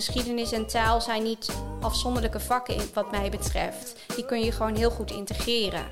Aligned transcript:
geschiedenis 0.00 0.52
en 0.52 0.66
taal 0.66 1.00
zijn 1.00 1.22
niet 1.22 1.50
afzonderlijke 1.80 2.40
vakken 2.40 2.76
wat 2.94 3.10
mij 3.10 3.30
betreft. 3.30 3.96
Die 4.14 4.26
kun 4.26 4.40
je 4.40 4.52
gewoon 4.52 4.74
heel 4.74 4.90
goed 4.90 5.10
integreren. 5.10 5.84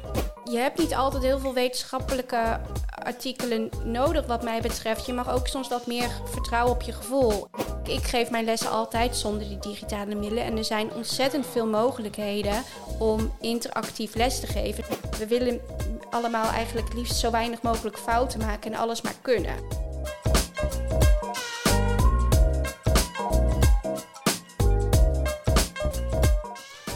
Je 0.44 0.58
hebt 0.58 0.78
niet 0.78 0.94
altijd 0.94 1.22
heel 1.22 1.38
veel 1.38 1.54
wetenschappelijke 1.54 2.60
artikelen 3.04 3.70
nodig 3.84 4.26
wat 4.26 4.42
mij 4.42 4.60
betreft. 4.60 5.06
Je 5.06 5.12
mag 5.12 5.30
ook 5.30 5.46
soms 5.46 5.68
wat 5.68 5.86
meer 5.86 6.10
vertrouwen 6.24 6.74
op 6.74 6.82
je 6.82 6.92
gevoel. 6.92 7.48
Ik 7.84 8.02
geef 8.02 8.30
mijn 8.30 8.44
lessen 8.44 8.70
altijd 8.70 9.16
zonder 9.16 9.48
die 9.48 9.58
digitale 9.58 10.14
middelen. 10.14 10.44
En 10.44 10.56
er 10.56 10.64
zijn 10.64 10.92
ontzettend 10.92 11.46
veel 11.46 11.66
mogelijkheden 11.66 12.62
om 12.98 13.32
interactief 13.40 14.14
les 14.14 14.40
te 14.40 14.46
geven. 14.46 14.84
We 15.18 15.26
willen 15.26 15.60
allemaal 16.10 16.50
eigenlijk 16.50 16.94
liefst 16.94 17.16
zo 17.16 17.30
weinig 17.30 17.62
mogelijk 17.62 17.98
fouten 17.98 18.40
maken 18.40 18.72
en 18.72 18.78
alles 18.78 19.02
maar 19.02 19.16
kunnen. 19.22 19.77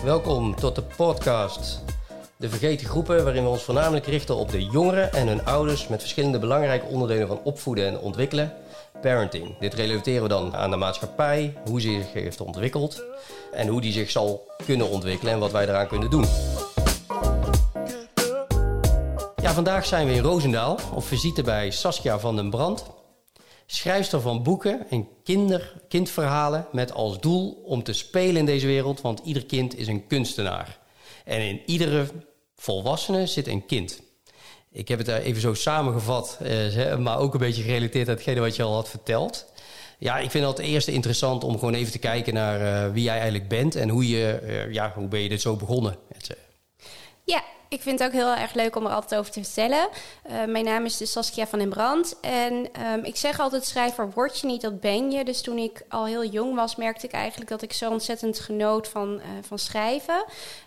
Welkom 0.05 0.55
tot 0.55 0.75
de 0.75 0.83
podcast 0.83 1.81
De 2.37 2.49
Vergeten 2.49 2.87
Groepen, 2.87 3.25
waarin 3.25 3.43
we 3.43 3.49
ons 3.49 3.63
voornamelijk 3.63 4.07
richten 4.07 4.37
op 4.37 4.51
de 4.51 4.65
jongeren 4.65 5.13
en 5.13 5.29
hun 5.29 5.45
ouders 5.45 5.89
met 5.89 6.01
verschillende 6.01 6.39
belangrijke 6.39 6.87
onderdelen 6.87 7.29
van 7.29 7.41
opvoeden 7.45 7.87
en 7.87 7.99
ontwikkelen. 7.99 8.53
Parenting. 9.01 9.59
Dit 9.59 9.75
relateren 9.75 10.23
we 10.23 10.29
dan 10.29 10.57
aan 10.57 10.71
de 10.71 10.77
maatschappij, 10.77 11.57
hoe 11.65 11.81
ze 11.81 11.89
zich 11.89 12.13
heeft 12.13 12.41
ontwikkeld 12.41 13.03
en 13.53 13.69
hoe 13.69 13.81
die 13.81 13.93
zich 13.93 14.11
zal 14.11 14.47
kunnen 14.65 14.89
ontwikkelen 14.89 15.33
en 15.33 15.39
wat 15.39 15.53
wij 15.53 15.69
eraan 15.69 15.89
kunnen 15.89 16.11
doen. 16.11 16.27
Ja, 19.43 19.53
vandaag 19.53 19.87
zijn 19.87 20.07
we 20.07 20.13
in 20.13 20.23
Roosendaal 20.23 20.79
op 20.95 21.05
visite 21.05 21.43
bij 21.43 21.71
Saskia 21.71 22.19
van 22.19 22.37
den 22.37 22.51
Brand, 22.51 22.85
schrijfster 23.75 24.21
van 24.21 24.43
boeken 24.43 24.91
en 24.91 25.09
kinder, 25.25 25.73
kindverhalen 25.89 26.67
met 26.73 26.93
als 26.93 27.21
doel 27.21 27.63
om 27.65 27.83
te 27.83 27.93
spelen 27.93 28.37
in 28.37 28.47
deze 28.47 28.67
wereld, 28.67 29.01
want 29.01 29.21
ieder 29.25 29.45
kind 29.45 29.79
is 29.79 29.87
een 29.87 30.07
kunstenaar. 30.07 30.79
En 31.25 31.41
in 31.41 31.61
iedere 31.67 32.07
volwassene 32.57 33.27
zit 33.27 33.47
een 33.47 33.67
kind. 33.67 34.01
Ik 34.73 34.89
heb 34.89 34.99
het 34.99 35.09
even 35.09 35.41
zo 35.41 35.55
samengevat, 35.55 36.39
eh, 36.43 36.97
maar 36.97 37.19
ook 37.19 37.33
een 37.33 37.41
beetje 37.41 37.63
gerelateerd 37.63 38.09
aan 38.09 38.15
hetgene 38.15 38.41
wat 38.41 38.57
je 38.57 38.63
al 38.63 38.75
had 38.75 38.89
verteld. 38.89 39.53
Ja, 39.99 40.19
ik 40.19 40.31
vind 40.31 40.47
het 40.47 40.59
eerst 40.59 40.89
interessant 40.89 41.45
om 41.45 41.59
gewoon 41.59 41.75
even 41.75 41.93
te 41.93 41.99
kijken 41.99 42.35
naar 42.35 42.87
uh, 42.87 42.93
wie 42.93 43.03
jij 43.03 43.15
eigenlijk 43.15 43.49
bent 43.49 43.77
en 43.77 43.89
hoe, 43.89 44.09
je, 44.09 44.69
ja, 44.71 44.93
hoe 44.95 45.09
ben 45.09 45.21
je 45.21 45.29
dit 45.29 45.41
zo 45.41 45.57
begonnen. 45.57 45.97
Ja, 47.25 47.43
ik 47.73 47.83
vind 47.83 47.99
het 47.99 48.09
ook 48.09 48.15
heel 48.15 48.35
erg 48.35 48.55
leuk 48.55 48.77
om 48.77 48.87
er 48.87 48.93
altijd 48.93 49.21
over 49.21 49.33
te 49.33 49.45
vertellen. 49.45 49.89
Uh, 50.31 50.45
mijn 50.45 50.65
naam 50.65 50.85
is 50.85 50.97
dus 50.97 51.13
Saskia 51.13 51.47
van 51.47 51.59
den 51.59 51.69
Brand. 51.69 52.21
En 52.21 52.69
um, 52.87 53.05
ik 53.05 53.17
zeg 53.17 53.41
altijd, 53.41 53.65
schrijver 53.65 54.11
word 54.11 54.39
je 54.39 54.47
niet, 54.47 54.61
dat 54.61 54.81
ben 54.81 55.11
je. 55.11 55.25
Dus 55.25 55.41
toen 55.41 55.59
ik 55.59 55.85
al 55.89 56.05
heel 56.05 56.25
jong 56.25 56.55
was, 56.55 56.77
merkte 56.77 57.07
ik 57.07 57.13
eigenlijk 57.13 57.51
dat 57.51 57.63
ik 57.63 57.73
zo 57.73 57.91
ontzettend 57.91 58.39
genoot 58.39 58.89
van, 58.89 59.15
uh, 59.15 59.23
van 59.41 59.59
schrijven. 59.59 60.25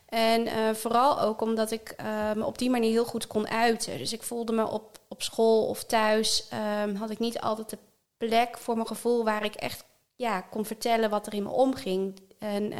En 0.09 0.47
uh, 0.47 0.53
vooral 0.73 1.21
ook 1.21 1.41
omdat 1.41 1.71
ik 1.71 1.95
me 2.35 2.45
op 2.45 2.57
die 2.57 2.69
manier 2.69 2.91
heel 2.91 3.05
goed 3.05 3.27
kon 3.27 3.49
uiten. 3.49 3.97
Dus 3.97 4.13
ik 4.13 4.23
voelde 4.23 4.53
me 4.53 4.69
op, 4.69 4.99
op 5.07 5.21
school 5.21 5.65
of 5.65 5.83
thuis, 5.83 6.49
um, 6.83 6.95
had 6.95 7.09
ik 7.09 7.19
niet 7.19 7.39
altijd 7.39 7.69
de 7.69 7.77
plek 8.17 8.57
voor 8.57 8.75
mijn 8.75 8.87
gevoel 8.87 9.23
waar 9.23 9.43
ik 9.43 9.55
echt 9.55 9.85
ja, 10.15 10.41
kon 10.41 10.65
vertellen 10.65 11.09
wat 11.09 11.27
er 11.27 11.33
in 11.33 11.43
me 11.43 11.49
omging. 11.49 12.19
En, 12.39 12.73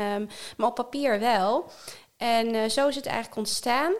maar 0.58 0.68
op 0.68 0.76
papier 0.76 1.20
wel. 1.20 1.72
En 2.17 2.53
uh, 2.53 2.69
zo 2.69 2.88
is 2.88 2.95
het 2.95 3.05
eigenlijk 3.05 3.38
ontstaan. 3.38 3.94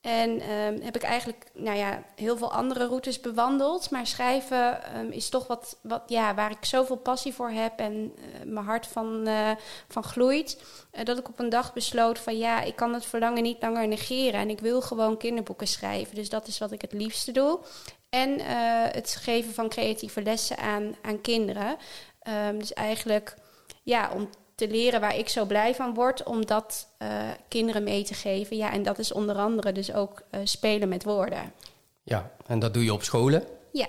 En 0.00 0.50
um, 0.50 0.80
heb 0.82 0.96
ik 0.96 1.02
eigenlijk 1.02 1.44
nou 1.54 1.76
ja, 1.76 2.02
heel 2.14 2.36
veel 2.36 2.52
andere 2.52 2.86
routes 2.86 3.20
bewandeld. 3.20 3.90
Maar 3.90 4.06
schrijven 4.06 4.98
um, 4.98 5.10
is 5.10 5.28
toch 5.28 5.46
wat, 5.46 5.78
wat 5.82 6.02
ja, 6.06 6.34
waar 6.34 6.50
ik 6.50 6.64
zoveel 6.64 6.96
passie 6.96 7.34
voor 7.34 7.50
heb 7.50 7.78
en 7.78 7.92
uh, 7.94 8.52
mijn 8.52 8.66
hart 8.66 8.86
van, 8.86 9.28
uh, 9.28 9.50
van 9.88 10.04
gloeit. 10.04 10.62
Dat 11.04 11.18
ik 11.18 11.28
op 11.28 11.38
een 11.38 11.48
dag 11.48 11.72
besloot 11.72 12.18
van 12.18 12.38
ja, 12.38 12.60
ik 12.60 12.76
kan 12.76 12.94
het 12.94 13.04
verlangen 13.06 13.42
niet 13.42 13.62
langer 13.62 13.88
negeren. 13.88 14.40
En 14.40 14.50
ik 14.50 14.60
wil 14.60 14.80
gewoon 14.80 15.16
kinderboeken 15.16 15.66
schrijven. 15.66 16.14
Dus 16.14 16.28
dat 16.28 16.46
is 16.46 16.58
wat 16.58 16.72
ik 16.72 16.80
het 16.80 16.92
liefste 16.92 17.32
doe. 17.32 17.58
En 18.10 18.40
het 18.92 19.16
geven 19.20 19.54
van 19.54 19.68
creatieve 19.68 20.22
lessen 20.22 20.58
aan, 20.58 20.96
aan 21.02 21.20
kinderen. 21.20 21.76
Um, 22.48 22.58
dus 22.58 22.72
eigenlijk 22.72 23.36
ja, 23.82 24.10
om 24.14 24.28
te 24.62 24.70
leren 24.70 25.00
waar 25.00 25.16
ik 25.16 25.28
zo 25.28 25.44
blij 25.44 25.74
van 25.74 25.94
word, 25.94 26.22
om 26.22 26.46
dat 26.46 26.88
uh, 27.02 27.08
kinderen 27.48 27.82
mee 27.82 28.04
te 28.04 28.14
geven. 28.14 28.56
Ja, 28.56 28.72
en 28.72 28.82
dat 28.82 28.98
is 28.98 29.12
onder 29.12 29.36
andere 29.36 29.72
dus 29.72 29.94
ook 29.94 30.22
uh, 30.30 30.40
spelen 30.44 30.88
met 30.88 31.04
woorden. 31.04 31.52
Ja, 32.02 32.30
en 32.46 32.58
dat 32.58 32.74
doe 32.74 32.84
je 32.84 32.92
op 32.92 33.02
scholen? 33.02 33.44
Ja. 33.72 33.86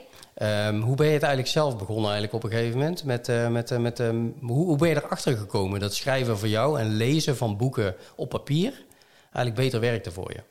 Um, 0.68 0.82
hoe 0.82 0.96
ben 0.96 1.08
je 1.08 1.14
het 1.14 1.24
eigenlijk 1.24 1.54
zelf 1.54 1.78
begonnen 1.78 2.12
eigenlijk 2.12 2.34
op 2.34 2.44
een 2.44 2.58
gegeven 2.58 2.80
moment? 2.80 3.04
Met, 3.04 3.28
uh, 3.28 3.48
met, 3.48 3.80
met, 3.80 4.00
um, 4.00 4.36
hoe, 4.42 4.66
hoe 4.66 4.78
ben 4.78 4.90
je 4.90 4.96
erachter 4.96 5.38
gekomen 5.38 5.80
dat 5.80 5.94
schrijven 5.94 6.38
voor 6.38 6.48
jou 6.48 6.80
en 6.80 6.96
lezen 6.96 7.38
van 7.38 7.58
boeken 7.58 7.96
op 8.16 8.30
papier 8.30 8.86
eigenlijk 9.22 9.56
beter 9.56 9.80
werkte 9.80 10.12
voor 10.12 10.32
je? 10.34 10.42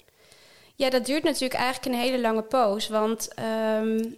Ja, 0.74 0.90
dat 0.90 1.06
duurt 1.06 1.22
natuurlijk 1.22 1.60
eigenlijk 1.60 1.94
een 1.94 2.00
hele 2.00 2.20
lange 2.20 2.42
poos. 2.42 2.88
Want 2.88 3.28
um, 3.80 4.16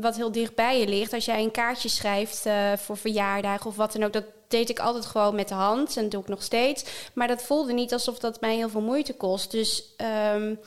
wat 0.00 0.16
heel 0.16 0.32
dicht 0.32 0.54
bij 0.54 0.80
je 0.80 0.86
ligt, 0.88 1.12
als 1.12 1.24
jij 1.24 1.42
een 1.42 1.50
kaartje 1.50 1.88
schrijft 1.88 2.46
uh, 2.46 2.72
voor 2.76 2.96
verjaardag 2.96 3.66
of 3.66 3.76
wat 3.76 3.92
dan 3.92 4.04
ook, 4.04 4.12
dat 4.12 4.24
deed 4.50 4.68
ik 4.68 4.78
altijd 4.78 5.06
gewoon 5.06 5.34
met 5.34 5.48
de 5.48 5.54
hand 5.54 5.96
en 5.96 6.08
doe 6.08 6.22
ik 6.22 6.28
nog 6.28 6.42
steeds. 6.42 6.84
Maar 7.12 7.28
dat 7.28 7.42
voelde 7.42 7.72
niet 7.72 7.92
alsof 7.92 8.18
dat 8.18 8.40
mij 8.40 8.54
heel 8.54 8.68
veel 8.68 8.80
moeite 8.80 9.14
kost. 9.14 9.50
Dus 9.50 9.94
um, 10.34 10.60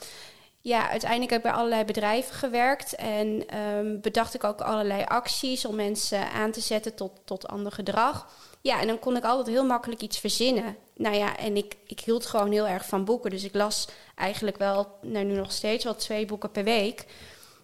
ja, 0.61 0.89
uiteindelijk 0.89 1.31
heb 1.31 1.43
ik 1.43 1.51
bij 1.51 1.59
allerlei 1.59 1.83
bedrijven 1.85 2.35
gewerkt 2.35 2.95
en 2.95 3.57
um, 3.57 4.01
bedacht 4.01 4.33
ik 4.33 4.43
ook 4.43 4.61
allerlei 4.61 5.03
acties 5.03 5.65
om 5.65 5.75
mensen 5.75 6.31
aan 6.31 6.51
te 6.51 6.61
zetten 6.61 6.95
tot, 6.95 7.11
tot 7.25 7.47
ander 7.47 7.71
gedrag. 7.71 8.27
Ja, 8.61 8.79
en 8.79 8.87
dan 8.87 8.99
kon 8.99 9.17
ik 9.17 9.23
altijd 9.23 9.47
heel 9.47 9.65
makkelijk 9.65 10.01
iets 10.01 10.19
verzinnen. 10.19 10.77
Nou 10.95 11.15
ja, 11.15 11.37
en 11.37 11.57
ik, 11.57 11.75
ik 11.87 11.99
hield 11.99 12.25
gewoon 12.25 12.51
heel 12.51 12.67
erg 12.67 12.85
van 12.85 13.05
boeken. 13.05 13.29
Dus 13.29 13.43
ik 13.43 13.53
las 13.53 13.87
eigenlijk 14.15 14.57
wel, 14.57 14.97
nou 15.01 15.25
nu 15.25 15.35
nog 15.35 15.51
steeds 15.51 15.83
wel 15.83 15.95
twee 15.95 16.25
boeken 16.25 16.51
per 16.51 16.63
week. 16.63 17.05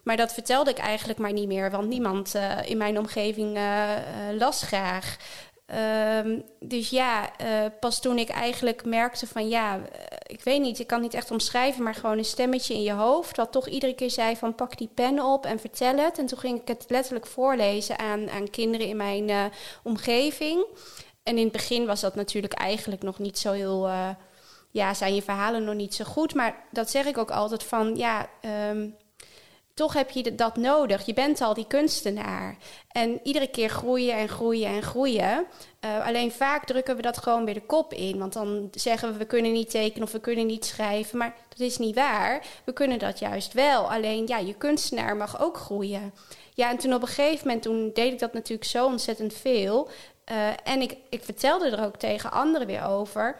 Maar 0.02 0.16
dat 0.16 0.32
vertelde 0.32 0.70
ik 0.70 0.78
eigenlijk 0.78 1.18
maar 1.18 1.32
niet 1.32 1.46
meer, 1.46 1.70
want 1.70 1.88
niemand 1.88 2.34
uh, 2.34 2.70
in 2.70 2.76
mijn 2.76 2.98
omgeving 2.98 3.56
uh, 3.56 3.62
uh, 3.62 4.38
las 4.38 4.62
graag. 4.62 5.16
Um, 6.24 6.44
dus 6.60 6.90
ja, 6.90 7.30
pas 7.80 8.00
toen 8.00 8.18
ik 8.18 8.28
eigenlijk 8.28 8.84
merkte 8.84 9.26
van 9.26 9.48
ja, 9.48 9.80
ik 10.26 10.42
weet 10.42 10.60
niet, 10.60 10.78
ik 10.78 10.86
kan 10.86 11.00
niet 11.00 11.14
echt 11.14 11.30
omschrijven, 11.30 11.82
maar 11.82 11.94
gewoon 11.94 12.18
een 12.18 12.24
stemmetje 12.24 12.74
in 12.74 12.82
je 12.82 12.92
hoofd, 12.92 13.36
wat 13.36 13.52
toch 13.52 13.68
iedere 13.68 13.94
keer 13.94 14.10
zei 14.10 14.36
van 14.36 14.54
pak 14.54 14.78
die 14.78 14.90
pen 14.94 15.20
op 15.24 15.46
en 15.46 15.58
vertel 15.58 15.96
het. 15.96 16.18
En 16.18 16.26
toen 16.26 16.38
ging 16.38 16.60
ik 16.60 16.68
het 16.68 16.84
letterlijk 16.88 17.26
voorlezen 17.26 17.98
aan, 17.98 18.30
aan 18.30 18.50
kinderen 18.50 18.86
in 18.86 18.96
mijn 18.96 19.52
omgeving. 19.82 20.66
En 21.22 21.36
in 21.36 21.44
het 21.44 21.52
begin 21.52 21.86
was 21.86 22.00
dat 22.00 22.14
natuurlijk 22.14 22.52
eigenlijk 22.52 23.02
nog 23.02 23.18
niet 23.18 23.38
zo 23.38 23.52
heel, 23.52 23.88
ja, 24.70 24.94
zijn 24.94 25.14
je 25.14 25.22
verhalen 25.22 25.64
nog 25.64 25.74
niet 25.74 25.94
zo 25.94 26.04
goed. 26.04 26.34
Maar 26.34 26.64
dat 26.70 26.90
zeg 26.90 27.06
ik 27.06 27.18
ook 27.18 27.30
altijd 27.30 27.62
van 27.62 27.96
ja. 27.96 28.28
Um, 28.70 28.96
toch 29.80 29.92
heb 29.92 30.10
je 30.10 30.34
dat 30.34 30.56
nodig. 30.56 31.06
Je 31.06 31.12
bent 31.12 31.40
al 31.40 31.54
die 31.54 31.66
kunstenaar. 31.66 32.56
En 32.88 33.20
iedere 33.22 33.46
keer 33.46 33.68
groeien 33.68 34.14
en 34.14 34.28
groeien 34.28 34.68
en 34.68 34.82
groeien. 34.82 35.46
Uh, 35.80 36.06
alleen 36.06 36.32
vaak 36.32 36.64
drukken 36.66 36.96
we 36.96 37.02
dat 37.02 37.18
gewoon 37.18 37.44
weer 37.44 37.54
de 37.54 37.66
kop 37.66 37.92
in. 37.92 38.18
Want 38.18 38.32
dan 38.32 38.68
zeggen 38.72 39.12
we, 39.12 39.18
we 39.18 39.24
kunnen 39.24 39.52
niet 39.52 39.70
tekenen 39.70 40.02
of 40.02 40.12
we 40.12 40.20
kunnen 40.20 40.46
niet 40.46 40.64
schrijven. 40.64 41.18
Maar 41.18 41.34
dat 41.48 41.58
is 41.58 41.78
niet 41.78 41.94
waar. 41.94 42.42
We 42.64 42.72
kunnen 42.72 42.98
dat 42.98 43.18
juist 43.18 43.52
wel. 43.52 43.92
Alleen, 43.92 44.26
ja, 44.26 44.38
je 44.38 44.54
kunstenaar 44.54 45.16
mag 45.16 45.40
ook 45.40 45.56
groeien. 45.56 46.14
Ja, 46.54 46.70
en 46.70 46.78
toen 46.78 46.94
op 46.94 47.02
een 47.02 47.08
gegeven 47.08 47.46
moment, 47.46 47.62
toen 47.62 47.90
deed 47.94 48.12
ik 48.12 48.18
dat 48.18 48.32
natuurlijk 48.32 48.68
zo 48.68 48.86
ontzettend 48.86 49.34
veel. 49.34 49.88
Uh, 50.32 50.48
en 50.64 50.80
ik, 50.80 50.96
ik 51.10 51.24
vertelde 51.24 51.70
er 51.70 51.84
ook 51.84 51.96
tegen 51.96 52.32
anderen 52.32 52.66
weer 52.66 52.84
over. 52.84 53.36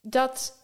Dat... 0.00 0.56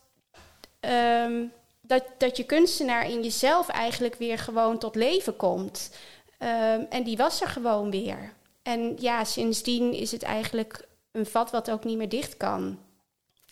Um, 1.24 1.52
dat, 1.86 2.04
dat 2.18 2.36
je 2.36 2.44
kunstenaar 2.44 3.10
in 3.10 3.22
jezelf 3.22 3.68
eigenlijk 3.68 4.14
weer 4.14 4.38
gewoon 4.38 4.78
tot 4.78 4.94
leven 4.94 5.36
komt. 5.36 5.90
Um, 6.38 6.86
en 6.90 7.02
die 7.04 7.16
was 7.16 7.40
er 7.40 7.48
gewoon 7.48 7.90
weer. 7.90 8.32
En 8.62 8.96
ja, 8.98 9.25
sindsdien 9.25 9.92
is 9.92 10.12
het 10.12 10.22
eigenlijk 10.22 10.88
een 11.12 11.26
vat 11.26 11.50
wat 11.50 11.70
ook 11.70 11.84
niet 11.84 11.96
meer 11.96 12.08
dicht 12.08 12.36
kan. 12.36 12.78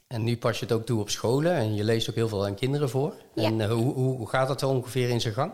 En 0.06 0.24
nu 0.24 0.36
pas 0.36 0.58
je 0.58 0.64
het 0.64 0.74
ook 0.74 0.86
toe 0.86 1.00
op 1.00 1.10
scholen 1.10 1.52
en 1.52 1.74
je 1.74 1.84
leest 1.84 2.10
ook 2.10 2.14
heel 2.14 2.28
veel 2.28 2.46
aan 2.46 2.54
kinderen 2.54 2.88
voor. 2.88 3.14
Ja. 3.34 3.42
En 3.42 3.58
uh, 3.58 3.70
hoe, 3.70 3.94
hoe 3.94 4.28
gaat 4.28 4.48
dat 4.48 4.62
ongeveer 4.62 5.08
in 5.08 5.20
zijn 5.20 5.34
gang? 5.34 5.52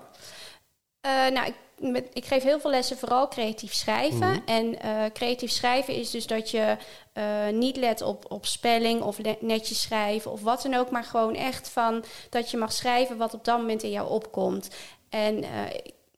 Uh, 1.09 1.29
nou, 1.29 1.47
ik, 1.47 1.55
met, 1.79 2.07
ik, 2.13 2.25
geef 2.25 2.43
heel 2.43 2.61
veel 2.61 2.71
lessen, 2.71 2.99
vooral 2.99 3.29
creatief 3.29 3.75
schrijven. 3.75 4.29
Mm 4.29 4.33
-hmm. 4.33 4.43
En 4.45 4.87
uh, 4.87 5.05
creatief 5.13 5.51
schrijven 5.51 5.95
is 5.95 6.11
dus 6.11 6.27
dat 6.27 6.51
je 6.51 6.77
uh, 7.15 7.49
niet 7.53 7.77
let 7.77 8.03
op, 8.03 8.25
op 8.33 8.47
spelling 8.47 9.03
of 9.03 9.19
netjes 9.41 9.83
schrijven 9.83 10.31
of 10.31 10.43
wat 10.43 10.63
dan 10.63 10.75
ook, 10.75 10.91
maar 10.91 11.05
gewoon 11.05 11.35
echt 11.35 11.69
van 11.69 12.05
dat 12.31 12.51
je 12.51 12.57
mag 12.57 12.73
schrijven 12.73 13.17
wat 13.17 13.35
op 13.35 13.45
dat 13.45 13.59
moment 13.59 13.83
in 13.83 13.91
jou 13.91 14.09
opkomt. 14.09 14.69
En 15.09 15.39
uh, 15.39 15.49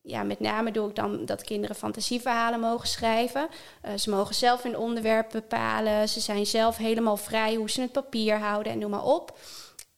ja, 0.03 0.23
met 0.23 0.41
name 0.41 0.71
doe 0.71 0.89
ik 0.89 0.95
dan 0.95 1.25
dat 1.25 1.43
kinderen 1.43 1.77
fantasieverhalen 1.77 2.61
mogen 2.61 2.89
schrijven. 2.89 3.49
Uh, 3.85 3.91
ze 3.97 4.11
mogen 4.11 4.35
zelf 4.35 4.65
een 4.65 4.79
onderwerp 4.79 5.31
bepalen. 5.31 6.09
Ze 6.09 6.21
zijn 6.21 6.47
zelf 6.47 6.77
helemaal 6.77 7.17
vrij 7.17 7.55
hoe 7.55 7.71
ze 7.71 7.81
het 7.81 7.93
papier 7.93 8.39
houden 8.39 8.73
en 8.73 8.79
noem 8.79 8.91
maar 8.91 9.05
op. 9.05 9.39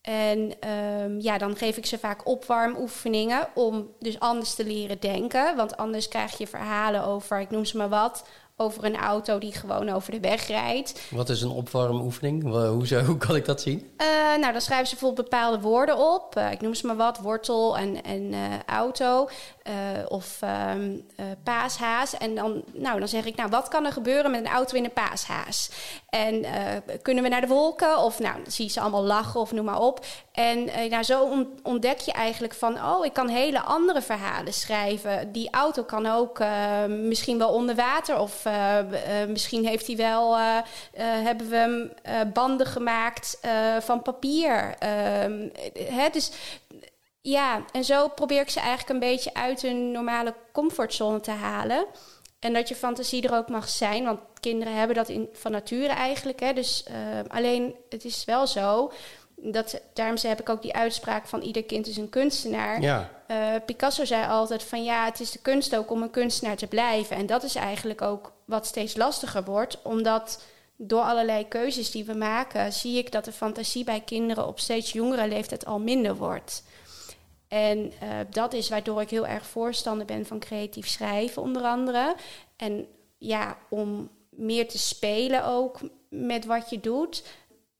En 0.03 0.53
um, 0.69 1.21
ja, 1.21 1.39
dan 1.39 1.57
geef 1.57 1.77
ik 1.77 1.87
ze 1.87 1.99
vaak 1.99 2.27
opwarmoefeningen 2.27 3.49
om 3.55 3.89
dus 3.99 4.19
anders 4.19 4.55
te 4.55 4.65
leren 4.65 5.01
denken. 5.01 5.57
Want 5.57 5.77
anders 5.77 6.09
krijg 6.09 6.39
je 6.39 6.47
verhalen 6.47 7.05
over, 7.05 7.41
ik 7.41 7.51
noem 7.51 7.65
ze 7.65 7.77
maar 7.77 7.89
wat, 7.89 8.25
over 8.57 8.85
een 8.85 8.97
auto 8.97 9.39
die 9.39 9.53
gewoon 9.53 9.89
over 9.89 10.13
de 10.13 10.21
weg 10.21 10.47
rijdt. 10.47 11.01
Wat 11.11 11.29
is 11.29 11.43
een 11.43 11.51
opwarmoefening? 11.51 12.43
Hoe, 13.07 13.17
kan 13.19 13.37
ik 13.37 13.45
dat 13.45 13.61
zien? 13.61 13.91
Uh, 13.99 14.07
nou, 14.41 14.53
dan 14.53 14.61
schrijven 14.61 14.87
ze 14.87 14.95
bijvoorbeeld 14.95 15.31
bepaalde 15.31 15.61
woorden 15.61 15.99
op. 16.15 16.37
Uh, 16.37 16.53
ik 16.53 16.61
noem 16.61 16.75
ze 16.75 16.87
maar 16.87 16.97
wat, 16.97 17.19
wortel 17.19 17.79
en, 17.79 18.03
en 18.05 18.23
uh, 18.23 18.39
auto. 18.67 19.29
Of 20.09 20.41
um, 20.75 21.07
paashaas. 21.45 22.17
En 22.17 22.35
dan, 22.35 22.65
nou, 22.73 22.99
dan 22.99 23.09
zeg 23.09 23.25
ik, 23.25 23.37
nou, 23.37 23.51
wat 23.51 23.69
kan 23.69 23.85
er 23.85 23.93
gebeuren 23.93 24.31
met 24.31 24.41
een 24.41 24.53
auto 24.53 24.77
in 24.77 24.85
een 24.85 24.93
paashaas? 24.93 25.71
En 26.09 26.45
kunnen 27.03 27.23
we 27.23 27.29
naar 27.31 27.41
de 27.41 27.47
wolken? 27.47 27.99
Of 27.99 28.19
nou, 28.19 28.35
dan 28.43 28.53
zie 28.53 28.65
je 28.65 28.71
ze 28.71 28.81
allemaal 28.81 29.05
lachen 29.05 29.41
of 29.41 29.53
noem 29.53 29.65
maar 29.65 29.81
op. 29.81 30.07
En 30.33 30.65
nou, 30.65 31.03
zo 31.03 31.47
ontdek 31.63 31.99
je 31.99 32.13
eigenlijk 32.13 32.55
van, 32.55 32.85
oh, 32.85 33.05
ik 33.05 33.13
kan 33.13 33.29
hele 33.29 33.61
andere 33.61 34.03
verhalen 34.03 34.53
schrijven. 34.53 35.33
Die 35.33 35.51
auto 35.51 35.83
kan 35.83 36.07
ook 36.07 36.43
misschien 36.89 37.39
wel 37.39 37.51
onder 37.51 37.75
water 37.75 38.19
of 38.19 38.45
misschien 39.29 39.67
heeft 39.67 39.87
hij 39.87 39.97
wel, 39.97 40.37
hebben 40.99 41.49
we 41.49 41.57
hem 41.57 41.93
banden 42.33 42.67
gemaakt 42.67 43.41
van 43.81 44.03
papier. 44.03 44.75
Ehm, 44.79 45.49
hè, 45.75 46.09
dus 46.13 46.31
ja, 47.23 47.65
en 47.73 47.85
zo 47.85 48.09
probeer 48.09 48.41
ik 48.41 48.51
ze 48.51 48.61
eigenlijk 48.61 48.89
een 48.89 49.11
beetje 49.11 49.35
uit 49.35 49.63
hun 49.63 49.91
normale 49.91 50.35
comfortzone 50.53 51.21
te 51.21 51.31
halen. 51.31 51.87
En 52.39 52.53
dat 52.53 52.69
je 52.69 52.75
fantasie 52.75 53.29
er 53.29 53.37
ook 53.37 53.49
mag 53.49 53.69
zijn, 53.69 54.05
want 54.05 54.21
kinderen 54.41 54.75
hebben 54.75 54.97
dat 54.97 55.09
in, 55.09 55.29
van 55.33 55.53
nature 55.53 55.93
eigenlijk. 55.93 56.41
Hè. 56.41 56.53
Dus 56.53 56.85
alleen, 57.29 57.75
het 57.89 58.05
is 58.05 58.25
wel 58.25 58.47
zo 58.47 58.93
dat, 59.43 59.81
daarom 59.95 60.17
heb 60.21 60.41
ik 60.41 60.49
ook 60.49 60.63
die 60.63 60.75
uitspraak 60.75 61.27
van 61.27 61.41
ieder 61.41 61.65
kind 61.65 61.87
is 61.87 61.97
een 61.97 62.09
kunstenaar. 62.09 62.81
Ja. 62.81 63.11
Uh, 63.29 63.55
Picasso 63.67 64.05
zei 64.05 64.27
altijd 64.27 64.63
van 64.63 64.85
ja, 64.85 65.05
het 65.05 65.21
is 65.21 65.31
de 65.31 65.39
kunst 65.39 65.77
ook 65.77 65.91
om 65.91 66.03
een 66.03 66.11
kunstenaar 66.11 66.57
te 66.57 66.67
blijven. 66.67 67.17
En 67.17 67.27
dat 67.27 67.43
is 67.43 67.55
eigenlijk 67.55 68.03
ook 68.03 68.33
wat 68.45 68.67
steeds 68.67 68.97
lastiger 68.97 69.45
wordt, 69.45 69.83
omdat 69.83 70.43
door 70.77 71.01
allerlei 71.01 71.49
keuzes 71.49 71.91
die 71.91 72.05
we 72.05 72.15
maken, 72.15 72.73
zie 72.73 72.99
ik 72.99 73.13
dat 73.13 73.25
de 73.25 73.33
fantasie 73.33 73.85
bij 73.85 74.01
kinderen 74.01 74.47
op 74.47 74.61
steeds 74.61 74.93
jongere 74.93 75.29
leeftijd 75.29 75.67
al 75.67 75.79
minder 75.79 76.17
wordt. 76.17 76.63
En 77.53 77.93
uh, 78.03 78.19
dat 78.31 78.53
is 78.53 78.69
waardoor 78.69 79.01
ik 79.01 79.11
heel 79.11 79.27
erg 79.27 79.47
voorstander 79.47 80.07
ben 80.07 80.27
van 80.27 80.39
creatief 80.39 80.89
schrijven, 80.89 81.43
onder 81.43 81.63
andere. 81.63 82.15
En 82.57 82.87
ja, 83.19 83.59
om 83.69 84.11
meer 84.31 84.69
te 84.69 84.79
spelen 84.79 85.45
ook 85.45 85.81
met 86.09 86.45
wat 86.45 86.71
je 86.71 86.81
doet. 86.81 87.25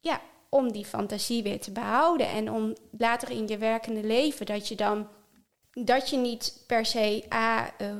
Ja, 0.01 0.21
om 0.49 0.73
die 0.73 0.85
fantasie 0.85 1.43
weer 1.43 1.61
te 1.61 1.71
behouden. 1.71 2.29
En 2.29 2.51
om 2.51 2.75
later 2.99 3.31
in 3.31 3.49
je 3.49 3.59
werkende 3.59 4.03
leven 4.03 4.47
dat 4.47 4.69
je 4.69 4.75
dan 4.75 5.09
dat 5.73 6.11
je 6.11 6.17
niet 6.17 6.65
per 6.67 6.87
se 6.87 7.25
A 7.35 7.75
uh, 7.79 7.93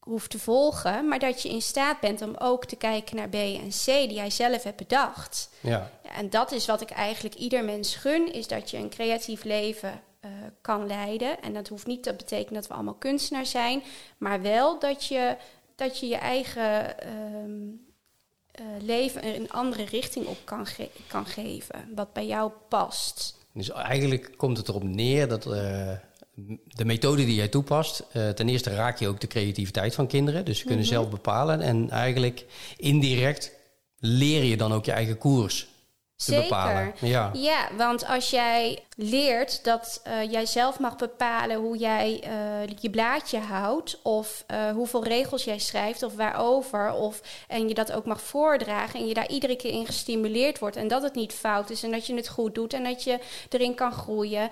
hoeft 0.00 0.30
te 0.30 0.38
volgen, 0.38 1.08
maar 1.08 1.18
dat 1.18 1.42
je 1.42 1.48
in 1.48 1.62
staat 1.62 2.00
bent 2.00 2.22
om 2.22 2.34
ook 2.38 2.64
te 2.64 2.76
kijken 2.76 3.16
naar 3.16 3.28
B 3.28 3.34
en 3.34 3.68
C 3.68 3.84
die 3.84 4.12
jij 4.12 4.30
zelf 4.30 4.62
hebt 4.62 4.76
bedacht. 4.76 5.50
Ja. 5.60 5.90
ja 6.02 6.10
en 6.10 6.30
dat 6.30 6.52
is 6.52 6.66
wat 6.66 6.80
ik 6.80 6.90
eigenlijk 6.90 7.34
ieder 7.34 7.64
mens 7.64 7.96
gun, 7.96 8.32
is 8.32 8.48
dat 8.48 8.70
je 8.70 8.76
een 8.76 8.90
creatief 8.90 9.44
leven 9.44 10.00
kan 10.66 10.86
leiden. 10.86 11.42
En 11.42 11.52
dat 11.52 11.68
hoeft 11.68 11.86
niet 11.86 12.02
te 12.02 12.14
betekenen 12.14 12.54
dat 12.54 12.66
we 12.66 12.74
allemaal 12.74 12.94
kunstenaar 12.94 13.46
zijn, 13.46 13.82
maar 14.18 14.42
wel 14.42 14.78
dat 14.78 15.04
je 15.04 15.36
dat 15.76 15.98
je, 15.98 16.06
je 16.06 16.16
eigen 16.16 16.94
uh, 17.06 17.10
uh, 18.60 18.82
leven 18.82 19.26
een 19.26 19.50
andere 19.50 19.84
richting 19.84 20.26
op 20.26 20.36
kan, 20.44 20.66
ge 20.66 20.88
kan 21.06 21.26
geven, 21.26 21.88
wat 21.94 22.12
bij 22.12 22.26
jou 22.26 22.52
past. 22.68 23.36
Dus 23.52 23.70
eigenlijk 23.70 24.34
komt 24.36 24.56
het 24.56 24.68
erop 24.68 24.82
neer 24.82 25.28
dat 25.28 25.46
uh, 25.46 25.52
de 26.66 26.84
methode 26.84 27.24
die 27.24 27.34
jij 27.34 27.48
toepast, 27.48 28.04
uh, 28.12 28.28
ten 28.28 28.48
eerste 28.48 28.74
raak 28.74 28.98
je 28.98 29.08
ook 29.08 29.20
de 29.20 29.26
creativiteit 29.26 29.94
van 29.94 30.06
kinderen, 30.06 30.44
dus 30.44 30.58
ze 30.58 30.64
kunnen 30.64 30.84
mm 30.84 30.90
-hmm. 30.90 30.98
zelf 30.98 31.10
bepalen 31.10 31.60
en 31.60 31.90
eigenlijk 31.90 32.44
indirect 32.76 33.52
leer 33.98 34.44
je 34.44 34.56
dan 34.56 34.72
ook 34.72 34.84
je 34.84 34.92
eigen 34.92 35.18
koers 35.18 35.68
Zeker. 36.16 36.94
Ja. 37.00 37.30
ja, 37.32 37.68
want 37.76 38.06
als 38.06 38.30
jij 38.30 38.84
leert 38.96 39.64
dat 39.64 40.02
uh, 40.06 40.30
jij 40.32 40.46
zelf 40.46 40.78
mag 40.78 40.96
bepalen 40.96 41.56
hoe 41.56 41.76
jij 41.76 42.24
uh, 42.24 42.76
je 42.80 42.90
blaadje 42.90 43.38
houdt, 43.38 44.02
of 44.02 44.44
uh, 44.50 44.70
hoeveel 44.70 45.04
regels 45.04 45.44
jij 45.44 45.58
schrijft, 45.58 46.02
of 46.02 46.14
waarover, 46.14 46.92
of, 46.92 47.20
en 47.48 47.68
je 47.68 47.74
dat 47.74 47.92
ook 47.92 48.04
mag 48.04 48.20
voordragen 48.20 49.00
en 49.00 49.06
je 49.06 49.14
daar 49.14 49.28
iedere 49.28 49.56
keer 49.56 49.72
in 49.72 49.86
gestimuleerd 49.86 50.58
wordt 50.58 50.76
en 50.76 50.88
dat 50.88 51.02
het 51.02 51.14
niet 51.14 51.32
fout 51.32 51.70
is 51.70 51.82
en 51.82 51.90
dat 51.90 52.06
je 52.06 52.14
het 52.14 52.28
goed 52.28 52.54
doet 52.54 52.72
en 52.72 52.84
dat 52.84 53.04
je 53.04 53.18
erin 53.48 53.74
kan 53.74 53.92
groeien, 53.92 54.50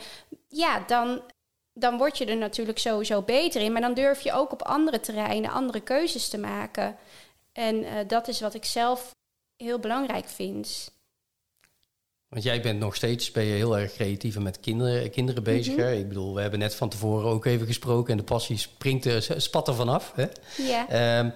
ja, 0.49 0.81
dan, 0.87 1.23
dan 1.73 1.97
word 1.97 2.19
je 2.19 2.25
er 2.25 2.37
natuurlijk 2.37 2.79
sowieso 2.79 3.23
beter 3.23 3.61
in. 3.61 3.73
Maar 3.73 3.81
dan 3.81 3.95
durf 3.95 4.21
je 4.21 4.33
ook 4.33 4.53
op 4.53 4.63
andere 4.63 5.01
terreinen 5.01 5.51
andere 5.51 5.81
keuzes 5.81 6.29
te 6.29 6.39
maken. 6.39 6.97
En 7.53 8.07
dat 8.07 8.29
is 8.29 8.41
wat 8.41 8.55
ik 8.55 8.65
zelf 8.65 9.11
heel 9.57 9.79
belangrijk 9.79 10.29
vind. 10.29 10.93
Want 12.35 12.47
jij 12.47 12.61
bent 12.61 12.79
nog 12.79 12.95
steeds 12.95 13.31
ben 13.31 13.45
je 13.45 13.53
heel 13.53 13.79
erg 13.79 13.93
creatief 13.93 14.37
en 14.37 14.43
met 14.43 14.61
kinderen, 14.61 15.11
kinderen 15.11 15.43
bezig. 15.43 15.77
hè? 15.77 15.93
Ik 15.93 16.09
bedoel, 16.09 16.35
we 16.35 16.41
hebben 16.41 16.59
net 16.59 16.75
van 16.75 16.89
tevoren 16.89 17.31
ook 17.31 17.45
even 17.45 17.67
gesproken 17.67 18.11
en 18.11 18.17
de 18.17 18.25
passie 18.25 18.59
springt 18.59 19.05
er, 19.05 19.27
spat 19.37 19.69
er 19.69 19.75
vanaf. 19.75 20.13
Hè? 20.15 20.27
Ja. 20.67 21.19
Um, 21.19 21.33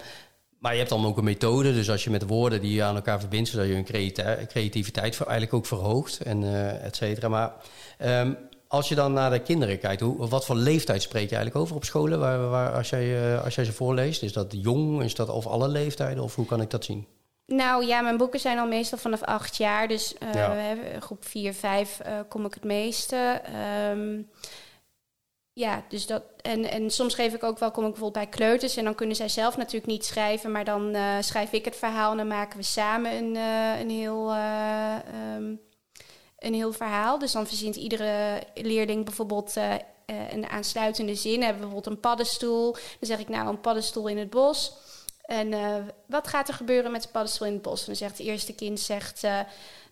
maar 0.58 0.72
je 0.72 0.78
hebt 0.78 0.90
dan 0.90 1.06
ook 1.06 1.16
een 1.16 1.24
methode, 1.24 1.72
dus 1.72 1.90
als 1.90 2.04
je 2.04 2.10
met 2.10 2.26
woorden 2.26 2.60
die 2.60 2.74
je 2.74 2.82
aan 2.82 2.94
elkaar 2.94 3.20
verbindt, 3.20 3.48
zodat 3.48 3.66
je 3.66 3.74
een 3.74 4.46
creativiteit 4.46 5.20
eigenlijk 5.20 5.54
ook 5.54 5.66
verhoogt 5.66 6.20
en 6.20 6.42
uh, 6.42 6.84
et 6.84 6.96
cetera. 6.96 7.28
Maar 7.28 7.52
um, 8.04 8.36
als 8.68 8.88
je 8.88 8.94
dan 8.94 9.12
naar 9.12 9.30
de 9.30 9.38
kinderen 9.38 9.78
kijkt, 9.78 10.00
hoe, 10.00 10.28
wat 10.28 10.44
voor 10.44 10.56
leeftijd 10.56 11.02
spreek 11.02 11.28
je 11.28 11.36
eigenlijk 11.36 11.64
over 11.64 11.76
op 11.76 11.84
scholen 11.84 12.18
waar, 12.18 12.48
waar, 12.48 12.72
als, 12.72 12.90
jij, 12.90 13.32
uh, 13.32 13.44
als 13.44 13.54
jij 13.54 13.64
ze 13.64 13.72
voorleest? 13.72 14.22
Is 14.22 14.32
dat 14.32 14.46
jong, 14.50 15.02
is 15.02 15.14
dat 15.14 15.28
of 15.28 15.46
alle 15.46 15.68
leeftijden 15.68 16.22
of 16.22 16.34
hoe 16.34 16.46
kan 16.46 16.60
ik 16.60 16.70
dat 16.70 16.84
zien? 16.84 17.06
Nou 17.52 17.86
ja, 17.86 18.00
mijn 18.00 18.16
boeken 18.16 18.40
zijn 18.40 18.58
al 18.58 18.66
meestal 18.66 18.98
vanaf 18.98 19.22
acht 19.22 19.56
jaar. 19.56 19.88
Dus 19.88 20.14
uh, 20.22 20.34
ja. 20.34 20.74
groep 21.00 21.24
vier, 21.26 21.54
vijf 21.54 22.00
uh, 22.06 22.20
kom 22.28 22.44
ik 22.44 22.54
het 22.54 22.64
meeste. 22.64 23.42
Um, 23.90 24.30
ja, 25.52 25.84
dus 25.88 26.06
dat. 26.06 26.22
En, 26.42 26.70
en 26.70 26.90
soms 26.90 27.14
geef 27.14 27.34
ik 27.34 27.42
ook 27.42 27.58
wel, 27.58 27.70
kom 27.70 27.84
ik 27.84 27.90
bijvoorbeeld 27.90 28.24
bij 28.24 28.38
kleuters. 28.38 28.76
En 28.76 28.84
dan 28.84 28.94
kunnen 28.94 29.16
zij 29.16 29.28
zelf 29.28 29.56
natuurlijk 29.56 29.86
niet 29.86 30.04
schrijven. 30.04 30.52
Maar 30.52 30.64
dan 30.64 30.94
uh, 30.94 31.16
schrijf 31.20 31.52
ik 31.52 31.64
het 31.64 31.76
verhaal 31.76 32.10
en 32.10 32.16
dan 32.16 32.26
maken 32.26 32.58
we 32.58 32.64
samen 32.64 33.12
een, 33.12 33.36
een 33.80 33.90
heel. 33.90 34.34
Um, 35.36 35.60
een 36.38 36.54
heel 36.54 36.72
verhaal. 36.72 37.18
Dus 37.18 37.32
dan 37.32 37.46
verzint 37.46 37.76
iedere 37.76 38.42
leerling 38.54 39.04
bijvoorbeeld 39.04 39.54
een 40.06 40.48
aansluitende 40.48 41.14
zin. 41.14 41.42
Hebben 41.42 41.62
we 41.62 41.66
bijvoorbeeld 41.66 41.94
een 41.94 42.00
paddenstoel. 42.00 42.72
Dan 42.72 42.82
zeg 43.00 43.19
ik 43.19 43.28
nou 43.28 43.48
een 43.48 43.60
paddenstoel 43.60 44.08
in 44.08 44.19
het 44.19 44.31
bos. 44.31 44.72
En 45.29 45.53
uh, 45.53 45.77
wat 46.06 46.29
gaat 46.29 46.49
er 46.49 46.55
gebeuren 46.55 46.91
met 46.91 47.03
de 47.03 47.08
paddenstoel 47.08 47.47
in 47.47 47.53
het 47.53 47.63
bos? 47.63 47.81
En 47.81 47.87
dan 47.87 47.97
zegt 47.97 48.19
het 48.19 48.27
eerste 48.27 48.55
kind, 48.55 48.81
zegt, 48.81 49.25
uh, 49.25 49.41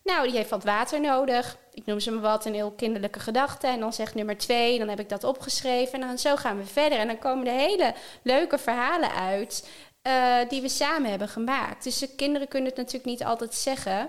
nou, 0.04 0.26
die 0.26 0.36
heeft 0.36 0.50
wat 0.50 0.64
water 0.64 1.00
nodig. 1.00 1.56
Ik 1.72 1.86
noem 1.86 2.00
ze 2.00 2.10
maar 2.10 2.20
wat, 2.20 2.44
een 2.44 2.54
heel 2.54 2.70
kinderlijke 2.70 3.20
gedachte. 3.20 3.66
En 3.66 3.80
dan 3.80 3.92
zegt 3.92 4.14
nummer 4.14 4.38
twee, 4.38 4.78
dan 4.78 4.88
heb 4.88 5.00
ik 5.00 5.08
dat 5.08 5.24
opgeschreven. 5.24 6.00
En 6.00 6.06
dan 6.06 6.18
zo 6.18 6.36
gaan 6.36 6.58
we 6.58 6.64
verder. 6.64 6.98
En 6.98 7.06
dan 7.06 7.18
komen 7.18 7.46
er 7.46 7.52
hele 7.52 7.94
leuke 8.22 8.58
verhalen 8.58 9.12
uit 9.12 9.68
uh, 10.02 10.48
die 10.48 10.60
we 10.60 10.68
samen 10.68 11.10
hebben 11.10 11.28
gemaakt. 11.28 11.84
Dus 11.84 11.98
de 11.98 12.14
kinderen 12.14 12.48
kunnen 12.48 12.68
het 12.68 12.78
natuurlijk 12.78 13.04
niet 13.04 13.24
altijd 13.24 13.54
zeggen, 13.54 14.08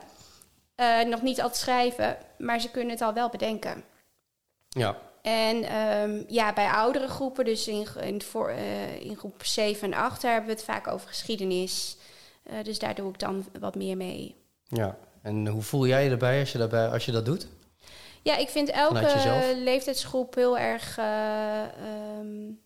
nog 1.08 1.22
niet 1.22 1.42
altijd 1.42 1.60
schrijven, 1.60 2.18
maar 2.38 2.60
ze 2.60 2.72
kunnen 2.72 2.92
het 2.92 3.02
al 3.02 3.14
wel 3.14 3.30
bedenken. 3.30 3.84
Ja, 4.70 4.98
en 5.22 5.78
um, 5.78 6.26
ja, 6.28 6.54
bij 6.54 6.70
oudere 6.70 7.08
groepen, 7.08 7.46
dus 7.46 7.68
in, 7.68 7.88
in, 8.02 8.22
voor, 8.22 8.52
uh, 8.52 9.02
in 9.02 9.18
groep 9.18 9.46
7 9.46 9.94
en 9.94 10.00
8, 10.00 10.22
hebben 10.22 10.46
we 10.46 10.52
het 10.52 10.64
vaak 10.64 10.88
over 10.88 11.08
geschiedenis. 11.08 11.98
Uh, 12.52 12.64
dus 12.64 12.80
daar 12.80 12.96
doe 12.96 13.10
ik 13.10 13.20
dan 13.20 13.46
wat 13.60 13.76
meer 13.76 13.98
mee. 13.98 14.36
Ja, 14.64 14.98
en 15.22 15.48
hoe 15.48 15.62
voel 15.62 15.88
jij 15.88 16.04
je 16.04 16.10
erbij 16.10 16.40
als 16.40 16.52
je, 16.52 16.58
daarbij, 16.58 16.88
als 16.88 17.06
je 17.06 17.12
dat 17.12 17.26
doet? 17.26 17.48
Ja, 18.22 18.38
ik 18.38 18.50
vind 18.50 18.70
elke 18.70 19.54
leeftijdsgroep 19.58 20.36
heel 20.36 20.58
erg. 20.58 20.98
Uh, 20.98 21.62
um, 22.20 22.60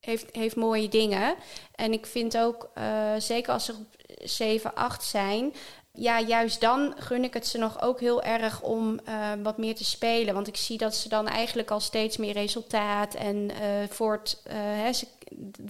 heeft, 0.00 0.26
heeft 0.32 0.56
mooie 0.56 0.88
dingen. 0.88 1.34
En 1.74 1.92
ik 1.92 2.06
vind 2.06 2.38
ook, 2.38 2.70
zeker 3.18 3.52
als 3.52 3.64
ze 3.64 3.72
groep 3.72 4.00
7, 4.22 4.74
8 4.74 5.04
zijn, 5.04 5.52
ja, 5.92 6.20
juist 6.20 6.60
dan 6.60 6.94
gun 6.96 7.24
ik 7.24 7.34
het 7.34 7.46
ze 7.46 7.58
nog 7.58 7.82
ook 7.82 8.00
heel 8.00 8.22
erg 8.22 8.62
om 8.62 9.00
uh, 9.08 9.32
wat 9.42 9.58
meer 9.58 9.74
te 9.74 9.84
spelen. 9.84 10.34
Want 10.34 10.46
ik 10.46 10.56
zie 10.56 10.78
dat 10.78 10.94
ze 10.94 11.08
dan 11.08 11.28
eigenlijk 11.28 11.70
al 11.70 11.80
steeds 11.80 12.16
meer 12.16 12.32
resultaat 12.32 13.14
en 13.14 13.36
uh, 13.36 13.50
voor 13.88 14.12
het, 14.12 14.42
uh, 14.46 14.52
hè, 14.54 14.86
het 14.86 15.06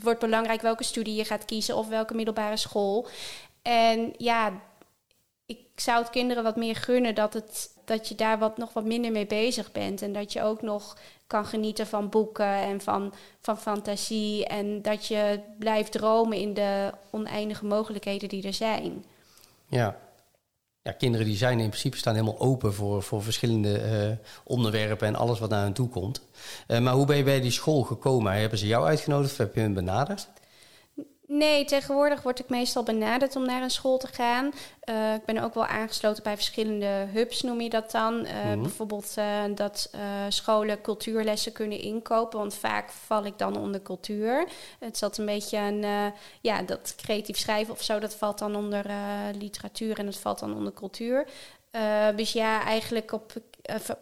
wordt 0.02 0.20
belangrijk 0.20 0.60
welke 0.60 0.84
studie 0.84 1.14
je 1.14 1.24
gaat 1.24 1.44
kiezen 1.44 1.76
of 1.76 1.88
welke 1.88 2.14
middelbare 2.14 2.56
school. 2.56 3.08
En 3.62 4.14
ja, 4.16 4.52
ik 5.46 5.58
zou 5.74 5.98
het 5.98 6.10
kinderen 6.10 6.42
wat 6.42 6.56
meer 6.56 6.76
gunnen 6.76 7.14
dat, 7.14 7.32
het, 7.32 7.70
dat 7.84 8.08
je 8.08 8.14
daar 8.14 8.38
wat, 8.38 8.56
nog 8.56 8.72
wat 8.72 8.84
minder 8.84 9.12
mee 9.12 9.26
bezig 9.26 9.72
bent. 9.72 10.02
En 10.02 10.12
dat 10.12 10.32
je 10.32 10.42
ook 10.42 10.62
nog 10.62 10.96
kan 11.26 11.46
genieten 11.46 11.86
van 11.86 12.08
boeken 12.08 12.54
en 12.54 12.80
van, 12.80 13.12
van 13.40 13.58
fantasie. 13.58 14.46
En 14.46 14.82
dat 14.82 15.06
je 15.06 15.40
blijft 15.58 15.92
dromen 15.92 16.38
in 16.38 16.54
de 16.54 16.92
oneindige 17.10 17.64
mogelijkheden 17.64 18.28
die 18.28 18.46
er 18.46 18.54
zijn. 18.54 19.04
Ja, 19.66 19.96
ja, 20.82 20.92
kinderen 20.92 21.26
die 21.26 21.36
zijn 21.36 21.60
in 21.60 21.68
principe 21.68 21.96
staan 21.96 22.14
helemaal 22.14 22.40
open 22.40 22.74
voor, 22.74 23.02
voor 23.02 23.22
verschillende 23.22 23.82
uh, 23.82 24.26
onderwerpen 24.44 25.06
en 25.06 25.16
alles 25.16 25.38
wat 25.38 25.50
naar 25.50 25.62
hen 25.62 25.72
toe 25.72 25.88
komt. 25.88 26.22
Uh, 26.68 26.78
maar 26.78 26.94
hoe 26.94 27.06
ben 27.06 27.16
je 27.16 27.22
bij 27.22 27.40
die 27.40 27.50
school 27.50 27.82
gekomen? 27.82 28.32
Hebben 28.32 28.58
ze 28.58 28.66
jou 28.66 28.86
uitgenodigd 28.86 29.32
of 29.32 29.38
heb 29.38 29.54
je 29.54 29.60
hen 29.60 29.74
benaderd? 29.74 30.28
Nee, 31.32 31.64
tegenwoordig 31.64 32.22
word 32.22 32.38
ik 32.38 32.48
meestal 32.48 32.82
benaderd 32.82 33.36
om 33.36 33.46
naar 33.46 33.62
een 33.62 33.70
school 33.70 33.98
te 33.98 34.06
gaan. 34.06 34.52
Uh, 34.84 35.14
ik 35.14 35.24
ben 35.24 35.38
ook 35.38 35.54
wel 35.54 35.66
aangesloten 35.66 36.22
bij 36.22 36.34
verschillende 36.34 36.86
hubs, 36.86 37.42
noem 37.42 37.60
je 37.60 37.68
dat 37.68 37.90
dan. 37.90 38.26
Uh, 38.26 38.54
mm. 38.54 38.62
Bijvoorbeeld 38.62 39.14
uh, 39.18 39.42
dat 39.54 39.90
scholen 40.28 40.80
cultuurlessen 40.80 41.52
kunnen 41.52 41.80
inkopen, 41.80 42.38
want 42.38 42.54
vaak 42.54 42.90
val 42.90 43.24
ik 43.24 43.38
dan 43.38 43.56
onder 43.56 43.82
cultuur. 43.82 44.48
Het 44.78 44.98
zat 44.98 45.18
een 45.18 45.26
beetje 45.26 45.58
aan, 45.58 46.12
ja, 46.40 46.62
dat 46.62 46.94
creatief 46.96 47.36
schrijven 47.36 47.74
of 47.74 47.82
zo, 47.82 47.98
dat 47.98 48.14
valt 48.14 48.38
dan 48.38 48.56
onder 48.56 48.84
literatuur 49.38 49.98
en 49.98 50.04
dat 50.04 50.16
valt 50.16 50.38
dan 50.38 50.54
onder 50.54 50.72
cultuur. 50.72 51.26
dus 52.16 52.32
ja, 52.32 52.64
eigenlijk 52.64 53.12
op 53.12 53.32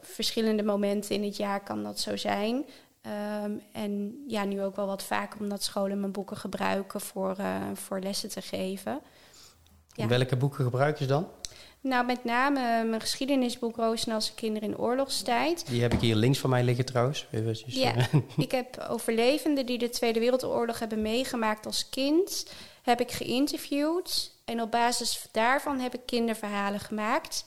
verschillende 0.01 0.63
momenten 0.63 1.15
in 1.15 1.25
het 1.25 1.37
jaar 1.37 1.61
kan 1.61 1.83
dat 1.83 2.01
zo 2.01 2.17
zijn. 2.17 2.65
Um, 3.45 3.61
en 3.73 4.25
ja, 4.27 4.45
nu 4.45 4.63
ook 4.63 4.77
wel 4.77 4.87
wat 4.87 5.03
vaker 5.03 5.41
omdat 5.41 5.63
scholen 5.63 6.01
mijn 6.01 6.13
boeken 6.13 6.37
gebruiken 6.37 7.01
voor, 7.01 7.37
uh, 7.41 7.57
voor 7.75 8.01
lessen 8.01 8.29
te 8.29 8.43
geven. 8.43 9.01
Ja. 9.93 10.07
Welke 10.07 10.37
boeken 10.37 10.65
gebruik 10.65 10.99
je 10.99 11.07
dan? 11.07 11.29
Nou, 11.81 12.07
met 12.07 12.25
name 12.25 12.85
mijn 12.85 13.01
geschiedenisboek 13.01 13.77
Roosnelse 13.77 14.35
Kinderen 14.35 14.69
in 14.69 14.79
Oorlogstijd. 14.79 15.67
Die 15.67 15.83
heb 15.83 15.93
ik 15.93 16.01
hier 16.01 16.15
links 16.15 16.39
van 16.39 16.51
mij 16.51 16.65
liggen 16.65 16.85
trouwens. 16.85 17.27
Eventjes. 17.31 17.75
Ja, 17.75 17.95
ik 18.37 18.51
heb 18.51 18.87
overlevenden 18.89 19.67
die 19.67 19.79
de 19.79 19.89
Tweede 19.89 20.21
Wereldoorlog 20.21 20.79
hebben 20.79 21.03
meegemaakt 21.03 21.67
als 21.67 21.89
kind... 21.89 22.47
heb 22.83 23.01
ik 23.01 23.11
geïnterviewd. 23.11 24.33
En 24.45 24.63
op 24.63 24.71
basis 24.71 25.29
daarvan 25.33 25.79
heb 25.79 25.95
ik 25.95 26.01
kinderverhalen 26.07 26.81
gemaakt... 26.81 27.45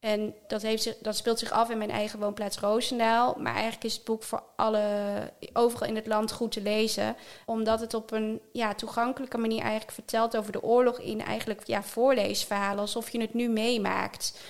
En 0.00 0.34
dat, 0.46 0.62
heeft 0.62 1.04
dat 1.04 1.16
speelt 1.16 1.38
zich 1.38 1.50
af 1.50 1.70
in 1.70 1.78
mijn 1.78 1.90
eigen 1.90 2.18
woonplaats 2.18 2.58
Roosendaal. 2.58 3.34
Maar 3.38 3.52
eigenlijk 3.52 3.84
is 3.84 3.94
het 3.94 4.04
boek 4.04 4.22
voor 4.22 4.42
alle, 4.56 4.82
overal 5.52 5.88
in 5.88 5.96
het 5.96 6.06
land 6.06 6.32
goed 6.32 6.52
te 6.52 6.62
lezen. 6.62 7.16
Omdat 7.44 7.80
het 7.80 7.94
op 7.94 8.10
een 8.10 8.40
ja, 8.52 8.74
toegankelijke 8.74 9.38
manier 9.38 9.60
eigenlijk 9.60 9.92
vertelt 9.92 10.36
over 10.36 10.52
de 10.52 10.62
oorlog 10.62 10.98
in 10.98 11.24
eigenlijk 11.24 11.66
ja, 11.66 11.82
voorleesverhalen. 11.82 12.80
Alsof 12.80 13.10
je 13.10 13.20
het 13.20 13.34
nu 13.34 13.48
meemaakt. 13.48 14.40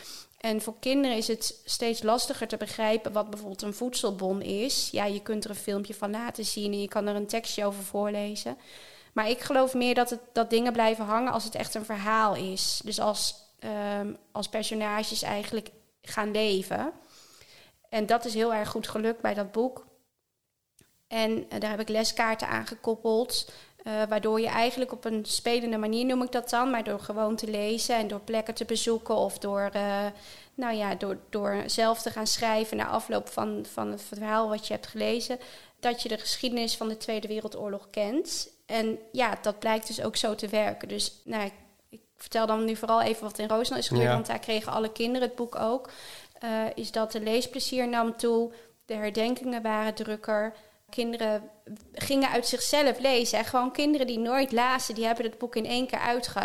En 0.40 0.60
voor 0.60 0.74
kinderen 0.80 1.16
is 1.16 1.28
het 1.28 1.60
steeds 1.64 2.02
lastiger 2.02 2.48
te 2.48 2.56
begrijpen 2.56 3.12
wat 3.12 3.30
bijvoorbeeld 3.30 3.62
een 3.62 3.74
voedselbon 3.74 4.42
is. 4.42 4.88
Ja, 4.90 5.04
je 5.04 5.22
kunt 5.22 5.44
er 5.44 5.50
een 5.50 5.56
filmpje 5.56 5.94
van 5.94 6.10
laten 6.10 6.44
zien 6.44 6.72
en 6.72 6.80
je 6.80 6.88
kan 6.88 7.06
er 7.06 7.14
een 7.14 7.26
tekstje 7.26 7.64
over 7.64 7.82
voorlezen. 7.82 8.56
Maar 9.12 9.28
ik 9.28 9.40
geloof 9.40 9.74
meer 9.74 9.94
dat, 9.94 10.10
het, 10.10 10.20
dat 10.32 10.50
dingen 10.50 10.72
blijven 10.72 11.04
hangen 11.04 11.32
als 11.32 11.44
het 11.44 11.54
echt 11.54 11.74
een 11.74 11.84
verhaal 11.84 12.34
is. 12.34 12.80
Dus 12.84 13.00
als 13.00 13.34
um, 13.64 14.16
als 14.32 14.48
personages 14.48 15.22
eigenlijk 15.22 15.70
gaan 16.02 16.30
leven. 16.30 16.92
En 17.88 18.06
dat 18.06 18.24
is 18.24 18.34
heel 18.34 18.54
erg 18.54 18.68
goed 18.68 18.88
gelukt 18.88 19.20
bij 19.20 19.34
dat 19.34 19.52
boek. 19.52 19.86
En 21.08 21.30
uh, 21.38 21.60
daar 21.60 21.70
heb 21.70 21.80
ik 21.80 21.88
leskaarten 21.88 22.48
aan 22.48 22.66
gekoppeld. 22.66 23.50
Uh, 23.84 24.02
waardoor 24.08 24.40
je 24.40 24.46
eigenlijk 24.46 24.92
op 24.92 25.04
een 25.04 25.24
spelende 25.24 25.76
manier, 25.76 26.04
noem 26.04 26.22
ik 26.22 26.32
dat 26.32 26.50
dan, 26.50 26.70
maar 26.70 26.84
door 26.84 27.00
gewoon 27.00 27.36
te 27.36 27.50
lezen 27.50 27.96
en 27.96 28.08
door 28.08 28.20
plekken 28.20 28.54
te 28.54 28.64
bezoeken 28.64 29.16
of 29.16 29.38
door, 29.38 29.70
uh, 29.76 30.06
nou 30.54 30.76
ja, 30.76 30.94
door, 30.94 31.18
door 31.30 31.62
zelf 31.66 32.02
te 32.02 32.10
gaan 32.10 32.26
schrijven 32.26 32.76
na 32.76 32.86
afloop 32.86 33.28
van, 33.28 33.66
van 33.72 33.90
het 33.90 34.02
verhaal 34.02 34.48
wat 34.48 34.66
je 34.66 34.72
hebt 34.72 34.86
gelezen, 34.86 35.38
dat 35.80 36.02
je 36.02 36.08
de 36.08 36.18
geschiedenis 36.18 36.76
van 36.76 36.88
de 36.88 36.96
Tweede 36.96 37.28
Wereldoorlog 37.28 37.90
kent. 37.90 38.48
En 38.66 38.98
ja, 39.12 39.38
dat 39.42 39.58
blijkt 39.58 39.86
dus 39.86 40.02
ook 40.02 40.16
zo 40.16 40.34
te 40.34 40.48
werken. 40.48 40.88
Dus 40.88 41.20
nou, 41.24 41.50
vertel 42.18 42.46
dan 42.46 42.64
nu 42.64 42.76
vooral 42.76 43.02
even 43.02 43.22
wat 43.22 43.38
in 43.38 43.48
Roosendaal 43.48 43.78
is 43.78 43.88
gebeurd, 43.88 44.12
want 44.12 44.26
daar 44.26 44.38
kregen 44.38 44.72
alle 44.72 44.92
kinderen 44.92 45.28
het 45.28 45.36
boek 45.36 45.56
ook. 45.56 45.90
Uh, 46.44 46.50
is 46.74 46.92
dat 46.92 47.12
de 47.12 47.20
leesplezier 47.20 47.88
nam 47.88 48.16
toe, 48.16 48.52
de 48.86 48.94
herdenkingen 48.94 49.62
waren 49.62 49.94
drukker. 49.94 50.54
Kinderen 50.90 51.50
gingen 51.92 52.28
uit 52.28 52.46
zichzelf 52.46 52.98
lezen. 52.98 53.38
En 53.38 53.44
gewoon 53.44 53.72
kinderen 53.72 54.06
die 54.06 54.18
nooit 54.18 54.52
lazen, 54.52 54.94
die 54.94 55.06
hebben 55.06 55.24
het 55.24 55.38
boek 55.38 55.56
in 55.56 55.66
één 55.66 55.86
keer 55.86 55.98
uitge... 55.98 56.40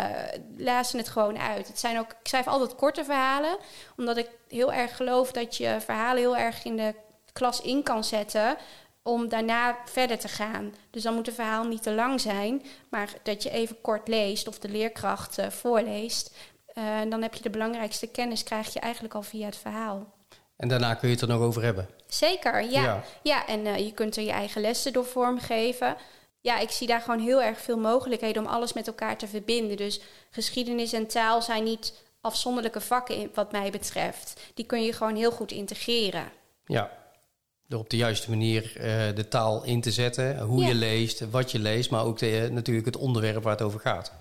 lazen 0.56 0.98
het 0.98 1.08
gewoon 1.08 1.38
uit. 1.38 1.66
Het 1.66 1.78
zijn 1.78 1.98
ook, 1.98 2.10
ik 2.10 2.28
schrijf 2.28 2.46
altijd 2.46 2.74
korte 2.74 3.04
verhalen, 3.04 3.56
omdat 3.96 4.16
ik 4.16 4.30
heel 4.48 4.72
erg 4.72 4.96
geloof 4.96 5.32
dat 5.32 5.56
je 5.56 5.76
verhalen 5.80 6.22
heel 6.22 6.36
erg 6.36 6.64
in 6.64 6.76
de 6.76 6.94
klas 7.32 7.60
in 7.60 7.82
kan 7.82 8.04
zetten 8.04 8.56
om 9.06 9.28
daarna 9.28 9.78
verder 9.84 10.18
te 10.18 10.28
gaan. 10.28 10.74
Dus 10.90 11.02
dan 11.02 11.14
moet 11.14 11.26
het 11.26 11.34
verhaal 11.34 11.64
niet 11.64 11.82
te 11.82 11.92
lang 11.92 12.20
zijn, 12.20 12.62
maar 12.90 13.08
dat 13.22 13.42
je 13.42 13.50
even 13.50 13.80
kort 13.80 14.08
leest 14.08 14.48
of 14.48 14.58
de 14.58 14.68
leerkracht 14.68 15.38
uh, 15.38 15.48
voorleest. 15.48 16.36
Uh, 16.74 17.00
dan 17.08 17.22
heb 17.22 17.34
je 17.34 17.42
de 17.42 17.50
belangrijkste 17.50 18.06
kennis, 18.06 18.42
krijg 18.42 18.72
je 18.72 18.80
eigenlijk 18.80 19.14
al 19.14 19.22
via 19.22 19.46
het 19.46 19.56
verhaal. 19.56 20.12
En 20.56 20.68
daarna 20.68 20.94
kun 20.94 21.08
je 21.08 21.14
het 21.14 21.22
er 21.22 21.28
nog 21.28 21.40
over 21.40 21.62
hebben. 21.62 21.88
Zeker, 22.06 22.70
ja. 22.70 23.02
Ja, 23.22 23.46
en 23.46 23.66
uh, 23.66 23.78
je 23.78 23.92
kunt 23.92 24.16
er 24.16 24.22
je 24.22 24.30
eigen 24.30 24.60
lessen 24.60 24.92
door 24.92 25.04
vormgeven. 25.04 25.96
Ja, 26.40 26.58
ik 26.58 26.70
zie 26.70 26.86
daar 26.86 27.00
gewoon 27.00 27.20
heel 27.20 27.42
erg 27.42 27.60
veel 27.60 27.78
mogelijkheden 27.78 28.42
om 28.42 28.48
alles 28.48 28.72
met 28.72 28.86
elkaar 28.86 29.16
te 29.16 29.26
verbinden. 29.26 29.76
Dus 29.76 30.00
geschiedenis 30.30 30.92
en 30.92 31.06
taal 31.06 31.42
zijn 31.42 31.64
niet 31.64 32.02
afzonderlijke 32.20 32.80
vakken, 32.80 33.30
wat 33.34 33.52
mij 33.52 33.70
betreft. 33.70 34.40
Die 34.54 34.66
kun 34.66 34.82
je 34.82 34.92
gewoon 34.92 35.16
heel 35.16 35.32
goed 35.32 35.52
integreren. 35.52 36.32
Ja, 36.64 36.90
door 37.68 37.80
op 37.80 37.90
de 37.90 37.96
juiste 37.96 38.30
manier 38.30 38.72
uh, 38.76 38.82
de 39.14 39.28
taal 39.28 39.64
in 39.64 39.80
te 39.80 39.90
zetten. 39.90 40.40
Hoe 40.40 40.64
je 40.64 40.74
leest, 40.74 41.30
wat 41.30 41.52
je 41.52 41.58
leest, 41.58 41.90
maar 41.90 42.04
ook 42.04 42.18
de, 42.18 42.48
natuurlijk 42.52 42.86
het 42.86 42.96
onderwerp 42.96 43.42
waar 43.42 43.52
het 43.52 43.62
over 43.62 43.80
gaat. 43.80 44.12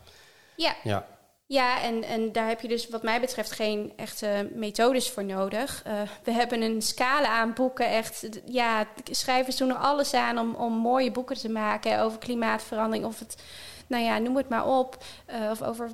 Ja. 0.56 0.76
Ja, 0.84 1.08
ja 1.46 1.82
en, 1.82 2.04
en 2.04 2.32
daar 2.32 2.48
heb 2.48 2.62
je 2.62 2.68
dus 2.68 2.90
wat 2.90 3.04
mij 3.04 3.20
betreft 3.20 3.52
geen 3.52 3.94
echte 3.96 4.50
methodes 4.54 5.10
voor 5.10 5.24
nodig. 5.24 5.84
Uh, 5.88 6.02
we 6.24 6.32
hebben 6.32 6.62
een 6.62 6.82
scala 6.82 7.28
aan 7.28 7.54
boeken. 7.54 7.90
Echt, 7.90 8.30
ja, 8.46 8.88
schrijvers 9.12 9.58
doen 9.58 9.70
er 9.70 9.76
alles 9.76 10.14
aan 10.14 10.40
om, 10.40 10.56
om 10.56 10.74
mooie 10.74 11.12
boeken 11.12 11.38
te 11.38 11.50
maken 11.50 12.00
over 12.00 12.20
klimaatverandering. 12.20 13.06
Of 13.06 13.20
het, 13.20 13.44
nou 13.88 14.04
ja, 14.04 14.18
noem 14.18 14.38
het 14.38 14.50
maar 14.50 14.68
op. 14.68 15.04
Uh, 15.30 15.50
of 15.50 15.62
over 15.62 15.92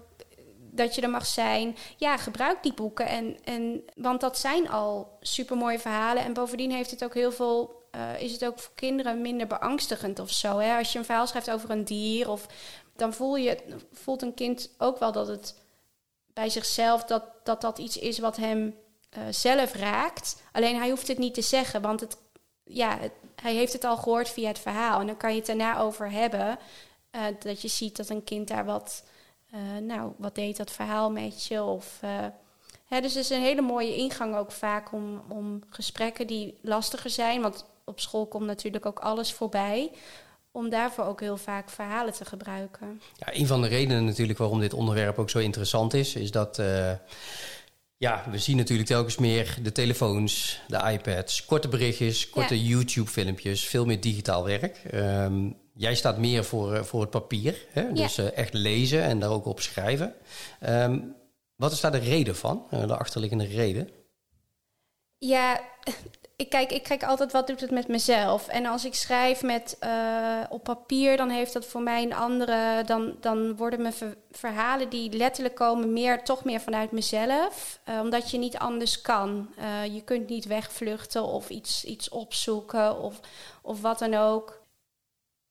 dat 0.72 0.96
je 0.96 1.02
er 1.02 1.10
mag 1.10 1.26
zijn. 1.26 1.78
Ja, 1.98 2.18
gebruik 2.18 2.64
die 2.64 2.74
boeken. 2.74 3.08
En, 3.08 3.38
en, 3.44 3.84
want 3.96 4.22
dat 4.22 4.38
zijn 4.38 4.70
al 4.70 5.18
supermooie 5.22 5.80
verhalen. 5.80 6.24
En 6.24 6.34
bovendien 6.34 6.72
heeft 6.72 6.92
het 6.92 7.04
ook 7.04 7.14
heel 7.14 7.32
veel. 7.32 7.78
Uh, 7.96 8.22
is 8.22 8.32
het 8.32 8.46
ook 8.46 8.60
voor 8.60 8.74
kinderen 8.76 9.22
minder 9.22 9.48
beangstigend 9.48 10.20
of 10.20 10.32
zo. 10.32 10.58
Hè? 10.58 10.78
Als 10.78 10.92
je 10.92 11.00
een 11.00 11.06
verhaal 11.06 11.28
schrijft 11.28 11.52
over 11.52 11.70
een 11.70 11.86
dier, 11.86 12.30
of, 12.30 12.46
dan 12.96 13.14
voel 13.14 13.36
je, 13.36 13.58
voelt 13.92 14.22
een 14.22 14.34
kind 14.34 14.70
ook 14.78 15.00
wel 15.00 15.12
dat 15.12 15.28
het 15.28 15.56
bij 16.34 16.50
zichzelf 16.50 17.04
dat 17.04 17.24
dat, 17.44 17.62
dat 17.62 17.78
iets 17.78 17.98
is 17.98 18.20
wat 18.20 18.38
hem 18.38 18.76
uh, 19.18 19.24
zelf 19.30 19.74
raakt. 19.74 20.42
Alleen 20.52 20.78
hij 20.78 20.90
hoeft 20.90 21.08
het 21.08 21.18
niet 21.18 21.34
te 21.34 21.42
zeggen, 21.42 21.82
want 21.82 22.00
het, 22.00 22.18
ja, 22.64 22.98
hij 23.42 23.54
heeft 23.54 23.74
het 23.74 23.84
al 23.84 23.98
gehoord 23.98 24.30
via 24.30 24.48
het 24.48 24.60
verhaal. 24.60 25.00
En 25.00 25.08
dan 25.08 25.18
kan 25.18 25.30
je 25.30 25.38
het 25.38 25.46
daarna 25.46 25.80
over 25.80 26.12
hebben. 26.12 26.60
Uh, 27.16 27.22
dat 27.40 27.62
je 27.62 27.68
ziet 27.68 27.98
dat 27.98 28.10
een 28.10 28.24
kind 28.24 28.48
daar 28.48 28.66
wat 28.66 29.04
nou, 29.82 30.12
wat 30.18 30.36
deed 30.36 30.58
dat 30.58 30.72
verhaal 30.72 31.12
met 31.12 31.46
je? 31.46 31.64
Of, 31.64 32.00
uh, 32.04 32.26
hè, 32.86 33.02
dus 33.02 33.14
het 33.14 33.24
is 33.24 33.30
een 33.30 33.42
hele 33.42 33.62
mooie 33.62 33.96
ingang 33.96 34.36
ook 34.36 34.52
vaak 34.52 34.92
om, 34.92 35.22
om 35.28 35.62
gesprekken 35.70 36.28
die 36.28 36.58
lastiger 36.62 37.10
zijn. 37.10 37.42
Want 37.42 37.66
op 37.86 38.00
school 38.00 38.28
komt 38.28 38.46
natuurlijk 38.46 38.86
ook 38.86 39.00
alles 39.00 39.34
voorbij. 39.34 39.92
Om 40.52 40.70
daarvoor 40.70 41.06
ook 41.06 41.20
heel 41.20 41.38
vaak 41.38 41.70
verhalen 41.70 42.14
te 42.14 42.26
gebruiken. 42.26 43.02
Ja, 43.16 43.36
een 43.36 43.48
van 43.48 43.62
de 43.62 43.68
redenen 43.68 44.06
natuurlijk 44.06 44.40
waarom 44.40 44.60
dit 44.60 44.74
onderwerp 44.74 45.20
ook 45.20 45.30
zo 45.30 45.40
interessant 45.40 45.94
is, 45.94 46.16
is 46.16 46.32
dat. 46.32 46.60
Uh, 46.60 46.92
ja, 47.98 48.24
we 48.30 48.38
zien 48.38 48.58
natuurlijk 48.58 48.88
telkens 48.88 49.18
meer 49.18 49.58
de 49.62 49.72
telefoons, 49.72 50.62
de 50.68 50.92
iPads, 50.92 51.46
korte 51.46 51.68
berichtjes, 51.68 52.30
korte 52.30 52.64
YouTube-filmpjes, 52.64 53.68
veel 53.68 53.86
meer 53.86 54.02
digitaal 54.02 54.44
werk. 54.44 54.82
Um, 54.94 55.58
Jij 55.80 55.96
staat 55.96 56.18
meer 56.18 56.44
voor, 56.44 56.74
eh, 56.74 56.84
voor 56.84 57.02
het 57.02 57.10
papier, 57.10 57.66
hè? 57.72 57.94
dus 57.94 58.18
uh, 58.18 58.38
echt 58.38 58.54
lezen 58.54 59.04
en 59.04 59.20
daar 59.20 59.30
ook 59.30 59.46
op 59.46 59.60
schrijven. 59.60 60.16
Um, 60.68 61.16
wat 61.56 61.72
is 61.72 61.82
daar 61.82 61.92
de 61.92 61.98
reden 61.98 62.36
van, 62.36 62.68
uh, 62.74 62.88
de 62.88 62.98
achterliggende 62.98 63.46
reden? 63.46 63.90
Ja, 65.18 65.62
ik 66.36 66.50
kijk, 66.50 66.72
ik 66.72 66.84
kijk 66.84 67.04
altijd 67.04 67.32
wat 67.32 67.48
doet 67.48 67.62
het 67.62 67.72
met 67.72 67.88
mezelf. 67.88 68.48
En 68.48 68.66
als 68.66 68.86
ik 68.86 68.94
schrijf 68.94 69.42
met, 69.42 69.78
uh, 69.84 70.44
op 70.50 70.64
papier, 70.64 71.18
dan 71.18 71.30
heeft 71.30 71.54
dat 71.54 71.66
voor 71.66 71.82
mij 71.82 72.04
een 72.04 72.14
andere. 72.14 72.84
Dan, 72.86 73.16
dan 73.22 73.56
worden 73.56 73.82
mijn 73.82 73.94
ver 73.94 74.18
verhalen 74.32 74.90
die 74.90 75.18
letterlijk 75.18 75.56
komen 75.56 75.94
meer, 75.94 76.24
toch 76.24 76.44
meer 76.44 76.60
vanuit 76.60 76.92
mezelf. 76.92 77.80
Uh, 77.90 78.00
omdat 78.00 78.32
je 78.32 78.38
niet 78.38 78.58
anders 78.58 79.02
kan. 79.02 79.50
Uh, 79.60 79.94
je 79.94 80.02
kunt 80.02 80.30
niet 80.30 80.46
wegvluchten 80.46 81.24
of 81.24 81.50
iets, 81.50 81.86
iets 81.86 82.10
opzoeken 82.10 83.00
of, 83.00 83.20
of 83.62 83.82
wat 83.82 84.00
dan 84.00 84.14
ook 84.14 84.59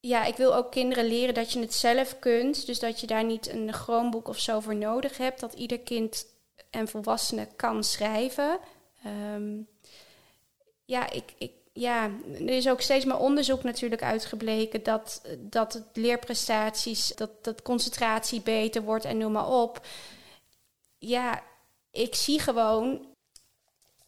ja, 0.01 0.25
ik 0.25 0.37
wil 0.37 0.55
ook 0.55 0.71
kinderen 0.71 1.05
leren 1.05 1.35
dat 1.35 1.53
je 1.53 1.61
het 1.61 1.75
zelf 1.75 2.19
kunt. 2.19 2.67
Dus 2.67 2.79
dat 2.79 3.01
je 3.01 3.07
daar 3.07 3.25
niet 3.25 3.49
een 3.49 3.73
Chromebook 3.73 4.29
of 4.29 4.39
zo 4.39 4.61
voor 4.61 4.77
nodig 4.77 5.17
hebt. 5.17 5.41
Dat 5.41 5.55
ieder 5.55 5.81
kind 5.81 6.27
en 6.71 6.89
volwassene 6.89 7.49
kan 7.57 7.85
schrijven. 7.85 8.59
Um, 9.35 9.69
ja, 10.85 11.11
ik, 11.11 11.35
ik, 11.39 11.53
ja, 11.73 12.11
er 12.35 12.49
is 12.49 12.69
ook 12.69 12.81
steeds 12.81 13.05
meer 13.05 13.19
onderzoek 13.19 13.63
natuurlijk 13.63 14.03
uitgebleken 14.03 14.83
dat, 14.83 15.23
dat 15.39 15.73
het 15.73 15.87
leerprestaties, 15.93 17.15
dat, 17.15 17.45
dat 17.45 17.63
concentratie 17.63 18.41
beter 18.41 18.83
wordt 18.83 19.05
en 19.05 19.19
noem 19.19 19.33
maar 19.33 19.49
op. 19.49 19.87
Ja, 20.99 21.43
ik 21.91 22.15
zie 22.15 22.41
gewoon 22.41 23.07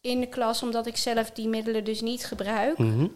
in 0.01 0.21
de 0.21 0.27
klas, 0.27 0.63
omdat 0.63 0.87
ik 0.87 0.97
zelf 0.97 1.31
die 1.31 1.49
middelen 1.49 1.85
dus 1.85 2.01
niet 2.01 2.25
gebruik, 2.25 2.79
mm 2.79 3.13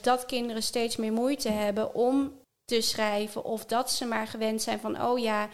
dat 0.00 0.26
kinderen 0.26 0.62
steeds 0.62 0.96
meer 0.96 1.12
moeite 1.12 1.48
hebben 1.48 1.94
om 1.94 2.32
te 2.64 2.80
schrijven. 2.80 3.44
Of 3.44 3.64
dat 3.64 3.90
ze 3.90 4.04
maar 4.04 4.26
gewend 4.26 4.62
zijn 4.62 4.80
van, 4.80 5.02
oh 5.02 5.18
ja, 5.18 5.48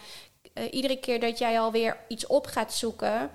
uh, 0.54 0.64
iedere 0.70 0.98
keer 0.98 1.20
dat 1.20 1.38
jij 1.38 1.60
alweer 1.60 1.96
iets 2.08 2.26
op 2.26 2.46
gaat 2.46 2.74
zoeken, 2.74 3.30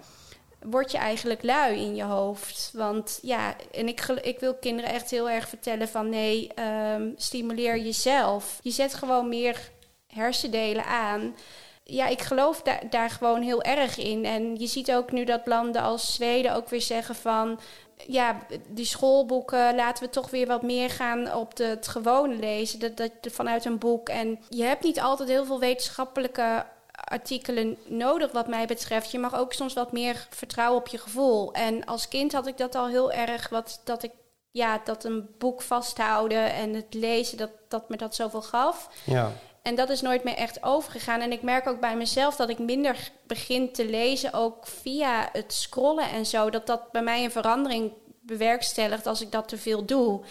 word 0.61 0.91
je 0.91 0.97
eigenlijk 0.97 1.43
lui 1.43 1.79
in 1.79 1.95
je 1.95 2.03
hoofd. 2.03 2.71
Want 2.73 3.19
ja, 3.21 3.55
en 3.71 3.87
ik, 3.87 4.01
ik 4.01 4.39
wil 4.39 4.55
kinderen 4.55 4.91
echt 4.91 5.11
heel 5.11 5.29
erg 5.29 5.49
vertellen 5.49 5.87
van 5.87 6.09
nee, 6.09 6.51
um, 6.93 7.13
stimuleer 7.17 7.77
jezelf. 7.77 8.59
Je 8.61 8.71
zet 8.71 8.93
gewoon 8.93 9.29
meer 9.29 9.71
hersendelen 10.07 10.85
aan. 10.85 11.35
Ja, 11.89 12.07
ik 12.07 12.21
geloof 12.21 12.61
da 12.61 12.79
daar 12.89 13.09
gewoon 13.09 13.41
heel 13.41 13.61
erg 13.61 13.97
in. 13.97 14.25
En 14.25 14.55
je 14.55 14.67
ziet 14.67 14.91
ook 14.91 15.11
nu 15.11 15.23
dat 15.23 15.41
landen 15.45 15.81
als 15.81 16.13
Zweden 16.13 16.55
ook 16.55 16.69
weer 16.69 16.81
zeggen 16.81 17.15
van 17.15 17.59
ja, 18.07 18.37
die 18.67 18.85
schoolboeken 18.85 19.75
laten 19.75 20.03
we 20.03 20.09
toch 20.09 20.29
weer 20.29 20.47
wat 20.47 20.61
meer 20.61 20.89
gaan 20.89 21.33
op 21.33 21.55
de, 21.55 21.63
het 21.63 21.87
gewone 21.87 22.35
lezen. 22.35 22.79
Dat, 22.79 22.97
dat, 22.97 23.11
vanuit 23.21 23.65
een 23.65 23.77
boek. 23.77 24.09
En 24.09 24.39
je 24.49 24.63
hebt 24.63 24.83
niet 24.83 24.99
altijd 24.99 25.29
heel 25.29 25.45
veel 25.45 25.59
wetenschappelijke 25.59 26.65
artikelen 26.91 27.77
nodig, 27.85 28.31
wat 28.31 28.47
mij 28.47 28.65
betreft. 28.65 29.11
Je 29.11 29.19
mag 29.19 29.35
ook 29.35 29.53
soms 29.53 29.73
wat 29.73 29.91
meer 29.91 30.27
vertrouwen 30.29 30.79
op 30.79 30.87
je 30.87 30.97
gevoel. 30.97 31.53
En 31.53 31.85
als 31.85 32.07
kind 32.07 32.33
had 32.33 32.47
ik 32.47 32.57
dat 32.57 32.75
al 32.75 32.87
heel 32.87 33.11
erg, 33.11 33.49
wat, 33.49 33.81
dat 33.83 34.03
ik 34.03 34.11
ja, 34.51 34.81
dat 34.83 35.03
een 35.03 35.29
boek 35.37 35.61
vasthouden 35.61 36.53
en 36.53 36.73
het 36.73 36.93
lezen, 36.93 37.37
dat, 37.37 37.51
dat 37.67 37.89
me 37.89 37.97
dat 37.97 38.15
zoveel 38.15 38.41
gaf. 38.41 38.89
Ja. 39.05 39.31
En 39.69 39.75
dat 39.75 39.89
is 39.89 40.01
nooit 40.01 40.23
meer 40.23 40.35
echt 40.35 40.63
overgegaan. 40.63 41.21
En 41.21 41.31
ik 41.31 41.41
merk 41.41 41.67
ook 41.67 41.79
bij 41.79 41.95
mezelf 41.95 42.35
dat 42.35 42.49
ik 42.49 42.59
minder 42.59 43.11
begin 43.27 43.71
te 43.71 43.85
lezen, 43.85 44.33
ook 44.33 44.67
via 44.67 45.29
het 45.31 45.53
scrollen 45.53 46.09
en 46.09 46.25
zo. 46.25 46.49
Dat 46.49 46.67
dat 46.67 46.91
bij 46.91 47.01
mij 47.01 47.23
een 47.23 47.31
verandering 47.31 47.91
bewerkstelligt 48.21 49.07
als 49.07 49.21
ik 49.21 49.31
dat 49.31 49.47
te 49.47 49.57
veel 49.57 49.85
doe. 49.85 50.21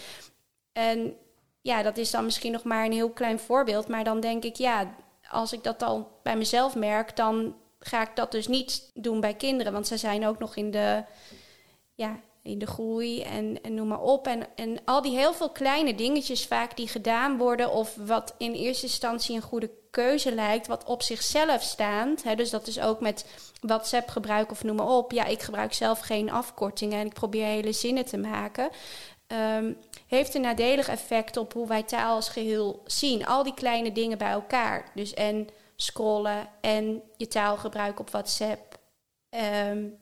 En 0.73 1.15
ja, 1.61 1.83
dat 1.83 1.97
is 1.97 2.11
dan 2.11 2.25
misschien 2.25 2.51
nog 2.51 2.63
maar 2.63 2.85
een 2.85 2.91
heel 2.91 3.09
klein 3.09 3.39
voorbeeld. 3.39 3.87
Maar 3.87 4.03
dan 4.03 4.19
denk 4.19 4.43
ik, 4.43 4.55
ja, 4.55 4.95
als 5.29 5.53
ik 5.53 5.63
dat 5.63 5.83
al 5.83 6.19
bij 6.23 6.37
mezelf 6.37 6.75
merk, 6.75 7.15
dan 7.15 7.55
ga 7.79 8.01
ik 8.01 8.15
dat 8.15 8.31
dus 8.31 8.47
niet 8.47 8.91
doen 8.93 9.19
bij 9.19 9.33
kinderen. 9.33 9.73
Want 9.73 9.87
zij 9.87 9.97
zijn 9.97 10.27
ook 10.27 10.39
nog 10.39 10.55
in 10.55 10.71
de, 10.71 11.03
ja, 11.93 12.19
in 12.43 12.59
de 12.59 12.67
groei 12.67 13.21
en, 13.21 13.61
en 13.61 13.73
noem 13.73 13.87
maar 13.87 14.01
op. 14.01 14.27
En, 14.27 14.47
en 14.55 14.77
al 14.85 15.01
die 15.01 15.17
heel 15.17 15.33
veel 15.33 15.49
kleine 15.49 15.95
dingetjes 15.95 16.45
vaak 16.45 16.77
die 16.77 16.87
gedaan 16.87 17.37
worden... 17.37 17.71
of 17.71 17.95
wat 17.95 18.35
in 18.37 18.53
eerste 18.53 18.85
instantie 18.85 19.35
een 19.35 19.41
goede 19.41 19.71
keuze 19.89 20.33
lijkt... 20.33 20.67
wat 20.67 20.83
op 20.83 21.01
zichzelf 21.01 21.61
staand. 21.61 22.23
Hè, 22.23 22.35
dus 22.35 22.49
dat 22.49 22.67
is 22.67 22.79
ook 22.79 22.99
met 22.99 23.25
WhatsApp 23.61 24.09
gebruik 24.09 24.51
of 24.51 24.63
noem 24.63 24.75
maar 24.75 24.87
op. 24.87 25.11
Ja, 25.11 25.25
ik 25.25 25.41
gebruik 25.41 25.73
zelf 25.73 25.99
geen 25.99 26.31
afkortingen 26.31 26.99
en 26.99 27.05
ik 27.05 27.13
probeer 27.13 27.45
hele 27.45 27.71
zinnen 27.71 28.05
te 28.05 28.17
maken... 28.17 28.69
Um, 29.57 29.77
heeft 30.07 30.35
een 30.35 30.41
nadelig 30.41 30.87
effect 30.87 31.37
op 31.37 31.53
hoe 31.53 31.67
wij 31.67 31.83
taal 31.83 32.15
als 32.15 32.29
geheel 32.29 32.81
zien. 32.85 33.25
Al 33.25 33.43
die 33.43 33.53
kleine 33.53 33.91
dingen 33.91 34.17
bij 34.17 34.31
elkaar. 34.31 34.91
Dus 34.95 35.13
en 35.13 35.47
scrollen 35.75 36.49
en 36.61 37.01
je 37.17 37.27
taalgebruik 37.27 37.99
op 37.99 38.09
WhatsApp. 38.09 38.79
Um, 39.69 39.97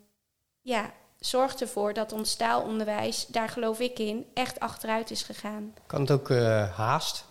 ja, 0.62 0.94
zorgt 1.20 1.62
ervoor 1.62 1.94
dat 1.94 2.12
ons 2.12 2.36
taalonderwijs, 2.36 3.26
daar 3.28 3.50
geloof 3.50 3.80
ik 3.80 4.00
in, 4.00 4.26
echt 4.34 4.60
achteruit 4.60 5.12
is 5.12 5.22
gegaan. 5.22 5.74
Kan 5.86 6.02
het 6.02 6.12
ook 6.12 6.30
uh, 6.30 6.76
haast? 6.76 7.26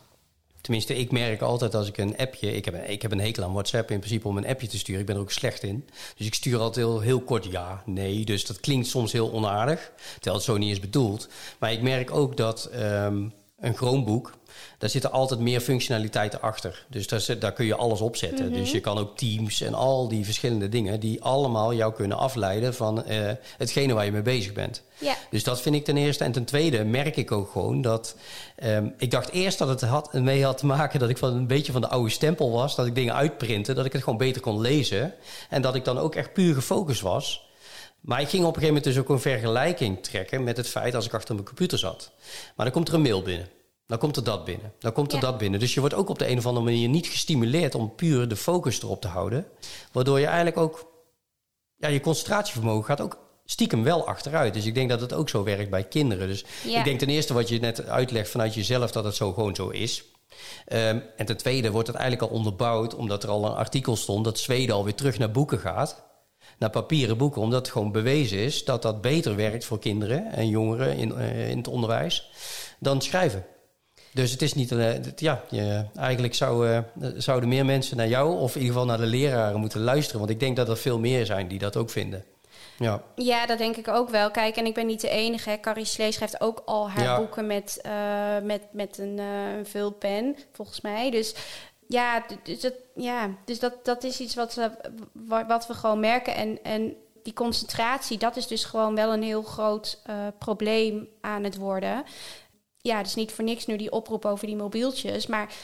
Tenminste, 0.61 0.97
ik 0.97 1.13
merk 1.13 1.41
altijd 1.41 1.75
als 1.75 1.89
ik 1.89 1.99
een 1.99 2.17
appje... 2.17 2.57
Ik 2.57 2.65
heb, 2.65 2.75
een, 2.75 2.91
ik 2.91 3.03
heb 3.03 3.13
een 3.13 3.21
hekel 3.21 3.45
aan 3.45 3.53
WhatsApp 3.53 3.91
in 3.91 3.99
principe 3.99 4.29
om 4.29 4.37
een 4.37 4.47
appje 4.47 4.67
te 4.67 4.79
sturen. 4.79 5.01
Ik 5.01 5.07
ben 5.07 5.17
er 5.17 5.21
ook 5.21 5.31
slecht 5.31 5.63
in. 5.63 5.89
Dus 6.17 6.27
ik 6.27 6.35
stuur 6.35 6.59
altijd 6.59 6.87
heel, 6.87 7.01
heel 7.01 7.21
kort 7.21 7.45
ja, 7.45 7.83
nee. 7.85 8.25
Dus 8.25 8.47
dat 8.47 8.61
klinkt 8.61 8.87
soms 8.87 9.13
heel 9.13 9.33
onaardig. 9.33 9.93
Terwijl 10.15 10.37
het 10.37 10.45
zo 10.45 10.57
niet 10.57 10.71
is 10.71 10.81
bedoeld. 10.81 11.29
Maar 11.59 11.73
ik 11.73 11.83
merk 11.83 12.11
ook 12.11 12.37
dat 12.37 12.71
um, 12.75 13.33
een 13.59 13.77
Chromebook 13.77 14.33
daar 14.79 14.91
zitten 14.91 15.13
altijd 15.13 15.41
meer 15.41 15.61
functionaliteiten 15.61 16.41
achter. 16.41 16.87
Dus 16.89 17.07
daar, 17.07 17.39
daar 17.39 17.53
kun 17.53 17.67
je 17.67 17.75
alles 17.75 18.01
op 18.01 18.17
zetten. 18.17 18.53
Dus 18.53 18.71
je 18.71 18.81
kan 18.81 18.99
ook 18.99 19.17
Teams 19.17 19.61
en 19.61 19.75
al 19.75 20.09
die 20.09 20.25
verschillende 20.25 20.69
dingen... 20.69 21.01
die 21.01 21.23
allemaal 21.23 21.75
jou 21.75 21.95
kunnen 21.95 22.17
afleiden 22.17 22.75
van 22.75 23.05
uh, 23.09 23.31
hetgene 23.57 23.95
waar 23.95 24.05
je 24.05 24.13
mee 24.13 24.23
bezig 24.23 24.53
bent. 24.53 24.83
Dus 25.31 25.45
dat 25.45 25.61
vind 25.61 25.75
ik 25.75 25.85
ten 25.85 25.97
eerste. 25.97 26.25
En 26.25 26.33
ten 26.33 26.45
tweede 26.45 26.85
merk 26.85 27.17
ik 27.17 27.33
ook 27.33 27.51
gewoon 27.51 27.81
dat... 27.83 28.17
Um, 28.65 28.95
ik 28.99 29.11
dacht 29.11 29.31
eerst 29.31 29.59
dat 29.59 29.69
het 29.69 29.81
had, 29.81 30.13
mee 30.13 30.45
had 30.45 30.59
te 30.59 30.67
maken 30.67 31.01
dat 31.01 31.09
ik 31.09 31.19
van 31.19 31.35
een 31.35 31.47
beetje 31.47 31.73
van 31.73 31.81
de 31.81 31.89
oude 31.89 32.11
stempel 32.11 32.51
was. 32.51 32.75
Dat 32.75 32.87
ik 32.87 32.95
dingen 32.95 33.15
uitprintte, 33.15 33.73
dat 33.73 33.85
ik 33.85 33.93
het 33.93 34.03
gewoon 34.03 34.19
beter 34.19 34.43
kon 34.43 34.61
lezen. 34.61 35.15
En 35.51 35.63
dat 35.63 35.75
ik 35.75 35.85
dan 35.85 35.99
ook 35.99 36.15
echt 36.15 36.33
puur 36.33 36.55
gefocust 36.55 37.01
was... 37.01 37.45
Maar 38.01 38.21
ik 38.21 38.29
ging 38.29 38.43
op 38.43 38.49
een 38.49 38.63
gegeven 38.63 38.75
moment 38.75 38.95
dus 38.95 38.99
ook 38.99 39.09
een 39.09 39.21
vergelijking 39.21 40.03
trekken 40.03 40.45
met 40.45 40.57
het 40.57 40.69
feit 40.69 40.95
als 40.95 41.07
ik 41.07 41.15
achter 41.15 41.35
mijn 41.35 41.47
computer 41.47 41.79
zat. 41.79 42.11
Maar 42.57 42.67
dan 42.67 42.75
komt 42.75 42.89
er 42.89 42.95
een 42.95 43.03
mail 43.03 43.23
binnen. 43.23 43.49
Dan 43.87 43.99
komt 43.99 44.17
er 44.17 44.25
dat 44.25 44.45
binnen. 44.45 44.73
Dan 44.79 44.93
komt 44.93 45.13
er 45.13 45.21
dat 45.21 45.39
binnen. 45.39 45.61
Dus 45.61 45.75
je 45.75 45.81
wordt 45.81 45.95
ook 45.95 46.09
op 46.09 46.19
de 46.19 46.29
een 46.29 46.39
of 46.39 46.47
andere 46.47 46.65
manier 46.65 46.89
niet 46.89 47.07
gestimuleerd 47.07 47.75
om 47.75 47.95
puur 47.95 48.29
de 48.29 48.37
focus 48.37 48.83
erop 48.83 49.01
te 49.01 49.09
houden. 49.09 49.47
Waardoor 49.93 50.21
je 50.21 50.27
eigenlijk 50.27 50.57
ook. 50.57 50.95
Ja, 51.77 51.89
je 51.89 52.01
concentratievermogen 52.01 52.85
gaat 52.85 53.01
ook 53.01 53.19
stiekem 53.45 53.83
wel 53.83 54.07
achteruit. 54.07 54.55
Dus 54.55 54.67
ik 54.67 54.75
denk 54.75 54.89
dat 54.89 55.01
het 55.01 55.13
ook 55.13 55.29
zo 55.29 55.43
werkt 55.43 55.71
bij 55.71 55.85
kinderen. 55.85 56.29
Dus 56.29 56.45
ik 56.65 56.85
denk 56.85 56.99
ten 56.99 57.09
eerste 57.09 57.35
wat 57.35 57.49
je 57.49 57.61
net 57.61 57.87
uitlegt 57.87 58.31
vanuit 58.31 58.55
jezelf 58.55 58.91
dat 58.91 59.05
het 59.05 59.15
zo 59.15 59.33
gewoon 59.33 59.55
zo 59.55 59.69
is. 59.69 60.05
Um, 60.69 61.03
en 61.17 61.27
ten 61.27 61.37
tweede 61.37 61.71
wordt 61.71 61.89
het 61.89 61.97
eigenlijk 61.97 62.31
al 62.31 62.39
onderbouwd, 62.39 62.95
omdat 62.95 63.23
er 63.23 63.29
al 63.29 63.45
een 63.45 63.55
artikel 63.55 63.97
stond 63.97 64.25
dat 64.25 64.39
Zweden 64.39 64.75
alweer 64.75 64.95
terug 64.95 65.19
naar 65.19 65.31
boeken 65.31 65.59
gaat. 65.59 66.05
Naar 66.59 66.71
papieren 66.71 67.17
boeken, 67.17 67.43
omdat 67.43 67.59
het 67.59 67.71
gewoon 67.71 67.93
bewezen 67.93 68.39
is 68.39 68.65
dat 68.65 68.83
dat 68.83 69.01
beter 69.01 69.37
werkt 69.37 69.65
voor 69.65 69.79
kinderen 69.79 70.33
en 70.33 70.49
jongeren 70.49 70.97
in, 70.97 71.13
uh, 71.17 71.51
in 71.51 71.57
het 71.57 71.69
onderwijs 71.69 72.31
dan 72.79 73.01
schrijven. 73.01 73.47
Dus 74.17 74.31
het 74.31 74.43
is 74.43 74.55
niet, 74.55 74.73
uh, 74.73 74.95
ja, 75.17 75.43
je, 75.51 75.85
eigenlijk 75.97 76.35
zou, 76.35 76.69
uh, 76.69 76.79
zouden 77.17 77.49
meer 77.49 77.65
mensen 77.65 77.97
naar 77.97 78.09
jou 78.09 78.39
of 78.39 78.55
in 78.55 78.61
ieder 78.61 78.75
geval 78.75 78.89
naar 78.89 78.99
de 78.99 79.07
leraren 79.07 79.61
moeten 79.61 79.81
luisteren. 79.81 80.19
Want 80.19 80.31
ik 80.31 80.41
denk 80.41 80.57
dat 80.57 80.69
er 80.69 80.77
veel 80.77 80.99
meer 80.99 81.27
zijn 81.27 81.49
die 81.49 81.59
dat 81.59 81.77
ook 81.77 81.91
vinden. 81.91 82.25
Ja. 82.79 83.03
ja, 83.15 83.47
dat 83.47 83.59
denk 83.59 83.77
ik 83.77 83.89
ook 83.89 84.11
wel. 84.11 84.31
Kijk, 84.31 84.57
en 84.57 84.67
ik 84.67 84.75
ben 84.75 84.87
niet 84.87 85.01
de 85.01 85.09
enige. 85.09 85.51
Hè. 85.51 85.61
Carrie 85.61 85.85
Slee 85.85 86.13
schrijft 86.13 86.41
ook 86.41 86.63
al 86.65 86.91
haar 86.91 87.05
ja. 87.05 87.17
boeken 87.17 87.47
met, 87.47 87.81
uh, 87.87 87.93
met, 88.43 88.63
met 88.73 88.99
een, 88.99 89.19
een 89.19 89.67
vulpen, 89.67 90.37
volgens 90.53 90.81
mij. 90.81 91.11
Dus 91.11 91.35
ja, 91.89 92.25
dus 92.43 92.61
dat, 92.61 92.75
ja, 92.95 93.31
dus 93.45 93.59
dat, 93.59 93.85
dat 93.85 94.05
is 94.05 94.21
iets 94.21 94.35
wat, 94.35 94.61
wat 95.47 95.67
we 95.67 95.75
gewoon 95.75 96.01
merken. 96.01 96.35
En, 96.35 96.59
en 96.63 96.95
die 97.23 97.33
concentratie, 97.33 98.19
dat 98.19 98.37
is 98.37 98.47
dus 98.47 98.65
gewoon 98.65 98.95
wel 98.95 99.13
een 99.13 99.23
heel 99.23 99.43
groot 99.43 100.03
probleem 100.39 101.09
aan 101.21 101.45
het 101.45 101.57
worden 101.57 102.05
ja, 102.87 103.03
dus 103.03 103.15
niet 103.15 103.33
voor 103.33 103.45
niks 103.45 103.67
nu 103.67 103.77
die 103.77 103.91
oproep 103.91 104.25
over 104.25 104.47
die 104.47 104.57
mobieltjes. 104.57 105.27
Maar 105.27 105.55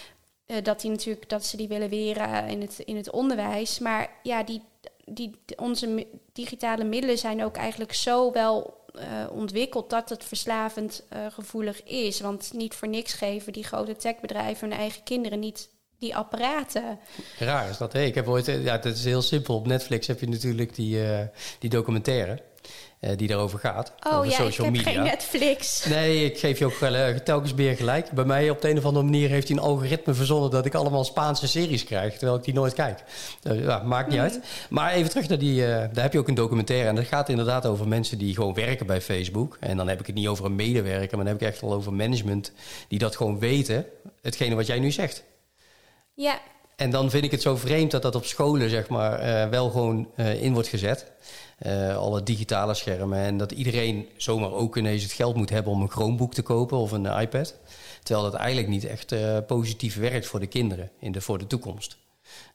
uh, 0.47 0.57
dat 0.63 0.81
die 0.81 0.91
natuurlijk 0.91 1.29
dat 1.29 1.45
ze 1.45 1.57
die 1.57 1.69
willen 1.69 1.89
weren 1.89 2.49
in 2.49 2.61
het, 2.61 2.79
in 2.79 2.97
het 2.97 3.11
onderwijs. 3.11 3.79
Maar 3.79 4.11
ja, 4.23 4.43
die, 4.43 4.63
die, 5.05 5.41
onze 5.57 6.07
digitale 6.33 6.85
middelen 6.85 7.19
zijn 7.19 7.45
ook 7.45 7.57
eigenlijk 7.57 7.93
zo 7.93 8.33
wel 8.33 8.81
uh, 8.95 9.03
ontwikkeld 9.31 9.91
dat 9.91 10.09
het 10.09 10.25
verslavend 10.25 11.05
gevoelig 11.31 11.83
is. 11.83 12.21
Want 12.21 12.53
niet 12.53 12.75
voor 12.75 12.89
niks 12.89 13.13
geven 13.13 13.53
die 13.53 13.65
grote 13.65 13.97
techbedrijven 13.97 14.69
hun 14.69 14.79
eigen 14.79 15.03
kinderen 15.03 15.39
niet 15.39 15.69
die 15.99 16.17
apparaten. 16.17 16.99
Raar 17.39 17.69
is 17.69 17.77
dat. 17.77 17.93
Hey, 17.93 18.07
ik 18.07 18.15
heb 18.15 18.29
ooit, 18.29 18.47
ja, 18.47 18.73
het 18.73 18.85
is 18.85 19.05
heel 19.05 19.23
simpel. 19.23 19.55
Op 19.55 19.67
Netflix 19.67 20.07
heb 20.07 20.21
je 20.21 20.29
natuurlijk 20.29 20.75
die, 20.75 20.99
die 21.59 21.71
documentaire. 21.71 22.43
Uh, 23.05 23.11
die 23.17 23.29
daarover 23.29 23.59
gaat. 23.59 23.93
Oh 24.07 24.17
over 24.17 24.31
ja, 24.31 24.37
social 24.37 24.67
ik 24.67 24.73
media. 24.73 24.87
heb 24.89 24.95
geen 24.95 25.05
Netflix. 25.05 25.85
Nee, 25.85 26.25
ik 26.25 26.39
geef 26.39 26.59
je 26.59 26.65
ook 26.65 26.81
uh, 26.81 27.09
telkens 27.09 27.55
meer 27.55 27.77
gelijk. 27.77 28.11
Bij 28.11 28.25
mij 28.25 28.51
op 28.51 28.61
de 28.61 28.71
een 28.71 28.79
of 28.79 28.85
andere 28.85 29.05
manier 29.05 29.29
heeft 29.29 29.49
hij 29.49 29.57
een 29.57 29.63
algoritme 29.63 30.15
verzonnen... 30.15 30.51
dat 30.51 30.67
ik 30.67 30.75
allemaal 30.75 31.05
Spaanse 31.05 31.49
series 31.49 31.85
krijg, 31.85 32.13
terwijl 32.13 32.39
ik 32.39 32.45
die 32.45 32.55
nooit 32.55 32.75
kijk. 32.75 33.03
Uh, 33.43 33.65
ja, 33.65 33.83
maakt 33.85 34.09
niet 34.09 34.17
mm. 34.17 34.23
uit. 34.23 34.41
Maar 34.71 34.93
even 34.93 35.11
terug 35.11 35.29
naar 35.29 35.39
die... 35.39 35.61
daar 35.67 35.91
heb 35.95 36.13
je 36.13 36.19
ook 36.19 36.29
een 36.29 36.35
documentaire. 36.35 36.89
En 36.89 36.95
dat 36.95 37.05
gaat 37.05 37.29
inderdaad 37.29 37.67
over 37.67 37.89
mensen 37.89 38.19
die 38.19 38.35
gewoon 38.35 38.55
werken 38.55 38.87
bij 38.87 39.01
Facebook. 39.01 39.57
En 39.61 39.77
dan 39.77 39.89
heb 39.89 40.01
ik 40.01 40.07
het 40.07 40.15
niet 40.15 40.29
over 40.29 40.45
een 40.45 40.55
medewerker... 40.55 41.17
maar 41.17 41.25
dan 41.25 41.35
heb 41.35 41.43
ik 41.43 41.49
echt 41.49 41.63
al 41.63 41.73
over 41.73 41.93
management... 41.93 42.53
die 42.89 42.99
dat 42.99 43.17
gewoon 43.17 43.39
weten. 43.39 43.87
Hetgene 44.21 44.55
wat 44.55 44.67
jij 44.67 44.79
nu 44.79 44.91
zegt. 44.91 45.25
Ja. 46.15 46.41
En 46.77 46.91
dan 46.91 47.11
vind 47.11 47.25
ik 47.25 47.31
het 47.31 47.43
zo 47.43 47.57
vreemd 47.57 47.91
dat 47.91 48.03
dat 48.03 48.15
op 48.15 48.25
scholen 48.25 48.71
zeg 48.71 48.89
maar, 48.89 49.51
wel 49.51 49.71
gewoon 49.71 50.09
in 50.17 50.53
wordt 50.53 50.69
gezet 50.69 51.13
uh, 51.67 51.97
alle 51.97 52.23
digitale 52.23 52.75
schermen. 52.75 53.19
En 53.19 53.37
dat 53.37 53.53
iedereen 53.53 54.09
zomaar 54.17 54.53
ook 54.53 54.77
ineens 54.77 55.03
het 55.03 55.13
geld 55.13 55.37
moet 55.37 55.51
hebben 55.51 55.73
om 55.73 55.83
een 55.83 55.91
Chromebook 55.91 56.35
te 56.35 56.43
kopen 56.43 56.79
of 56.79 56.93
een 56.93 57.07
iPad. 57.07 57.55
Terwijl 58.03 58.31
dat 58.31 58.41
eigenlijk 58.41 58.69
niet 58.69 58.85
echt 58.85 59.13
uh, 59.13 59.39
positief 59.47 59.97
werkt 59.97 60.27
voor 60.27 60.41
de 60.41 60.47
kinderen 60.47 60.91
in 60.99 61.13
de, 61.13 61.21
voor 61.21 61.39
de 61.39 61.47
toekomst. 61.47 61.97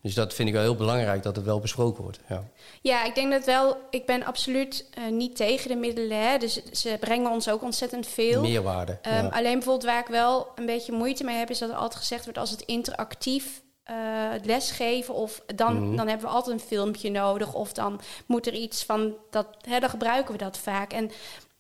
Dus 0.02 0.14
dat 0.14 0.34
vind 0.34 0.48
ik 0.48 0.54
wel 0.54 0.64
heel 0.64 0.76
belangrijk 0.76 1.24
dat 1.24 1.36
het 1.36 1.46
wel 1.46 1.60
besproken 1.60 2.04
wordt. 2.04 2.20
Ja, 2.30 2.44
ja 2.82 3.06
ik 3.06 3.16
denk 3.16 3.32
dat 3.32 3.46
wel. 3.46 3.78
Ik 3.90 4.06
ben 4.06 4.24
absoluut 4.24 4.86
uh, 4.98 5.12
niet 5.12 5.36
tegen 5.36 5.70
de 5.70 5.76
middelen. 5.76 6.30
Hè. 6.30 6.38
Dus 6.38 6.64
ze 6.72 6.98
brengen 7.00 7.32
ons 7.32 7.50
ook 7.50 7.62
ontzettend 7.62 8.08
veel. 8.08 8.42
Meerwaarde. 8.42 8.92
Um, 8.92 9.12
ja. 9.12 9.28
Alleen 9.28 9.54
bijvoorbeeld 9.54 9.84
waar 9.84 10.00
ik 10.00 10.08
wel 10.08 10.48
een 10.56 10.66
beetje 10.66 10.92
moeite 10.92 11.24
mee 11.24 11.38
heb, 11.38 11.50
is 11.50 11.60
dat 11.60 11.70
er 11.70 11.76
altijd 11.76 12.00
gezegd 12.00 12.24
wordt 12.24 12.40
als 12.40 12.52
het 12.52 12.62
interactief 12.62 13.62
uh, 13.90 14.30
lesgeven 14.44 15.14
of 15.14 15.42
dan, 15.56 15.80
mm. 15.80 15.96
dan 15.96 16.08
hebben 16.08 16.28
we 16.28 16.34
altijd 16.34 16.60
een 16.60 16.68
filmpje 16.68 17.12
nodig 17.12 17.54
of 17.54 17.74
dan 17.74 18.00
moet 18.26 18.48
er 18.48 18.54
iets 18.54 18.84
van 18.84 19.16
dat 19.30 19.48
hè, 19.62 19.80
dan 19.80 19.90
gebruiken 19.90 20.32
we 20.32 20.38
dat 20.38 20.58
vaak 20.58 20.94
en 20.94 21.12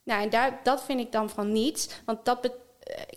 nou 0.03 0.21
en 0.21 0.29
daar 0.29 0.59
dat 0.63 0.83
vind 0.83 0.99
ik 0.99 1.11
dan 1.11 1.29
van 1.29 1.51
niet 1.51 2.01
want 2.05 2.25
dat 2.25 2.51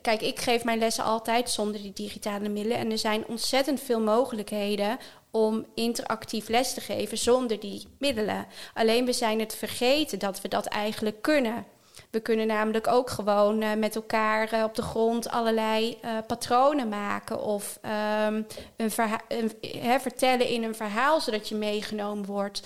kijk, 0.01 0.21
ik 0.21 0.41
geef 0.41 0.65
mijn 0.65 0.79
lessen 0.79 1.05
altijd 1.05 1.51
zonder 1.51 1.83
die 1.83 1.93
digitale 1.93 2.49
middelen. 2.49 2.79
En 2.79 2.91
er 2.91 2.99
zijn 2.99 3.27
ontzettend 3.27 3.81
veel 3.81 4.01
mogelijkheden 4.01 4.99
om 5.31 5.67
interactief 5.75 6.49
les 6.49 6.75
te 6.75 6.81
geven 6.81 7.19
zonder 7.19 7.61
die 7.61 7.87
middelen. 7.99 8.47
Alleen 8.75 9.05
we 9.05 9.13
zijn 9.13 9.41
het 9.41 9.55
vergeten 9.55 10.19
dat 10.19 10.41
we 10.41 10.49
dat 10.49 10.67
eigenlijk 10.67 11.23
kunnen. 11.23 11.67
We 12.11 12.21
kunnen 12.21 12.47
namelijk 12.47 12.87
ook 12.87 13.11
gewoon 13.11 13.63
uh, 13.63 13.75
met 13.75 13.95
elkaar 13.95 14.55
uh, 14.55 14.65
op 14.65 14.75
de 14.75 14.83
grond 14.83 15.29
allerlei 15.29 15.99
uh, 16.05 16.11
patronen 16.27 16.89
maken 16.89 17.43
of 17.43 17.79
um, 18.27 18.47
een 18.77 18.91
een, 19.29 20.01
vertellen 20.01 20.47
in 20.47 20.63
een 20.63 20.75
verhaal 20.75 21.21
zodat 21.21 21.49
je 21.49 21.55
meegenomen 21.55 22.27
wordt. 22.27 22.63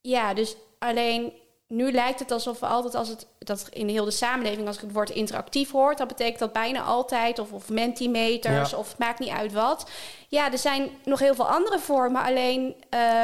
Ja, 0.00 0.34
dus 0.34 0.56
alleen 0.78 1.32
nu 1.68 1.92
lijkt 1.92 2.18
het 2.18 2.30
alsof 2.30 2.60
we 2.60 2.66
altijd 2.66 2.94
als 2.94 3.08
het 3.08 3.26
dat 3.38 3.68
in 3.70 3.88
heel 3.88 4.04
de 4.04 4.10
samenleving 4.10 4.66
als 4.66 4.76
ik 4.76 4.82
het 4.82 4.92
woord 4.92 5.10
interactief 5.10 5.70
hoort, 5.70 5.98
dat 5.98 6.08
betekent 6.08 6.38
dat 6.38 6.52
bijna 6.52 6.82
altijd 6.82 7.38
of, 7.38 7.52
of 7.52 7.68
mentimeters 7.68 8.70
ja. 8.70 8.76
of 8.76 8.88
het 8.88 8.98
maakt 8.98 9.18
niet 9.18 9.28
uit 9.28 9.52
wat. 9.52 9.90
Ja, 10.28 10.52
er 10.52 10.58
zijn 10.58 10.90
nog 11.04 11.18
heel 11.18 11.34
veel 11.34 11.48
andere 11.48 11.78
vormen, 11.78 12.22
alleen 12.22 12.74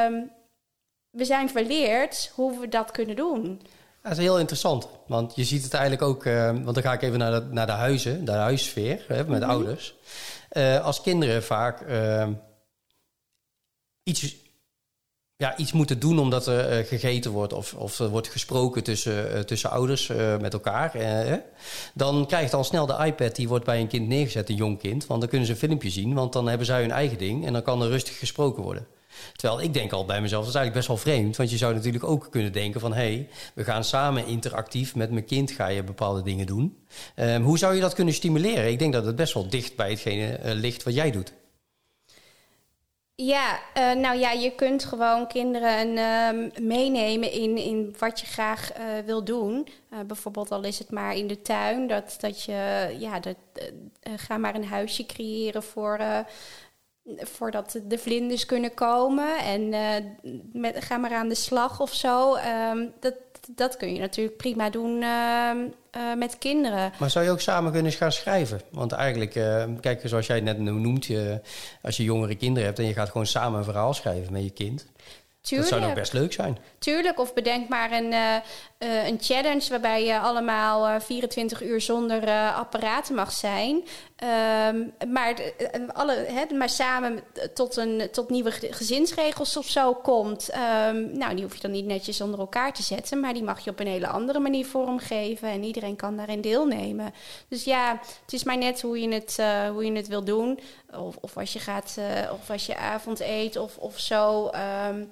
um, 0.07 0.31
we 1.11 1.25
zijn 1.25 1.49
verleerd 1.49 2.33
hoe 2.35 2.59
we 2.59 2.69
dat 2.69 2.91
kunnen 2.91 3.17
doen. 3.17 3.61
Dat 4.05 4.13
is 4.13 4.19
heel 4.19 4.39
interessant, 4.39 4.89
want 5.07 5.35
je 5.35 5.45
ziet 5.45 5.63
het 5.63 5.75
eigenlijk 5.75 6.03
ook, 6.03 6.25
uh, 6.25 6.47
want 6.47 6.75
dan 6.75 6.83
ga 6.83 6.93
ik 6.93 7.03
even 7.03 7.19
naar 7.19 7.31
de, 7.31 7.47
naar 7.51 7.67
de 7.67 7.73
huizen, 7.73 8.25
naar 8.25 8.37
de 8.37 8.43
huissfeer 8.43 9.05
hè, 9.09 9.17
met 9.17 9.27
mm 9.27 9.35
-hmm. 9.35 9.51
ouders. 9.51 9.95
Uh, 10.53 10.85
als 10.85 11.01
kinderen 11.01 11.43
vaak 11.43 11.81
uh, 11.81 12.29
iets 14.03 14.37
ja, 15.37 15.57
iets 15.57 15.73
moeten 15.73 15.99
doen 15.99 16.19
omdat 16.19 16.47
er 16.47 16.79
uh, 16.79 16.87
gegeten 16.87 17.31
wordt 17.31 17.53
of, 17.53 17.75
of 17.75 17.99
er 17.99 18.09
wordt 18.09 18.29
gesproken 18.29 18.85
tussen, 18.85 19.47
tussen 19.47 19.71
ouders 19.71 20.07
met 20.41 20.53
elkaar. 20.53 20.93
dan 21.95 22.27
krijgt 22.27 22.55
al 22.55 22.65
snel 22.65 22.87
de 22.87 23.05
iPad, 23.05 23.37
die 23.37 23.49
wordt 23.49 23.65
bij 23.65 23.81
een 23.81 23.89
kind 23.89 24.09
neergezet, 24.09 24.49
een 24.49 24.55
jong 24.55 24.79
kind. 24.79 25.07
Want 25.07 25.21
dan 25.21 25.29
kunnen 25.29 25.47
ze 25.47 25.53
een 25.53 25.59
filmpje 25.59 25.91
zien, 25.91 26.15
want 26.15 26.33
dan 26.33 26.49
hebben 26.49 26.67
zij 26.67 26.81
hun 26.81 26.91
eigen 26.91 27.19
ding 27.19 27.47
en 27.47 27.53
dan 27.53 27.63
kan 27.63 27.83
er 27.83 27.89
rustig 27.89 28.19
gesproken 28.19 28.63
worden. 28.63 28.87
Terwijl 29.33 29.61
ik 29.61 29.75
denk 29.75 29.93
al 29.93 30.05
bij 30.05 30.21
mezelf, 30.21 30.45
dat 30.45 30.55
is 30.55 30.61
eigenlijk 30.61 30.87
best 30.87 31.05
wel 31.05 31.15
vreemd. 31.15 31.37
Want 31.37 31.51
je 31.51 31.57
zou 31.57 31.75
natuurlijk 31.75 32.05
ook 32.05 32.27
kunnen 32.31 32.53
denken 32.53 32.81
van... 32.81 32.93
hé, 32.93 33.15
hey, 33.15 33.29
we 33.55 33.65
gaan 33.65 33.85
samen 33.85 34.27
interactief 34.27 34.95
met 34.95 35.11
mijn 35.11 35.25
kind 35.25 35.51
ga 35.51 35.67
je 35.67 35.83
bepaalde 35.83 36.23
dingen 36.23 36.47
doen. 36.47 36.79
Um, 37.17 37.43
hoe 37.43 37.59
zou 37.59 37.75
je 37.75 37.81
dat 37.81 37.95
kunnen 37.95 38.15
stimuleren? 38.15 38.71
Ik 38.71 38.79
denk 38.79 38.93
dat 38.93 39.05
het 39.05 39.17
best 39.17 39.35
wel 39.35 39.49
dicht 39.49 39.77
bij 39.77 39.91
hetgene 39.91 40.39
ligt 40.43 40.83
wat 40.83 40.95
jij 40.95 41.11
doet. 41.11 41.33
Ja, 43.17 43.61
uh, 43.79 43.93
nou 43.93 44.19
ja, 44.19 44.31
je 44.33 44.51
kunt 44.55 44.85
gewoon 44.85 45.27
kinderen 45.27 45.89
uh, 45.89 46.51
meenemen 46.61 47.33
in, 47.33 47.57
in 47.57 47.95
wat 47.99 48.21
je 48.21 48.27
graag 48.27 48.79
uh, 48.79 48.85
wil 49.05 49.25
doen. 49.25 49.69
Bijvoorbeeld 50.07 50.51
al 50.51 50.63
is 50.63 50.79
het 50.79 50.91
maar 50.91 51.17
in 51.17 51.27
de 51.27 51.43
tuin, 51.43 51.87
dat, 51.87 52.17
dat 52.21 52.43
je, 52.43 52.95
ja, 52.99 53.21
dat, 53.21 53.37
ga 54.17 54.37
maar 54.37 54.55
een 54.55 54.65
huisje 54.65 55.07
creëren 55.07 55.63
voor, 55.63 55.99
voordat 57.17 57.81
de 57.85 57.99
vlinders 57.99 58.47
kunnen 58.47 58.75
komen. 58.75 59.39
En 59.39 59.69
met, 60.53 60.85
ga 60.85 60.97
maar 60.97 61.15
aan 61.15 61.29
de 61.29 61.35
slag 61.35 61.81
of 61.81 61.95
zo. 61.95 62.37
Um, 62.37 62.93
dat, 63.01 63.15
dat 63.51 63.77
kun 63.77 63.95
je 63.95 64.01
natuurlijk 64.01 64.37
prima 64.37 64.71
doen 64.71 65.03
uh, 65.03 65.51
uh, 65.97 66.15
met 66.17 66.39
kinderen. 66.39 66.93
Maar 66.99 67.11
zou 67.11 67.25
je 67.25 67.31
ook 67.31 67.41
samen 67.41 67.73
kunnen 67.73 67.93
gaan 67.93 68.13
schrijven? 68.13 68.61
Want 68.71 68.93
eigenlijk, 68.93 69.35
uh, 69.35 69.65
kijk, 69.81 70.01
zoals 70.05 70.27
jij 70.27 70.37
het 70.37 70.45
net 70.45 70.59
noemt, 70.59 71.05
je, 71.05 71.41
als 71.83 71.97
je 71.97 72.05
jongere 72.05 72.35
kinderen 72.35 72.65
hebt 72.65 72.79
en 72.79 72.87
je 72.87 72.93
gaat 72.93 73.11
gewoon 73.11 73.27
samen 73.27 73.59
een 73.59 73.65
verhaal 73.65 73.95
schrijven 73.95 74.33
met 74.33 74.43
je 74.43 74.51
kind. 74.51 74.87
Tuurlijk. 75.41 75.71
Dat 75.71 75.79
zou 75.79 75.91
nog 75.91 76.01
best 76.01 76.13
leuk 76.13 76.33
zijn. 76.33 76.59
Tuurlijk, 76.85 77.21
of 77.21 77.35
bedenk 77.35 77.69
maar 77.69 77.93
een, 77.93 78.13
uh, 78.13 78.35
uh, 78.79 79.07
een 79.07 79.19
challenge 79.21 79.69
waarbij 79.69 80.05
je 80.05 80.19
allemaal 80.19 80.89
uh, 80.89 81.01
24 81.01 81.63
uur 81.63 81.81
zonder 81.81 82.53
apparaten 82.55 83.15
mag 83.15 83.33
zijn. 83.33 83.85
Um, 84.69 84.93
maar, 85.13 85.35
alle, 85.93 86.27
maar 86.55 86.69
samen 86.69 87.21
tot, 87.55 87.77
een, 87.77 88.09
tot 88.13 88.31
nieuwe 88.31 88.51
gezinsregels 88.51 89.57
of 89.57 89.67
zo 89.67 89.95
komt. 89.95 90.51
Um, 90.89 91.19
nou, 91.19 91.35
die 91.35 91.45
hoef 91.45 91.55
je 91.55 91.61
dan 91.61 91.71
niet 91.71 91.85
netjes 91.85 92.21
onder 92.21 92.41
elkaar 92.41 92.73
te 92.73 92.83
zetten, 92.83 93.21
maar 93.21 93.33
die 93.33 93.43
mag 93.43 93.65
je 93.65 93.71
op 93.71 93.81
een 93.81 93.87
hele 93.87 94.09
andere 94.09 94.39
manier 94.39 94.67
vormgeven. 94.67 95.49
En 95.49 95.63
iedereen 95.63 95.97
kan 95.97 96.17
daarin 96.17 96.41
deelnemen. 96.41 97.15
Dus 97.49 97.65
ja, 97.65 98.01
het 98.23 98.33
is 98.33 98.45
maar 98.45 98.59
net 98.59 98.83
hoe 98.83 99.01
je 99.01 99.09
het, 99.09 99.43
hoe 99.73 99.85
je 99.85 99.93
het 99.93 100.09
wil 100.09 100.25
doen. 100.25 100.59
Of, 100.93 101.17
of 101.21 101.37
als 101.37 101.53
je 101.53 101.59
gaat, 101.59 101.99
of 102.33 102.51
als 102.51 102.67
je 102.67 102.77
avond 102.77 103.21
eet 103.21 103.57
of, 103.57 103.77
of 103.77 103.99
zo. 103.99 104.51
Um, 104.89 105.11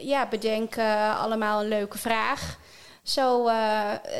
ja, 0.00 0.28
bedenken 0.28 1.16
allemaal 1.16 1.60
een 1.60 1.68
leuke 1.68 1.98
vraag. 1.98 2.58
Zo 3.02 3.50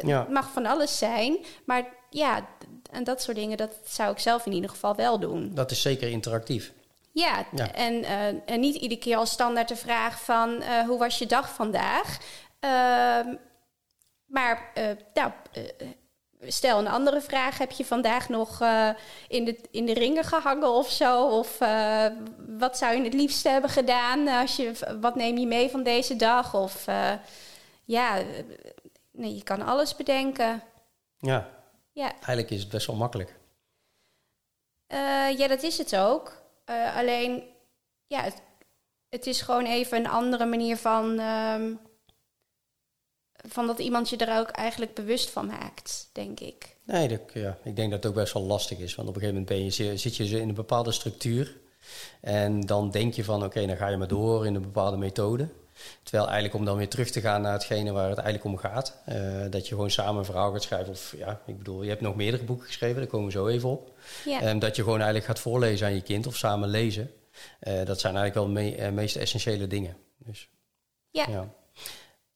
ja. 0.03 0.27
mag 0.31 0.51
van 0.53 0.67
alles 0.67 0.99
zijn. 0.99 1.39
Maar 1.65 1.85
ja, 2.11 2.47
en 2.91 3.05
dat 3.05 3.23
soort 3.23 3.37
dingen, 3.37 3.57
dat 3.57 3.73
zou 3.85 4.13
ik 4.13 4.19
zelf 4.19 4.47
in 4.47 4.53
ieder 4.53 4.71
geval 4.71 4.95
wel 4.95 5.19
doen. 5.19 5.51
Dat 5.55 5.71
is 5.71 5.83
zeker 5.83 6.09
interactief. 6.09 6.73
Ja, 7.13 7.45
ja. 7.55 7.73
En, 7.73 7.95
uh, 7.95 8.27
en 8.27 8.61
niet 8.61 8.75
iedere 8.75 9.01
keer 9.01 9.17
als 9.17 9.31
standaard 9.31 9.69
de 9.69 9.77
vraag 9.77 10.21
van 10.21 10.63
uh, 10.63 10.87
hoe 10.87 10.99
was 10.99 11.19
je 11.19 11.27
dag 11.27 11.55
vandaag? 11.55 12.19
Uh, 12.61 13.35
maar 14.27 14.73
nou, 15.15 15.33
stel 16.47 16.79
een 16.79 16.89
andere 16.89 17.21
vraag. 17.21 17.59
Heb 17.59 17.71
je 17.71 17.85
vandaag 17.85 18.29
nog 18.29 18.61
uh, 18.63 18.91
in, 19.29 19.45
de, 19.45 19.61
in 19.71 19.87
de 19.87 19.95
ringen 19.95 20.25
gehangen 20.25 20.69
of 20.69 20.91
zo? 20.91 21.29
Of 21.29 21.61
uh, 21.61 22.07
wat 22.59 22.79
zou 22.79 22.97
je 22.97 23.03
het 23.03 23.15
liefst 23.15 23.45
hebben 23.45 23.71
gedaan? 23.71 24.29
Als 24.29 24.57
je, 24.57 24.97
wat 25.01 25.15
neem 25.15 25.39
je 25.39 25.47
mee 25.47 25.71
van 25.71 25.83
deze 25.83 26.17
dag? 26.17 26.55
Of 26.55 26.89
uh, 26.89 27.13
ja, 27.85 28.23
nee, 29.11 29.35
je 29.35 29.43
kan 29.43 29.63
alles 29.63 29.97
bedenken. 29.97 30.63
Ja. 31.19 31.49
ja, 31.93 32.13
eigenlijk 32.13 32.51
is 32.51 32.61
het 32.61 32.71
best 32.71 32.87
wel 32.87 32.97
makkelijk. 32.97 33.35
ja, 35.37 35.49
dat 35.49 35.63
is 35.63 35.79
het 35.79 35.97
ook. 35.97 36.43
alleen, 36.97 37.43
ja, 38.07 38.21
het, 38.21 38.43
het, 39.09 39.27
is 39.27 39.41
gewoon 39.41 39.65
even 39.65 39.99
een 39.99 40.11
andere 40.11 40.45
manier 40.45 40.77
van... 40.77 41.21
Um, 41.21 41.81
van 43.49 43.67
dat 43.67 43.79
iemand 43.79 44.09
je 44.09 44.17
er 44.17 44.39
ook 44.39 44.49
eigenlijk 44.49 44.95
bewust 44.95 45.31
van 45.31 45.47
maakt, 45.47 46.09
denk 46.13 46.41
ik. 46.41 46.77
Nee, 46.85 47.09
dat, 47.09 47.21
ja, 47.33 47.59
ik 47.65 47.77
denk 47.77 47.91
dat 47.91 48.03
het 48.03 48.13
ook 48.13 48.19
best 48.19 48.33
wel 48.33 48.43
lastig 48.43 48.79
is. 48.79 48.95
Want 48.95 49.09
op 49.09 49.15
een 49.15 49.21
gegeven 49.21 49.43
moment 49.43 49.77
ben 49.77 49.87
je, 49.87 49.97
zit 49.97 50.17
je 50.17 50.41
in 50.41 50.49
een 50.49 50.55
bepaalde 50.55 50.93
structuur. 50.93 51.57
En 52.21 52.61
dan 52.61 52.91
denk 52.91 53.15
je 53.15 53.25
van, 53.25 53.37
oké, 53.37 53.45
okay, 53.45 53.67
dan 53.67 53.77
ga 53.77 53.89
je 53.89 53.97
maar 53.97 54.09
door 54.09 54.47
in 54.47 54.55
een 54.55 54.63
bepaalde 54.63 54.97
methode. 54.97 55.49
Terwijl 56.03 56.25
eigenlijk 56.25 56.55
om 56.55 56.65
dan 56.65 56.77
weer 56.77 56.89
terug 56.89 57.11
te 57.11 57.21
gaan 57.21 57.43
naar 57.43 57.53
hetgene 57.53 57.93
waar 57.93 58.09
het 58.09 58.19
eigenlijk 58.19 58.55
om 58.55 58.71
gaat. 58.71 58.99
Uh, 59.09 59.45
dat 59.51 59.69
je 59.69 59.75
gewoon 59.75 59.91
samen 59.91 60.19
een 60.19 60.25
verhaal 60.25 60.53
gaat 60.53 60.63
schrijven. 60.63 60.93
Of 60.93 61.15
ja, 61.17 61.41
ik 61.47 61.59
bedoel, 61.59 61.83
je 61.83 61.89
hebt 61.89 62.01
nog 62.01 62.15
meerdere 62.15 62.45
boeken 62.45 62.67
geschreven, 62.67 62.97
daar 62.97 63.07
komen 63.07 63.27
we 63.27 63.33
zo 63.33 63.47
even 63.47 63.69
op. 63.69 63.99
Ja. 64.25 64.49
Um, 64.49 64.59
dat 64.59 64.77
je 64.77 64.83
gewoon 64.83 64.99
eigenlijk 64.99 65.27
gaat 65.27 65.39
voorlezen 65.39 65.87
aan 65.87 65.95
je 65.95 66.03
kind 66.03 66.27
of 66.27 66.37
samen 66.37 66.69
lezen. 66.69 67.11
Uh, 67.61 67.85
dat 67.85 68.01
zijn 68.01 68.17
eigenlijk 68.17 68.35
wel 68.35 68.63
de 68.63 68.71
me 68.71 68.79
uh, 68.79 68.91
meest 68.91 69.17
essentiële 69.17 69.67
dingen. 69.67 69.97
Dus, 70.19 70.49
ja. 71.11 71.27
ja. 71.29 71.55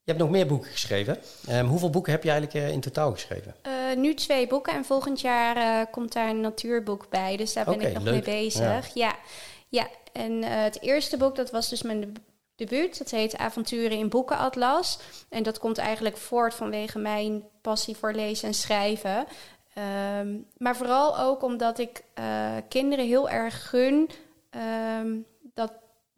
Je 0.08 0.14
hebt 0.14 0.26
nog 0.26 0.36
meer 0.36 0.46
boeken 0.46 0.70
geschreven. 0.70 1.18
Um, 1.50 1.66
hoeveel 1.66 1.90
boeken 1.90 2.12
heb 2.12 2.22
je 2.22 2.30
eigenlijk 2.30 2.66
uh, 2.66 2.72
in 2.72 2.80
totaal 2.80 3.12
geschreven? 3.12 3.54
Uh, 3.66 3.96
nu 3.96 4.14
twee 4.14 4.46
boeken 4.46 4.72
en 4.72 4.84
volgend 4.84 5.20
jaar 5.20 5.56
uh, 5.56 5.92
komt 5.92 6.12
daar 6.12 6.28
een 6.28 6.40
natuurboek 6.40 7.08
bij. 7.08 7.36
Dus 7.36 7.52
daar 7.52 7.64
ben 7.64 7.74
okay, 7.74 7.88
ik 7.88 7.94
nog 7.94 8.02
leuk. 8.02 8.12
mee 8.12 8.22
bezig. 8.22 8.94
Ja, 8.94 9.06
ja. 9.08 9.16
ja. 9.68 9.88
en 10.12 10.42
het 10.42 10.82
eerste 10.82 11.16
boek, 11.16 11.36
dat 11.36 11.50
was 11.50 11.68
dus 11.68 11.82
mijn 11.82 12.14
debuut. 12.56 12.98
Dat 12.98 13.10
heet 13.10 13.36
Avonturen 13.36 13.98
in 13.98 14.08
Boekenatlas. 14.08 14.98
En 15.28 15.42
dat 15.42 15.58
komt 15.58 15.78
eigenlijk 15.78 16.16
voort 16.16 16.54
vanwege 16.54 16.98
mijn 16.98 17.44
passie 17.62 17.96
voor 17.96 18.12
lezen 18.12 18.48
en 18.48 18.54
schrijven. 18.54 19.26
Um, 20.18 20.46
maar 20.56 20.76
vooral 20.76 21.18
ook 21.18 21.42
omdat 21.42 21.78
ik 21.78 22.04
kinderen 22.68 23.06
heel 23.06 23.28
erg 23.28 23.68
gun 23.68 24.10
um, 25.00 25.26
dat, 25.54 25.72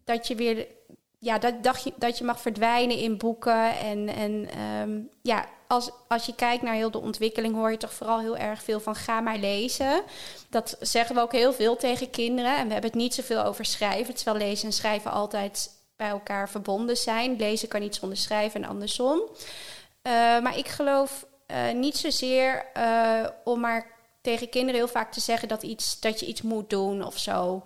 dat 0.05 0.27
je 0.27 0.35
weer 0.35 0.67
ja, 1.21 1.39
dat, 1.39 1.63
dat, 1.63 1.83
je, 1.83 1.93
dat 1.97 2.19
je 2.19 2.25
mag 2.25 2.41
verdwijnen 2.41 2.97
in 2.97 3.19
boeken. 3.19 3.79
En, 3.79 4.09
en 4.09 4.61
um, 4.61 5.09
ja, 5.23 5.47
als, 5.67 5.91
als 6.09 6.27
je 6.27 6.35
kijkt 6.35 6.63
naar 6.63 6.75
heel 6.75 6.91
de 6.91 7.01
ontwikkeling, 7.01 7.55
hoor 7.55 7.71
je 7.71 7.77
toch 7.77 7.93
vooral 7.93 8.21
heel 8.21 8.37
erg 8.37 8.63
veel 8.63 8.81
van 8.81 8.95
ga 8.95 9.21
maar 9.21 9.39
lezen. 9.39 10.03
Dat 10.51 10.77
zeggen 10.81 11.15
we 11.15 11.21
ook 11.21 11.33
heel 11.33 11.53
veel 11.53 11.77
tegen 11.77 12.11
kinderen. 12.11 12.57
En 12.57 12.67
we 12.67 12.73
hebben 12.73 12.91
het 12.91 13.01
niet 13.01 13.15
zoveel 13.15 13.45
over 13.45 13.65
schrijven, 13.65 14.15
terwijl 14.15 14.37
lezen 14.37 14.67
en 14.67 14.73
schrijven 14.73 15.11
altijd 15.11 15.71
bij 15.97 16.09
elkaar 16.09 16.49
verbonden 16.49 16.97
zijn. 16.97 17.37
Lezen 17.37 17.69
kan 17.69 17.81
niet 17.81 17.95
zonder 17.95 18.19
schrijven 18.19 18.63
en 18.63 18.69
andersom. 18.69 19.19
Uh, 19.19 20.13
maar 20.41 20.59
ik 20.59 20.69
geloof 20.69 21.27
uh, 21.47 21.73
niet 21.73 21.97
zozeer 21.97 22.67
uh, 22.77 23.27
om 23.45 23.61
maar 23.61 23.87
tegen 24.23 24.49
kinderen 24.49 24.81
heel 24.81 24.89
vaak 24.89 25.13
te 25.13 25.21
zeggen 25.21 25.49
dat, 25.49 25.63
iets, 25.63 26.01
dat 26.01 26.21
je 26.21 26.27
iets 26.27 26.43
moet 26.43 26.71
doen 26.71 27.05
of 27.05 27.19
zo 27.19 27.63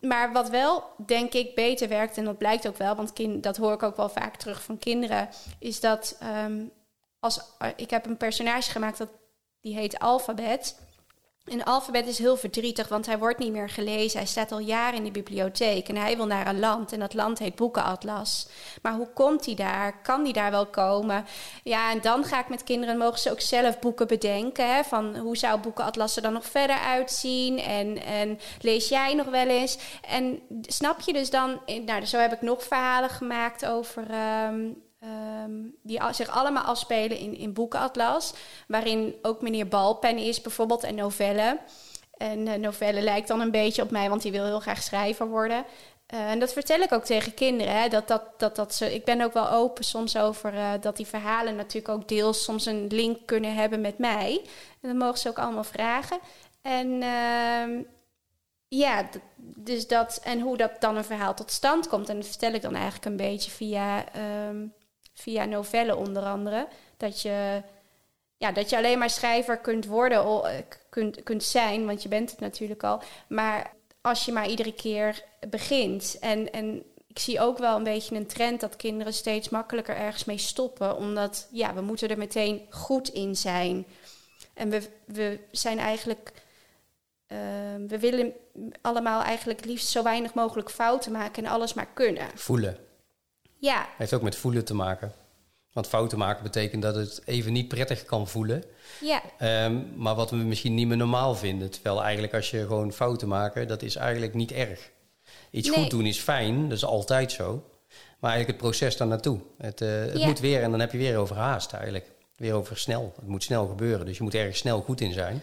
maar 0.00 0.32
wat 0.32 0.48
wel, 0.48 0.84
denk 1.06 1.32
ik, 1.32 1.54
beter 1.54 1.88
werkt, 1.88 2.16
en 2.16 2.24
dat 2.24 2.38
blijkt 2.38 2.68
ook 2.68 2.76
wel, 2.76 2.94
want 2.94 3.12
kind, 3.12 3.42
dat 3.42 3.56
hoor 3.56 3.72
ik 3.72 3.82
ook 3.82 3.96
wel 3.96 4.08
vaak 4.08 4.36
terug 4.36 4.62
van 4.62 4.78
kinderen, 4.78 5.28
is 5.58 5.80
dat 5.80 6.18
um, 6.44 6.70
als 7.20 7.40
ik 7.76 7.90
heb 7.90 8.06
een 8.06 8.16
personage 8.16 8.70
gemaakt 8.70 8.98
dat 8.98 9.08
die 9.60 9.74
heet 9.74 9.98
Alphabet. 9.98 10.78
Een 11.46 11.64
alfabet 11.64 12.06
is 12.06 12.18
heel 12.18 12.36
verdrietig, 12.36 12.88
want 12.88 13.06
hij 13.06 13.18
wordt 13.18 13.38
niet 13.38 13.52
meer 13.52 13.68
gelezen. 13.68 14.18
Hij 14.18 14.28
staat 14.28 14.52
al 14.52 14.58
jaren 14.58 14.98
in 14.98 15.04
de 15.04 15.10
bibliotheek 15.10 15.88
en 15.88 15.96
hij 15.96 16.16
wil 16.16 16.26
naar 16.26 16.46
een 16.46 16.58
land. 16.58 16.92
En 16.92 16.98
dat 16.98 17.14
land 17.14 17.38
heet 17.38 17.54
Boekenatlas. 17.54 18.48
Maar 18.82 18.92
hoe 18.92 19.08
komt 19.14 19.46
hij 19.46 19.54
daar? 19.54 20.02
Kan 20.02 20.22
hij 20.22 20.32
daar 20.32 20.50
wel 20.50 20.66
komen? 20.66 21.24
Ja, 21.62 21.90
en 21.90 22.00
dan 22.00 22.24
ga 22.24 22.40
ik 22.40 22.48
met 22.48 22.64
kinderen, 22.64 22.98
mogen 22.98 23.18
ze 23.18 23.30
ook 23.30 23.40
zelf 23.40 23.78
boeken 23.78 24.06
bedenken. 24.06 24.74
Hè, 24.74 24.84
van 24.84 25.16
hoe 25.16 25.36
zou 25.36 25.60
Boekenatlas 25.60 26.16
er 26.16 26.22
dan 26.22 26.32
nog 26.32 26.46
verder 26.46 26.78
uitzien? 26.78 27.58
En, 27.58 28.02
en 28.02 28.38
lees 28.60 28.88
jij 28.88 29.14
nog 29.14 29.26
wel 29.26 29.46
eens? 29.46 29.78
En 30.08 30.40
snap 30.62 31.00
je 31.00 31.12
dus 31.12 31.30
dan... 31.30 31.60
Nou, 31.84 32.04
zo 32.04 32.18
heb 32.18 32.32
ik 32.32 32.42
nog 32.42 32.64
verhalen 32.64 33.10
gemaakt 33.10 33.66
over... 33.66 34.10
Ehm, 34.10 34.68
Ehm, 35.06 35.52
die 35.82 36.00
zich 36.10 36.28
allemaal 36.28 36.62
afspelen 36.62 37.18
in, 37.18 37.36
in 37.36 37.52
Boekenatlas. 37.52 38.34
Waarin 38.68 39.14
ook 39.22 39.42
meneer 39.42 39.68
Balpen 39.68 40.18
is 40.18 40.40
bijvoorbeeld 40.40 40.82
en 40.82 40.94
novelle. 40.94 41.58
En 42.16 42.46
uh, 42.46 42.54
novelle 42.54 43.00
lijkt 43.00 43.28
dan 43.28 43.40
een 43.40 43.50
beetje 43.50 43.82
op 43.82 43.90
mij, 43.90 44.08
want 44.08 44.22
die 44.22 44.32
wil 44.32 44.44
heel 44.44 44.60
graag 44.60 44.82
schrijver 44.82 45.28
worden. 45.28 45.64
Uh, 46.14 46.30
en 46.30 46.38
dat 46.38 46.52
vertel 46.52 46.80
ik 46.80 46.92
ook 46.92 47.04
tegen 47.04 47.34
kinderen. 47.34 47.80
Hè, 47.80 47.88
dat, 47.88 48.08
dat, 48.08 48.22
dat, 48.36 48.56
dat 48.56 48.74
ze, 48.74 48.94
ik 48.94 49.04
ben 49.04 49.20
ook 49.20 49.32
wel 49.32 49.50
open 49.50 49.84
soms 49.84 50.16
over 50.16 50.54
uh, 50.54 50.70
dat 50.80 50.96
die 50.96 51.06
verhalen 51.06 51.56
natuurlijk 51.56 51.94
ook 51.94 52.08
deels 52.08 52.44
soms 52.44 52.66
een 52.66 52.86
link 52.86 53.18
kunnen 53.26 53.54
hebben 53.54 53.80
met 53.80 53.98
mij. 53.98 54.40
En 54.80 54.88
dat 54.88 54.98
mogen 54.98 55.18
ze 55.18 55.28
ook 55.28 55.38
allemaal 55.38 55.64
vragen. 55.64 56.18
En 56.62 57.02
ehm, 57.02 57.82
ja, 58.68 59.08
dus 59.56 59.86
dat, 59.86 60.20
en 60.24 60.40
hoe 60.40 60.56
dat 60.56 60.80
dan 60.80 60.96
een 60.96 61.04
verhaal 61.04 61.34
tot 61.34 61.50
stand 61.50 61.88
komt. 61.88 62.08
En 62.08 62.16
dat 62.16 62.26
vertel 62.26 62.52
ik 62.52 62.62
dan 62.62 62.74
eigenlijk 62.74 63.04
een 63.04 63.16
beetje 63.16 63.50
via 63.50 64.04
um, 64.48 64.74
via 65.16 65.44
novellen 65.44 65.96
onder 65.96 66.22
andere. 66.22 66.68
Dat 66.96 67.22
je, 67.22 67.62
ja, 68.36 68.52
dat 68.52 68.70
je 68.70 68.76
alleen 68.76 68.98
maar 68.98 69.10
schrijver 69.10 69.58
kunt 69.58 69.86
worden, 69.86 70.18
eh, 70.18 70.58
kunt, 70.88 71.22
kunt 71.22 71.42
zijn, 71.42 71.86
want 71.86 72.02
je 72.02 72.08
bent 72.08 72.30
het 72.30 72.40
natuurlijk 72.40 72.82
al. 72.82 73.02
Maar 73.28 73.74
als 74.00 74.24
je 74.24 74.32
maar 74.32 74.48
iedere 74.48 74.74
keer 74.74 75.24
begint. 75.48 76.16
En, 76.20 76.52
en 76.52 76.82
ik 77.06 77.18
zie 77.18 77.40
ook 77.40 77.58
wel 77.58 77.76
een 77.76 77.82
beetje 77.82 78.16
een 78.16 78.26
trend 78.26 78.60
dat 78.60 78.76
kinderen 78.76 79.12
steeds 79.12 79.48
makkelijker 79.48 79.96
ergens 79.96 80.24
mee 80.24 80.38
stoppen. 80.38 80.96
Omdat 80.96 81.48
ja, 81.52 81.74
we 81.74 81.80
moeten 81.80 82.08
er 82.08 82.18
meteen 82.18 82.66
goed 82.70 83.08
in 83.08 83.36
zijn. 83.36 83.86
En 84.54 84.70
we, 84.70 84.88
we 85.04 85.40
zijn 85.50 85.78
eigenlijk. 85.78 86.32
Uh, 87.28 87.38
we 87.88 87.98
willen 87.98 88.32
allemaal 88.80 89.22
eigenlijk 89.22 89.64
liefst 89.64 89.88
zo 89.88 90.02
weinig 90.02 90.34
mogelijk 90.34 90.70
fouten 90.70 91.12
maken 91.12 91.44
en 91.44 91.50
alles 91.50 91.74
maar 91.74 91.88
kunnen. 91.94 92.28
Voelen. 92.34 92.85
Ja. 93.66 93.88
Heeft 93.96 94.14
ook 94.14 94.22
met 94.22 94.36
voelen 94.36 94.64
te 94.64 94.74
maken. 94.74 95.12
Want 95.72 95.88
fouten 95.88 96.18
maken 96.18 96.42
betekent 96.42 96.82
dat 96.82 96.94
het 96.94 97.22
even 97.24 97.52
niet 97.52 97.68
prettig 97.68 98.04
kan 98.04 98.28
voelen. 98.28 98.64
Ja. 99.00 99.22
Um, 99.64 99.92
maar 99.96 100.14
wat 100.14 100.30
we 100.30 100.36
misschien 100.36 100.74
niet 100.74 100.86
meer 100.86 100.96
normaal 100.96 101.34
vinden. 101.34 101.70
Terwijl 101.70 102.02
eigenlijk 102.02 102.34
als 102.34 102.50
je 102.50 102.66
gewoon 102.66 102.92
fouten 102.92 103.28
maakt, 103.28 103.68
dat 103.68 103.82
is 103.82 103.96
eigenlijk 103.96 104.34
niet 104.34 104.52
erg. 104.52 104.90
Iets 105.50 105.70
goed 105.70 105.90
doen 105.90 106.06
is 106.06 106.18
fijn, 106.18 106.68
dat 106.68 106.76
is 106.76 106.84
altijd 106.84 107.32
zo. 107.32 107.64
Maar 108.18 108.30
eigenlijk 108.30 108.60
het 108.60 108.70
proces 108.70 108.96
daar 108.96 109.06
naartoe. 109.06 109.40
Het, 109.58 109.80
uh, 109.80 109.88
het 109.88 110.24
moet 110.24 110.40
weer 110.40 110.62
en 110.62 110.70
dan 110.70 110.80
heb 110.80 110.92
je 110.92 110.98
weer 110.98 111.18
over 111.18 111.36
haast 111.36 111.72
eigenlijk. 111.72 112.10
Weer 112.36 112.54
over 112.54 112.78
snel. 112.78 113.12
Het 113.16 113.28
moet 113.28 113.42
snel 113.42 113.66
gebeuren. 113.66 114.06
Dus 114.06 114.16
je 114.16 114.22
moet 114.22 114.34
ergens 114.34 114.58
snel 114.58 114.80
goed 114.80 115.00
in 115.00 115.12
zijn. 115.12 115.42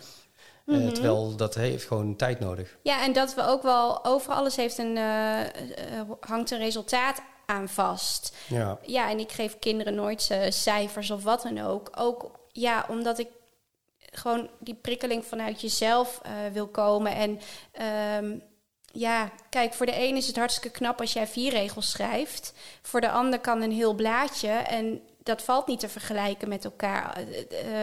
Mm 0.66 0.76
-hmm. 0.76 0.86
uh, 0.86 0.92
terwijl 0.92 1.36
dat 1.36 1.56
heeft 1.56 1.86
gewoon 1.86 2.16
tijd 2.16 2.40
nodig. 2.40 2.78
Ja, 2.82 3.04
en 3.04 3.14
dat 3.14 3.34
we 3.34 3.48
ook 3.48 3.64
wel 3.64 4.06
over 4.06 4.34
alles 4.34 4.56
heeft 4.56 4.78
een, 4.78 4.96
uh, 4.96 5.40
hangt 6.20 6.52
een 6.52 6.58
resultaat 6.58 7.22
aan 7.46 7.70
vast. 7.70 8.36
Ja. 8.48 8.80
ja, 8.82 9.10
en 9.10 9.20
ik 9.20 9.32
geef 9.32 9.60
kinderen 9.60 9.96
nooit 9.96 10.30
uh, 10.32 10.46
cijfers 10.50 11.12
of 11.12 11.24
wat 11.24 11.42
dan 11.42 11.62
ook. 11.62 11.90
Ook 11.96 12.40
ja, 12.52 12.86
omdat 12.90 13.20
ik 13.20 13.28
gewoon 14.12 14.50
die 14.60 14.76
prikkeling 14.76 15.26
vanuit 15.26 15.62
jezelf 15.62 16.22
uh, 16.26 16.32
wil 16.54 16.68
komen. 16.68 17.16
En 17.16 17.40
um, 18.24 18.44
ja, 18.92 19.32
kijk, 19.50 19.74
voor 19.74 19.86
de 19.86 19.98
een 19.98 20.16
is 20.16 20.28
het 20.28 20.36
hartstikke 20.36 20.78
knap 20.78 21.00
als 21.00 21.14
jij 21.14 21.28
vier 21.28 21.52
regels 21.52 21.92
schrijft. 21.92 22.54
Voor 22.82 23.02
de 23.02 23.12
ander 23.12 23.40
kan 23.40 23.62
een 23.62 23.72
heel 23.72 23.94
blaadje. 23.94 24.50
En 24.50 25.02
dat 25.24 25.42
valt 25.42 25.68
niet 25.68 25.80
te 25.80 25.90
vergelijken 25.90 26.50
met 26.50 26.66
elkaar. 26.66 27.18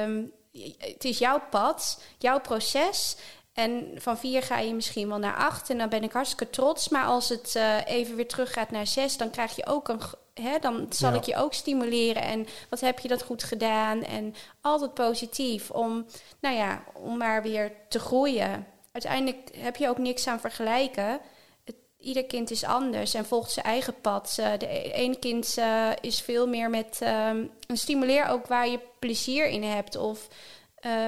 Um, 0.03 0.33
het 0.79 1.05
is 1.05 1.19
jouw 1.19 1.43
pad, 1.51 2.03
jouw 2.19 2.41
proces. 2.41 3.17
En 3.53 3.93
van 3.97 4.19
vier 4.19 4.43
ga 4.43 4.59
je 4.59 4.75
misschien 4.75 5.09
wel 5.09 5.19
naar 5.19 5.37
acht. 5.37 5.71
En 5.71 5.79
dan 5.79 5.89
ben 5.89 6.03
ik 6.03 6.13
hartstikke 6.13 6.51
trots. 6.51 6.89
Maar 6.89 7.05
als 7.05 7.29
het 7.29 7.55
uh, 7.57 7.87
even 7.87 8.17
weer 8.17 8.29
terug 8.29 8.53
gaat 8.53 8.71
naar 8.71 8.87
zes, 8.87 9.17
dan 9.17 9.31
krijg 9.31 9.57
je 9.57 9.67
ook 9.67 9.89
een. 9.89 10.01
Hè, 10.35 10.59
dan 10.59 10.87
zal 10.91 11.11
ja. 11.11 11.17
ik 11.17 11.25
je 11.25 11.37
ook 11.37 11.55
stimuleren. 11.55 12.23
En 12.23 12.47
wat 12.69 12.81
heb 12.81 12.99
je 12.99 13.09
dat 13.09 13.23
goed 13.23 13.43
gedaan? 13.43 14.03
En 14.03 14.35
altijd 14.61 14.95
positief 14.95 15.71
om, 15.71 16.07
nou 16.41 16.57
ja, 16.57 16.85
om 16.95 17.17
maar 17.17 17.43
weer 17.43 17.73
te 17.89 17.99
groeien. 17.99 18.67
Uiteindelijk 18.93 19.51
heb 19.57 19.77
je 19.77 19.89
ook 19.89 19.99
niks 19.99 20.27
aan 20.27 20.41
vergelijken. 20.41 21.21
Het, 21.65 21.77
ieder 21.99 22.25
kind 22.25 22.51
is 22.51 22.65
anders 22.65 23.15
en 23.15 23.27
volgt 23.27 23.51
zijn 23.51 23.67
eigen 23.67 24.01
pad. 24.01 24.37
Uh, 24.41 24.47
de 24.59 24.97
een 24.97 25.19
kind 25.19 25.57
uh, 25.59 25.91
is 26.01 26.21
veel 26.21 26.47
meer 26.49 26.71
met. 26.71 27.01
Um, 27.03 27.51
stimuleer 27.73 28.27
ook 28.27 28.47
waar 28.47 28.69
je 28.69 28.81
plezier 28.99 29.47
in 29.47 29.63
hebt 29.63 29.97
of 29.97 30.29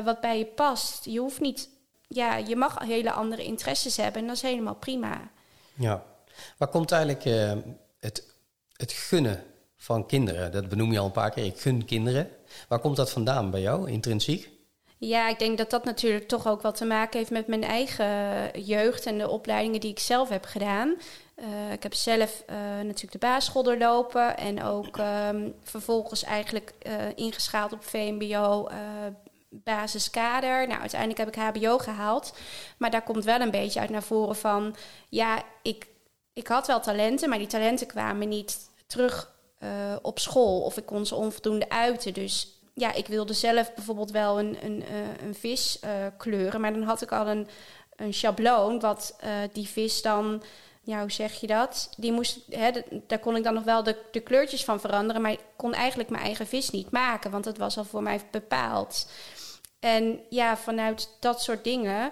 wat 0.05 0.21
bij 0.21 0.39
je 0.39 0.47
past. 0.47 1.05
Je 1.05 1.19
hoeft 1.19 1.41
niet 1.41 1.69
ja, 2.13 2.37
je 2.37 2.57
mag 2.57 2.79
hele 2.79 3.13
andere 3.13 3.45
interesses 3.45 3.97
hebben 3.97 4.21
en 4.21 4.27
dat 4.27 4.37
is 4.37 4.43
helemaal 4.43 4.75
prima. 4.75 5.31
Ja, 5.75 6.05
waar 6.59 6.69
komt 6.69 6.93
eigenlijk 6.93 7.25
uh, 7.25 7.53
het, 8.01 8.25
het 8.73 8.93
gunnen 8.93 9.45
van 9.77 10.07
kinderen? 10.07 10.53
Dat 10.53 10.69
benoem 10.69 10.93
je 10.93 10.99
al 10.99 11.05
een 11.05 11.13
paar 11.13 11.31
keer. 11.31 11.45
Ik 11.45 11.61
gun 11.61 11.85
kinderen. 11.85 12.29
Waar 12.69 12.79
komt 12.79 12.97
dat 12.97 13.11
vandaan 13.11 13.51
bij 13.51 13.61
jou, 13.61 13.91
intrinsiek? 13.91 14.51
Ja, 14.99 15.29
ik 15.29 15.39
denk 15.39 15.59
dat 15.59 15.71
dat 15.71 15.85
natuurlijk 15.85 16.29
toch 16.29 16.47
ook 16.47 16.63
wat 16.63 16.77
te 16.77 16.85
maken 16.85 17.19
heeft 17.19 17.31
met 17.31 17.47
mijn 17.47 17.65
eigen 17.65 18.07
jeugd 18.65 19.07
en 19.07 19.19
de 19.19 19.29
opleidingen 19.29 19.81
die 19.81 19.91
ik 19.91 19.99
zelf 19.99 20.29
heb 20.29 20.45
gedaan. 20.45 20.97
Uh, 21.37 21.73
ik 21.73 21.83
heb 21.83 21.95
zelf 21.95 22.43
uh, 22.51 22.57
natuurlijk 22.57 23.13
de 23.13 23.19
basisschool 23.19 23.63
doorlopen 23.63 24.37
en 24.37 24.63
ook 24.63 24.99
um, 24.99 25.55
vervolgens 25.63 26.25
eigenlijk 26.25 26.73
uh, 26.87 26.93
ingeschaald 27.15 27.73
op 27.73 27.85
VMBO, 27.85 28.69
basiskader. 29.53 30.67
Nou, 30.67 30.81
uiteindelijk 30.81 31.19
heb 31.19 31.29
ik 31.29 31.63
HBO 31.63 31.79
gehaald. 31.79 32.33
Maar 32.77 32.91
daar 32.91 33.03
komt 33.03 33.25
wel 33.25 33.41
een 33.41 33.51
beetje 33.51 33.81
uit 33.81 33.91
naar 33.91 34.03
voren 34.03 34.37
van... 34.37 34.77
ja, 35.09 35.43
ik, 35.63 35.87
ik 36.33 36.47
had 36.47 36.67
wel 36.67 36.81
talenten, 36.81 37.29
maar 37.29 37.39
die 37.39 37.47
talenten 37.47 37.87
kwamen 37.87 38.29
niet 38.29 38.59
terug 38.87 39.33
uh, 39.63 39.69
op 40.03 40.19
school. 40.19 40.61
Of 40.61 40.77
ik 40.77 40.87
kon 40.87 41.07
ze 41.07 41.15
onvoldoende 41.15 41.69
uiten. 41.69 42.15
Dus 42.15 42.61
ja, 42.75 42.93
ik 42.93 43.07
wilde 43.07 43.33
zelf 43.33 43.75
bijvoorbeeld 43.75 44.11
wel 44.11 44.39
een, 44.39 44.59
een, 44.65 44.83
uh, 44.83 45.27
een 45.27 45.35
vis 45.35 45.79
uh, 45.85 45.91
kleuren. 46.17 46.61
Maar 46.61 46.73
dan 46.73 46.83
had 46.83 47.03
ik 47.03 47.13
al 47.13 47.27
een, 47.27 47.49
een 47.97 48.15
schabloon 48.15 48.81
wat 48.81 49.17
die 49.53 49.69
vis 49.69 50.03
dan 50.03 50.43
ja, 50.85 51.01
hoe 51.01 51.11
zeg 51.11 51.33
je 51.41 51.47
dat? 51.47 51.91
Die 51.97 52.13
moest, 52.13 52.39
hè, 52.49 52.71
daar 53.07 53.19
kon 53.19 53.37
ik 53.37 53.45
dan 53.45 53.55
nog 53.55 53.65
wel 53.65 53.83
de, 53.83 53.97
de 54.11 54.21
kleurtjes 54.21 54.65
van 54.65 54.81
veranderen, 54.81 55.23
maar 55.23 55.33
ik 55.33 55.45
kon 55.57 55.75
eigenlijk 55.75 56.11
mijn 56.11 56.23
eigen 56.23 56.47
vis 56.47 56.71
niet 56.71 56.91
maken, 56.91 57.31
want 57.31 57.45
het 57.45 57.59
was 57.59 57.79
al 57.79 57.85
voor 57.85 58.03
mij 58.03 58.21
bepaald. 58.31 59.07
En 59.83 60.21
ja, 60.29 60.57
vanuit 60.57 61.09
dat 61.21 61.43
soort 61.43 61.65
dingen. 61.65 62.11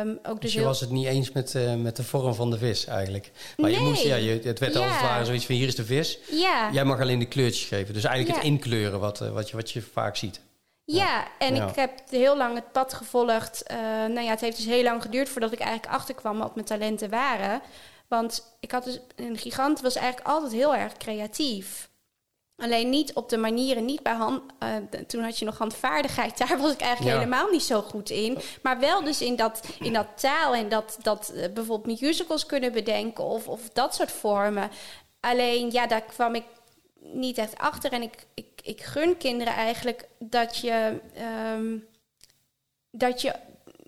Um, 0.00 0.18
ook 0.22 0.24
dus, 0.24 0.40
dus 0.40 0.52
je 0.52 0.58
heel... 0.58 0.68
was 0.68 0.80
het 0.80 0.90
niet 0.90 1.06
eens 1.06 1.32
met, 1.32 1.54
uh, 1.54 1.74
met 1.74 1.96
de 1.96 2.02
vorm 2.02 2.34
van 2.34 2.50
de 2.50 2.58
vis 2.58 2.86
eigenlijk. 2.86 3.30
Maar 3.56 3.70
nee. 3.70 3.78
je 3.78 3.86
moest, 3.86 4.02
ja, 4.02 4.16
je, 4.16 4.40
het 4.42 4.58
werd 4.58 4.74
ja. 4.74 4.80
als 4.80 4.90
het 4.90 5.00
ware 5.00 5.24
zoiets 5.24 5.46
van 5.46 5.54
hier 5.54 5.66
is 5.66 5.74
de 5.74 5.84
vis. 5.84 6.18
Ja. 6.30 6.70
Jij 6.72 6.84
mag 6.84 7.00
alleen 7.00 7.18
de 7.18 7.28
kleurtjes 7.28 7.64
geven. 7.64 7.94
Dus 7.94 8.04
eigenlijk 8.04 8.36
ja. 8.36 8.42
het 8.44 8.52
inkleuren 8.52 9.00
wat, 9.00 9.20
uh, 9.20 9.30
wat, 9.30 9.50
je, 9.50 9.56
wat 9.56 9.70
je 9.70 9.82
vaak 9.82 10.16
ziet. 10.16 10.40
Ja, 10.84 11.26
en 11.38 11.54
ik 11.54 11.74
heb 11.74 12.00
heel 12.10 12.36
lang 12.36 12.54
het 12.54 12.72
pad 12.72 12.94
gevolgd. 12.94 13.62
Uh, 13.70 13.76
nou 13.86 14.20
ja, 14.20 14.30
het 14.30 14.40
heeft 14.40 14.56
dus 14.56 14.66
heel 14.66 14.82
lang 14.82 15.02
geduurd 15.02 15.28
voordat 15.28 15.52
ik 15.52 15.60
eigenlijk 15.60 15.92
achterkwam 15.92 16.38
wat 16.38 16.54
mijn 16.54 16.66
talenten 16.66 17.10
waren. 17.10 17.60
Want 18.08 18.56
ik 18.60 18.70
had 18.70 18.84
dus 18.84 19.00
een 19.16 19.36
gigant 19.36 19.80
was 19.80 19.96
eigenlijk 19.96 20.28
altijd 20.28 20.52
heel 20.52 20.74
erg 20.74 20.96
creatief. 20.96 21.87
Alleen 22.58 22.90
niet 22.90 23.12
op 23.12 23.28
de 23.28 23.36
manieren, 23.36 23.84
niet 23.84 24.02
bij 24.02 24.14
hand. 24.14 24.42
Uh, 24.62 24.76
toen 25.06 25.22
had 25.22 25.38
je 25.38 25.44
nog 25.44 25.58
handvaardigheid, 25.58 26.38
daar 26.48 26.58
was 26.58 26.72
ik 26.72 26.80
eigenlijk 26.80 27.14
ja. 27.14 27.22
helemaal 27.22 27.50
niet 27.50 27.62
zo 27.62 27.80
goed 27.80 28.10
in. 28.10 28.38
Maar 28.62 28.78
wel 28.78 29.04
dus 29.04 29.20
in 29.20 29.36
dat, 29.36 29.60
in 29.80 29.92
dat 29.92 30.06
taal 30.16 30.54
en 30.54 30.68
dat, 30.68 30.98
dat 31.02 31.32
uh, 31.34 31.52
bijvoorbeeld 31.54 32.00
musicals 32.00 32.46
kunnen 32.46 32.72
bedenken 32.72 33.24
of, 33.24 33.48
of 33.48 33.68
dat 33.68 33.94
soort 33.94 34.12
vormen. 34.12 34.70
Alleen 35.20 35.70
ja, 35.70 35.86
daar 35.86 36.02
kwam 36.02 36.34
ik 36.34 36.44
niet 37.00 37.38
echt 37.38 37.58
achter. 37.58 37.92
En 37.92 38.02
ik, 38.02 38.26
ik, 38.34 38.60
ik 38.62 38.80
gun 38.80 39.16
kinderen 39.16 39.54
eigenlijk 39.54 40.08
dat 40.18 40.56
je, 40.56 41.00
um, 41.54 41.86
dat 42.90 43.20
je 43.20 43.34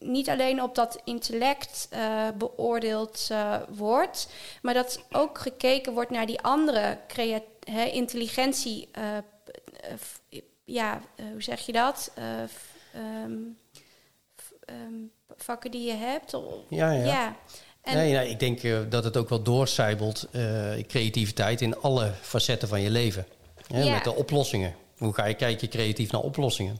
niet 0.00 0.28
alleen 0.28 0.62
op 0.62 0.74
dat 0.74 1.00
intellect 1.04 1.88
uh, 1.92 2.28
beoordeeld 2.38 3.28
uh, 3.32 3.56
wordt, 3.68 4.28
maar 4.62 4.74
dat 4.74 5.04
ook 5.10 5.38
gekeken 5.38 5.92
wordt 5.92 6.10
naar 6.10 6.26
die 6.26 6.40
andere 6.40 6.98
creat 7.08 7.42
he, 7.64 7.84
intelligentie. 7.84 8.88
Uh, 8.98 9.04
ja, 10.64 11.00
hoe 11.32 11.42
zeg 11.42 11.60
je 11.60 11.72
dat? 11.72 12.12
Um, 13.24 13.58
um, 14.70 15.10
vakken 15.36 15.70
die 15.70 15.86
je 15.86 15.96
hebt. 15.96 16.34
Of, 16.34 16.44
ja, 16.68 16.92
ja. 16.92 17.04
ja. 17.04 17.36
En 17.82 17.96
nee, 17.96 18.12
nou, 18.12 18.28
ik 18.28 18.38
denk 18.38 18.62
uh, 18.62 18.78
dat 18.88 19.04
het 19.04 19.16
ook 19.16 19.28
wel 19.28 19.42
doorcijbelt, 19.42 20.28
creativiteit 20.86 21.60
in 21.60 21.80
alle 21.80 22.12
facetten 22.20 22.68
van 22.68 22.80
je 22.80 22.90
leven. 22.90 23.26
Ja. 23.66 23.92
Met 23.92 24.04
de 24.04 24.14
oplossingen. 24.14 24.74
Hoe 24.98 25.14
ga 25.14 25.24
je 25.24 25.34
kijken 25.34 25.68
creatief 25.68 26.10
naar 26.12 26.20
oplossingen? 26.20 26.78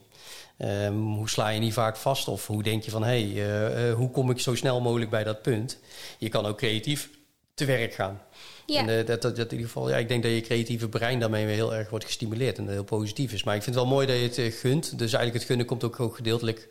Ehm, 0.60 0.94
hoe 0.94 1.28
sla 1.28 1.48
je 1.48 1.60
niet 1.60 1.72
vaak 1.72 1.96
vast? 1.96 2.28
Of 2.28 2.46
hoe 2.46 2.62
denk 2.62 2.82
je 2.82 2.90
van, 2.90 3.02
hé, 3.02 3.32
hey, 3.32 3.90
hoe 3.90 4.10
kom 4.10 4.30
ik 4.30 4.40
zo 4.40 4.54
snel 4.54 4.80
mogelijk 4.80 5.10
bij 5.10 5.24
dat 5.24 5.42
punt? 5.42 5.78
Je 6.18 6.28
kan 6.28 6.46
ook 6.46 6.56
creatief 6.56 7.10
te 7.54 7.64
werk 7.64 7.94
gaan. 7.94 8.22
Ja. 8.66 8.86
En 8.86 9.06
dat, 9.06 9.22
dat, 9.22 9.38
in 9.38 9.50
ieder 9.50 9.66
geval, 9.66 9.88
ja, 9.88 9.96
ik 9.96 10.08
denk 10.08 10.22
dat 10.22 10.32
je 10.32 10.40
creatieve 10.40 10.88
brein 10.88 11.20
daarmee 11.20 11.46
weer 11.46 11.54
heel 11.54 11.74
erg 11.74 11.90
wordt 11.90 12.04
gestimuleerd 12.04 12.58
en 12.58 12.64
dat 12.64 12.74
heel 12.74 12.84
positief 12.84 13.32
is. 13.32 13.44
Maar 13.44 13.54
ik 13.54 13.62
vind 13.62 13.74
het 13.74 13.84
wel 13.84 13.94
mooi 13.94 14.06
dat 14.06 14.16
je 14.16 14.42
het 14.42 14.54
gunt. 14.54 14.98
Dus 14.98 15.12
eigenlijk 15.12 15.34
het 15.34 15.44
gunnen 15.44 15.66
komt 15.66 15.84
ook, 15.84 16.00
ook 16.00 16.16
gedeeltelijk. 16.16 16.68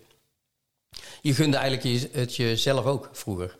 Je 1.21 1.33
gunde 1.33 1.57
eigenlijk 1.57 2.13
het 2.13 2.35
jezelf 2.35 2.85
ook 2.85 3.09
vroeger. 3.11 3.57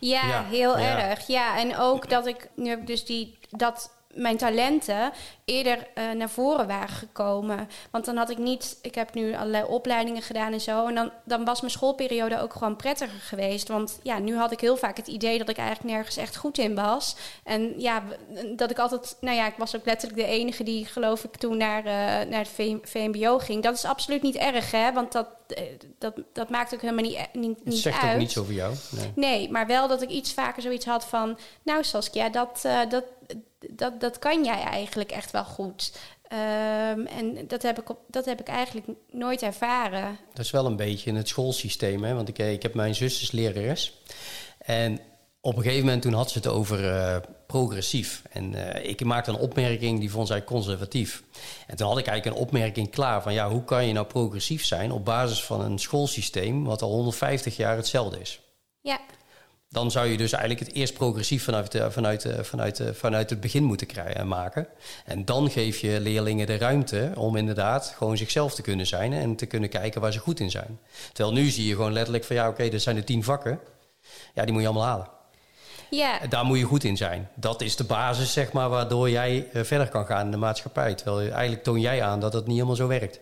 Ja, 0.00 0.44
heel 0.44 0.78
erg. 0.78 1.26
Ja, 1.26 1.58
en 1.58 1.76
ook 1.76 2.10
dat 2.10 2.26
ik 2.26 2.48
nu 2.56 2.68
heb 2.68 2.86
dus 2.86 3.04
die 3.04 3.38
dat 3.50 3.90
mijn 4.14 4.36
talenten 4.36 5.12
eerder 5.44 5.88
uh, 5.94 6.10
naar 6.12 6.30
voren 6.30 6.66
waren 6.66 6.88
gekomen. 6.88 7.68
Want 7.90 8.04
dan 8.04 8.16
had 8.16 8.30
ik 8.30 8.38
niet, 8.38 8.78
ik 8.82 8.94
heb 8.94 9.14
nu 9.14 9.34
allerlei 9.34 9.64
opleidingen 9.64 10.22
gedaan 10.22 10.52
en 10.52 10.60
zo. 10.60 10.86
En 10.86 10.94
dan, 10.94 11.10
dan 11.24 11.44
was 11.44 11.60
mijn 11.60 11.72
schoolperiode 11.72 12.40
ook 12.40 12.52
gewoon 12.52 12.76
prettiger 12.76 13.20
geweest. 13.20 13.68
Want 13.68 13.98
ja, 14.02 14.18
nu 14.18 14.36
had 14.36 14.52
ik 14.52 14.60
heel 14.60 14.76
vaak 14.76 14.96
het 14.96 15.06
idee 15.06 15.38
dat 15.38 15.48
ik 15.48 15.56
eigenlijk 15.56 15.94
nergens 15.94 16.16
echt 16.16 16.36
goed 16.36 16.58
in 16.58 16.74
was. 16.74 17.16
En 17.44 17.80
ja, 17.80 18.02
dat 18.56 18.70
ik 18.70 18.78
altijd, 18.78 19.16
nou 19.20 19.36
ja, 19.36 19.46
ik 19.46 19.56
was 19.56 19.76
ook 19.76 19.84
letterlijk 19.84 20.20
de 20.20 20.26
enige 20.26 20.62
die, 20.62 20.86
geloof 20.86 21.24
ik, 21.24 21.36
toen 21.36 21.56
naar, 21.56 21.78
uh, 21.78 21.92
naar 22.30 22.46
het 22.48 22.80
VMBO 22.82 23.38
ging. 23.38 23.62
Dat 23.62 23.74
is 23.74 23.84
absoluut 23.84 24.22
niet 24.22 24.36
erg, 24.36 24.70
hè? 24.70 24.92
Want 24.92 25.12
dat, 25.12 25.26
eh, 25.46 25.62
dat, 25.98 26.14
dat 26.32 26.50
maakt 26.50 26.74
ook 26.74 26.80
helemaal 26.80 27.04
niet, 27.04 27.28
niet, 27.32 27.64
niet 27.64 27.78
zegt 27.78 28.02
uit. 28.02 28.12
ook 28.12 28.18
niet 28.18 28.32
zo 28.32 28.44
voor 28.44 28.54
jou. 28.54 28.74
Nee. 28.90 29.12
nee. 29.14 29.50
maar 29.50 29.66
wel 29.66 29.88
dat 29.88 30.02
ik 30.02 30.10
iets 30.10 30.32
vaker 30.32 30.62
zoiets 30.62 30.86
had 30.86 31.04
van... 31.04 31.38
Nou 31.62 31.84
Saskia, 31.84 32.28
dat, 32.28 32.62
uh, 32.66 32.80
dat, 32.88 33.04
dat, 33.70 34.00
dat 34.00 34.18
kan 34.18 34.44
jij 34.44 34.62
eigenlijk 34.62 35.12
echt 35.12 35.30
wel 35.30 35.44
goed. 35.44 35.92
Um, 36.32 37.06
en 37.06 37.44
dat 37.48 37.62
heb, 37.62 37.80
ik 37.80 37.90
op, 37.90 37.98
dat 38.08 38.24
heb 38.24 38.40
ik 38.40 38.48
eigenlijk 38.48 38.86
nooit 39.10 39.42
ervaren. 39.42 40.18
Dat 40.32 40.44
is 40.44 40.50
wel 40.50 40.66
een 40.66 40.76
beetje 40.76 41.10
in 41.10 41.16
het 41.16 41.28
schoolsysteem. 41.28 42.04
Hè? 42.04 42.14
Want 42.14 42.28
ik, 42.28 42.38
ik 42.38 42.62
heb 42.62 42.74
mijn 42.74 42.94
zus 42.94 43.22
is 43.22 43.30
lerares. 43.30 44.02
En 44.58 45.00
op 45.40 45.56
een 45.56 45.62
gegeven 45.62 45.84
moment 45.84 46.02
toen 46.02 46.12
had 46.12 46.30
ze 46.30 46.38
het 46.38 46.46
over 46.46 46.84
uh, 46.84 47.16
progressief. 47.46 48.22
En 48.30 48.52
uh, 48.52 48.84
ik 48.84 49.04
maakte 49.04 49.30
een 49.30 49.36
opmerking, 49.36 50.00
die 50.00 50.10
vond 50.10 50.28
zij 50.28 50.44
conservatief. 50.44 51.22
En 51.66 51.76
toen 51.76 51.88
had 51.88 51.98
ik 51.98 52.06
eigenlijk 52.06 52.36
een 52.36 52.42
opmerking 52.42 52.90
klaar 52.90 53.22
van... 53.22 53.32
ja, 53.32 53.50
hoe 53.50 53.64
kan 53.64 53.86
je 53.86 53.92
nou 53.92 54.06
progressief 54.06 54.64
zijn 54.64 54.92
op 54.92 55.04
basis 55.04 55.44
van 55.44 55.60
een 55.60 55.78
schoolsysteem... 55.78 56.64
wat 56.64 56.82
al 56.82 56.90
150 56.90 57.56
jaar 57.56 57.76
hetzelfde 57.76 58.20
is? 58.20 58.40
Ja 58.80 59.00
dan 59.72 59.90
zou 59.90 60.06
je 60.06 60.16
dus 60.16 60.32
eigenlijk 60.32 60.66
het 60.66 60.76
eerst 60.76 60.94
progressief 60.94 61.44
vanuit, 61.44 61.78
vanuit, 61.88 62.26
vanuit, 62.40 62.82
vanuit 62.92 63.30
het 63.30 63.40
begin 63.40 63.64
moeten 63.64 63.86
krijgen, 63.86 64.28
maken. 64.28 64.66
En 65.04 65.24
dan 65.24 65.50
geef 65.50 65.78
je 65.78 66.00
leerlingen 66.00 66.46
de 66.46 66.56
ruimte 66.56 67.12
om 67.14 67.36
inderdaad 67.36 67.94
gewoon 67.96 68.16
zichzelf 68.16 68.54
te 68.54 68.62
kunnen 68.62 68.86
zijn 68.86 69.12
en 69.12 69.36
te 69.36 69.46
kunnen 69.46 69.68
kijken 69.68 70.00
waar 70.00 70.12
ze 70.12 70.18
goed 70.18 70.40
in 70.40 70.50
zijn. 70.50 70.78
Terwijl 71.12 71.36
nu 71.36 71.48
zie 71.48 71.66
je 71.66 71.74
gewoon 71.74 71.92
letterlijk 71.92 72.24
van 72.24 72.36
ja, 72.36 72.48
oké, 72.48 72.62
okay, 72.62 72.72
er 72.72 72.80
zijn 72.80 72.96
de 72.96 73.04
tien 73.04 73.24
vakken. 73.24 73.60
Ja, 74.34 74.44
die 74.44 74.52
moet 74.52 74.62
je 74.62 74.68
allemaal 74.68 74.86
halen. 74.86 75.08
Ja. 75.90 76.18
Daar 76.28 76.44
moet 76.44 76.58
je 76.58 76.64
goed 76.64 76.84
in 76.84 76.96
zijn. 76.96 77.28
Dat 77.34 77.60
is 77.60 77.76
de 77.76 77.84
basis, 77.84 78.32
zeg 78.32 78.52
maar, 78.52 78.68
waardoor 78.68 79.10
jij 79.10 79.48
eh, 79.52 79.62
verder 79.62 79.88
kan 79.88 80.06
gaan 80.06 80.24
in 80.24 80.30
de 80.30 80.36
maatschappij. 80.36 80.94
Terwijl 80.94 81.30
eigenlijk 81.30 81.62
toon 81.62 81.80
jij 81.80 82.02
aan 82.02 82.20
dat 82.20 82.32
het 82.32 82.46
niet 82.46 82.54
helemaal 82.54 82.76
zo 82.76 82.86
werkt. 82.86 83.20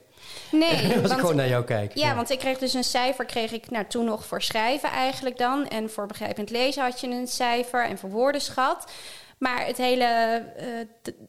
Nee. 0.50 0.92
Als 1.02 1.12
ik 1.12 1.18
gewoon 1.18 1.36
naar 1.36 1.48
jou 1.48 1.64
kijk. 1.64 1.94
Ja, 1.94 2.14
want 2.14 2.30
ik 2.30 2.38
kreeg 2.38 2.58
dus 2.58 2.74
een 2.74 2.84
cijfer, 2.84 3.24
kreeg 3.24 3.52
ik 3.52 3.70
nou, 3.70 3.84
toen 3.88 4.04
nog 4.04 4.26
voor 4.26 4.42
schrijven 4.42 4.90
eigenlijk 4.90 5.38
dan. 5.38 5.68
En 5.68 5.90
voor 5.90 6.06
begrijpend 6.06 6.50
lezen 6.50 6.82
had 6.82 7.00
je 7.00 7.06
een 7.06 7.28
cijfer 7.28 7.84
en 7.84 7.98
voor 7.98 8.10
woordenschat. 8.10 8.84
Maar 9.40 9.66
het 9.66 9.76
hele, 9.76 10.42
uh, 10.60 10.66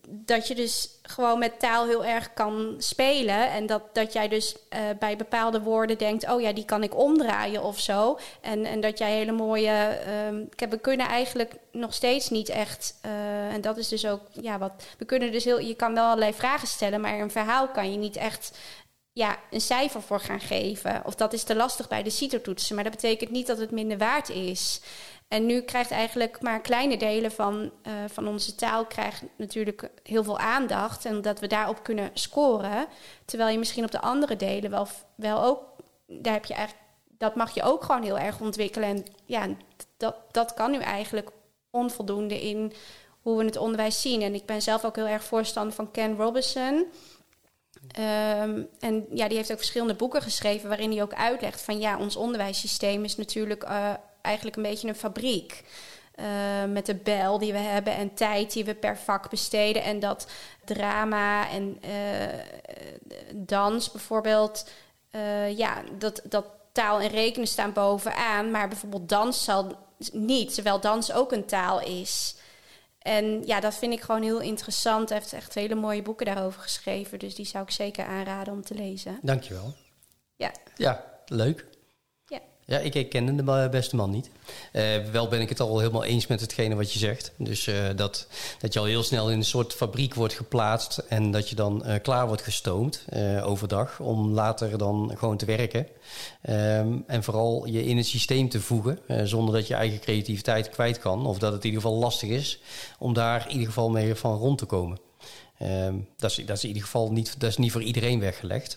dat 0.10 0.48
je 0.48 0.56
dus 0.56 1.00
gewoon 1.02 1.40
met 1.40 1.60
taal 1.60 1.86
heel 1.86 2.06
erg 2.06 2.34
kan 2.34 2.76
spelen. 2.78 3.52
En 3.52 3.66
dat, 3.66 3.82
dat 3.94 4.14
jij 4.14 4.28
dus 4.28 4.56
uh, 4.56 4.80
bij 5.00 5.16
bepaalde 5.16 5.62
woorden 5.62 5.98
denkt, 5.98 6.30
oh 6.30 6.42
ja, 6.42 6.54
die 6.54 6.66
kan 6.66 6.84
ik 6.84 6.98
omdraaien 6.98 7.64
of 7.64 7.80
zo. 7.80 8.20
En, 8.42 8.66
en 8.66 8.80
dat 8.80 8.98
jij 8.98 9.12
hele 9.12 9.32
mooie. 9.32 10.00
Uh, 10.60 10.70
we 10.70 10.78
kunnen 10.78 11.08
eigenlijk 11.08 11.54
nog 11.72 11.94
steeds 11.94 12.30
niet 12.30 12.50
echt. 12.50 12.96
Uh, 13.06 13.54
en 13.54 13.62
dat 13.62 13.78
is 13.78 13.88
dus 13.88 14.08
ook, 14.08 14.22
ja, 14.32 14.58
wat. 14.58 14.72
We 14.98 15.06
kunnen 15.06 15.32
dus 15.32 15.44
heel. 15.44 15.60
Je 15.60 15.76
kan 15.76 15.94
wel 15.94 16.06
allerlei 16.06 16.34
vragen 16.34 16.68
stellen, 16.68 17.02
maar 17.02 17.20
een 17.20 17.32
verhaal 17.32 17.68
kan 17.68 17.92
je 17.92 17.98
niet 17.98 18.16
echt 18.16 18.58
ja, 19.14 19.38
een 19.50 19.62
cijfer 19.62 20.02
voor 20.02 20.20
gaan 20.20 20.40
geven. 20.40 21.06
Of 21.06 21.16
dat 21.16 21.34
is 21.34 21.44
te 21.44 21.56
lastig 21.56 21.88
bij 21.88 22.04
de 22.04 22.10
CITO-toetsen. 22.10 22.76
Maar 22.76 22.84
dat 22.84 22.94
betekent 22.94 23.32
niet 23.32 23.48
dat 23.48 23.58
het 23.58 23.72
minder 23.72 23.98
waard 23.98 24.30
is. 24.30 24.82
En 25.28 25.46
nu 25.46 25.62
krijgt 25.62 25.92
eigenlijk 25.92 26.42
maar 26.42 26.62
kleine 26.62 26.98
delen 26.98 27.32
van, 27.32 27.72
uh, 27.88 27.94
van 28.08 28.28
onze 28.28 28.56
taal 28.56 28.86
krijgt 28.86 29.24
natuurlijk 29.38 29.90
heel 30.04 30.24
veel 30.24 30.40
aandacht. 30.40 31.06
En 31.06 31.22
dat 31.22 31.40
we 31.40 31.48
daarop 31.48 31.84
kunnen 31.84 32.10
scoren. 32.14 32.88
Terwijl 33.26 33.52
je 33.52 33.58
misschien 33.58 33.84
op 33.84 33.92
de 33.92 34.02
andere 34.02 34.36
delen 34.36 34.72
wel, 34.72 34.88
wel 35.16 35.44
ook. 35.44 35.64
Daar 36.08 36.34
heb 36.34 36.46
je 36.46 36.54
eigenlijk, 36.54 36.88
dat 37.18 37.36
mag 37.36 37.54
je 37.54 37.64
ook 37.64 37.84
gewoon 37.84 38.04
heel 38.04 38.20
erg 38.20 38.40
ontwikkelen. 38.40 38.90
En 38.90 39.06
ja, 39.26 39.48
dat, 39.98 40.16
dat 40.32 40.54
kan 40.54 40.72
nu 40.72 40.78
eigenlijk 40.78 41.30
onvoldoende 41.70 42.42
in 42.42 42.74
hoe 43.22 43.38
we 43.38 43.46
het 43.46 43.58
onderwijs 43.58 44.02
zien. 44.02 44.22
En 44.22 44.34
ik 44.34 44.46
ben 44.46 44.62
zelf 44.62 44.86
ook 44.86 44.96
heel 44.96 45.08
erg 45.08 45.24
voorstander 45.24 45.74
van 45.74 45.92
Ken 45.92 46.16
Robinson. 46.16 46.86
Um, 48.00 48.68
en 48.80 49.06
ja, 49.14 49.28
die 49.28 49.38
heeft 49.38 49.52
ook 49.52 49.58
verschillende 49.58 49.94
boeken 49.94 50.22
geschreven 50.22 50.68
waarin 50.68 50.92
hij 50.92 51.02
ook 51.02 51.14
uitlegt 51.14 51.62
van 51.62 51.80
ja, 51.80 51.98
ons 51.98 52.16
onderwijssysteem 52.16 53.04
is 53.04 53.18
natuurlijk 53.18 53.64
uh, 53.64 53.90
eigenlijk 54.22 54.56
een 54.56 54.64
beetje 54.64 54.88
een 54.88 54.96
fabriek. 54.96 55.64
Uh, 56.16 56.26
met 56.72 56.86
de 56.86 56.96
bel 56.96 57.38
die 57.38 57.52
we 57.52 57.60
hebben 57.60 57.96
en 57.96 58.14
tijd 58.14 58.54
die 58.54 58.66
we 58.66 58.76
per 58.76 58.98
vak 58.98 59.30
besteden. 59.30 59.84
En 59.84 60.00
dat 60.00 60.28
drama 60.66 61.50
en 61.50 61.80
uh, 61.86 61.92
dans 63.36 63.92
bijvoorbeeld, 63.92 64.70
ja, 65.56 65.82
dat, 65.98 66.22
dat 66.24 66.46
taal 66.72 67.00
en 67.00 67.10
rekenen 67.10 67.48
staan 67.48 67.74
bovenaan. 67.74 68.52
Maar 68.52 68.68
bijvoorbeeld 68.68 69.10
dans 69.10 69.44
zal 69.44 69.78
niet, 70.12 70.54
terwijl 70.54 70.80
dans 70.80 71.12
ook 71.12 71.32
een 71.32 71.46
taal 71.46 71.82
is. 71.82 72.36
En 73.02 73.44
ja, 73.46 73.60
dat 73.60 73.76
vind 73.76 73.94
ik 73.94 74.02
gewoon 74.02 74.22
heel 74.22 74.40
interessant. 74.40 75.10
Hij 75.10 75.18
heeft 75.18 75.34
echt 75.34 75.54
hele 75.54 75.76
mooie 75.76 76.02
boeken 76.02 76.26
daarover 76.26 76.62
geschreven. 76.62 77.20
Dus 77.20 77.36
die 77.36 77.46
zou 77.46 77.64
ik 77.64 77.72
zeker 77.72 78.06
aanraden 78.06 78.54
om 78.54 78.62
te 78.62 78.74
lezen. 78.74 79.20
Dankjewel. 79.22 79.74
Ja. 80.36 80.52
Ja, 80.76 81.06
leuk. 81.26 81.66
Ja, 82.66 82.78
ik, 82.78 83.10
kende 83.10 83.36
de 83.36 83.68
beste 83.72 83.96
man 83.96 84.10
niet. 84.10 84.30
Uh, 84.74 84.84
wel 85.12 85.28
ben 85.28 85.42
ik 85.42 85.50
het 85.50 85.60
al 85.60 85.80
helemaal 85.80 86.04
eens 86.04 86.28
met 86.28 86.42
hetgene 86.42 86.76
wat 86.76 86.94
je 86.94 87.00
zegt. 87.00 87.32
Dus 87.38 87.68
uh, 87.68 87.76
dat, 87.96 88.28
dat 88.60 88.74
je 88.74 88.80
al 88.80 88.86
heel 88.86 89.04
snel 89.04 89.30
in 89.30 89.38
een 89.38 89.46
soort 89.46 89.74
fabriek 89.74 90.14
wordt 90.14 90.34
geplaatst 90.34 90.98
en 90.98 91.32
dat 91.32 91.50
je 91.50 91.56
dan 91.56 91.84
uh, 91.86 91.96
klaar 92.02 92.28
wordt 92.28 92.42
gestoomd 92.42 93.06
overdag 93.44 94.00
om 94.00 94.32
later 94.32 94.78
dan 94.78 95.12
gewoon 95.18 95.38
te 95.38 95.46
werken. 95.46 95.88
Um, 96.50 97.04
en 97.08 97.24
vooral 97.24 97.66
je 97.66 97.86
in 97.86 97.98
het 97.98 98.06
systeem 98.06 98.50
te 98.50 98.62
voegen 98.62 99.00
zonder 99.24 99.54
dat 99.54 99.68
je 99.68 99.74
eigen 99.74 100.00
creativiteit 100.00 100.70
kwijt 100.70 101.00
kan. 101.00 101.26
Of 101.26 101.40
dat 101.40 101.54
het 101.54 101.64
in 101.64 101.70
ieder 101.70 101.82
geval 101.82 102.00
lastig 102.00 102.30
is 102.30 102.60
om 103.00 103.14
daar 103.14 103.46
in 103.46 103.52
ieder 103.52 103.68
geval 103.68 103.90
mee 103.90 104.16
van 104.16 104.38
rond 104.38 104.58
te 104.58 104.66
komen. 104.66 105.00
Um, 105.62 106.08
dat, 106.18 106.32
is, 106.32 106.46
dat 106.46 106.58
is 106.58 106.62
in 106.62 106.68
ieder 106.68 106.84
geval 106.84 107.12
niet, 107.12 107.40
dat 107.40 107.50
is 107.50 107.58
niet 107.58 107.72
voor 107.72 107.84
iedereen 107.84 108.20
weggelegd. 108.20 108.76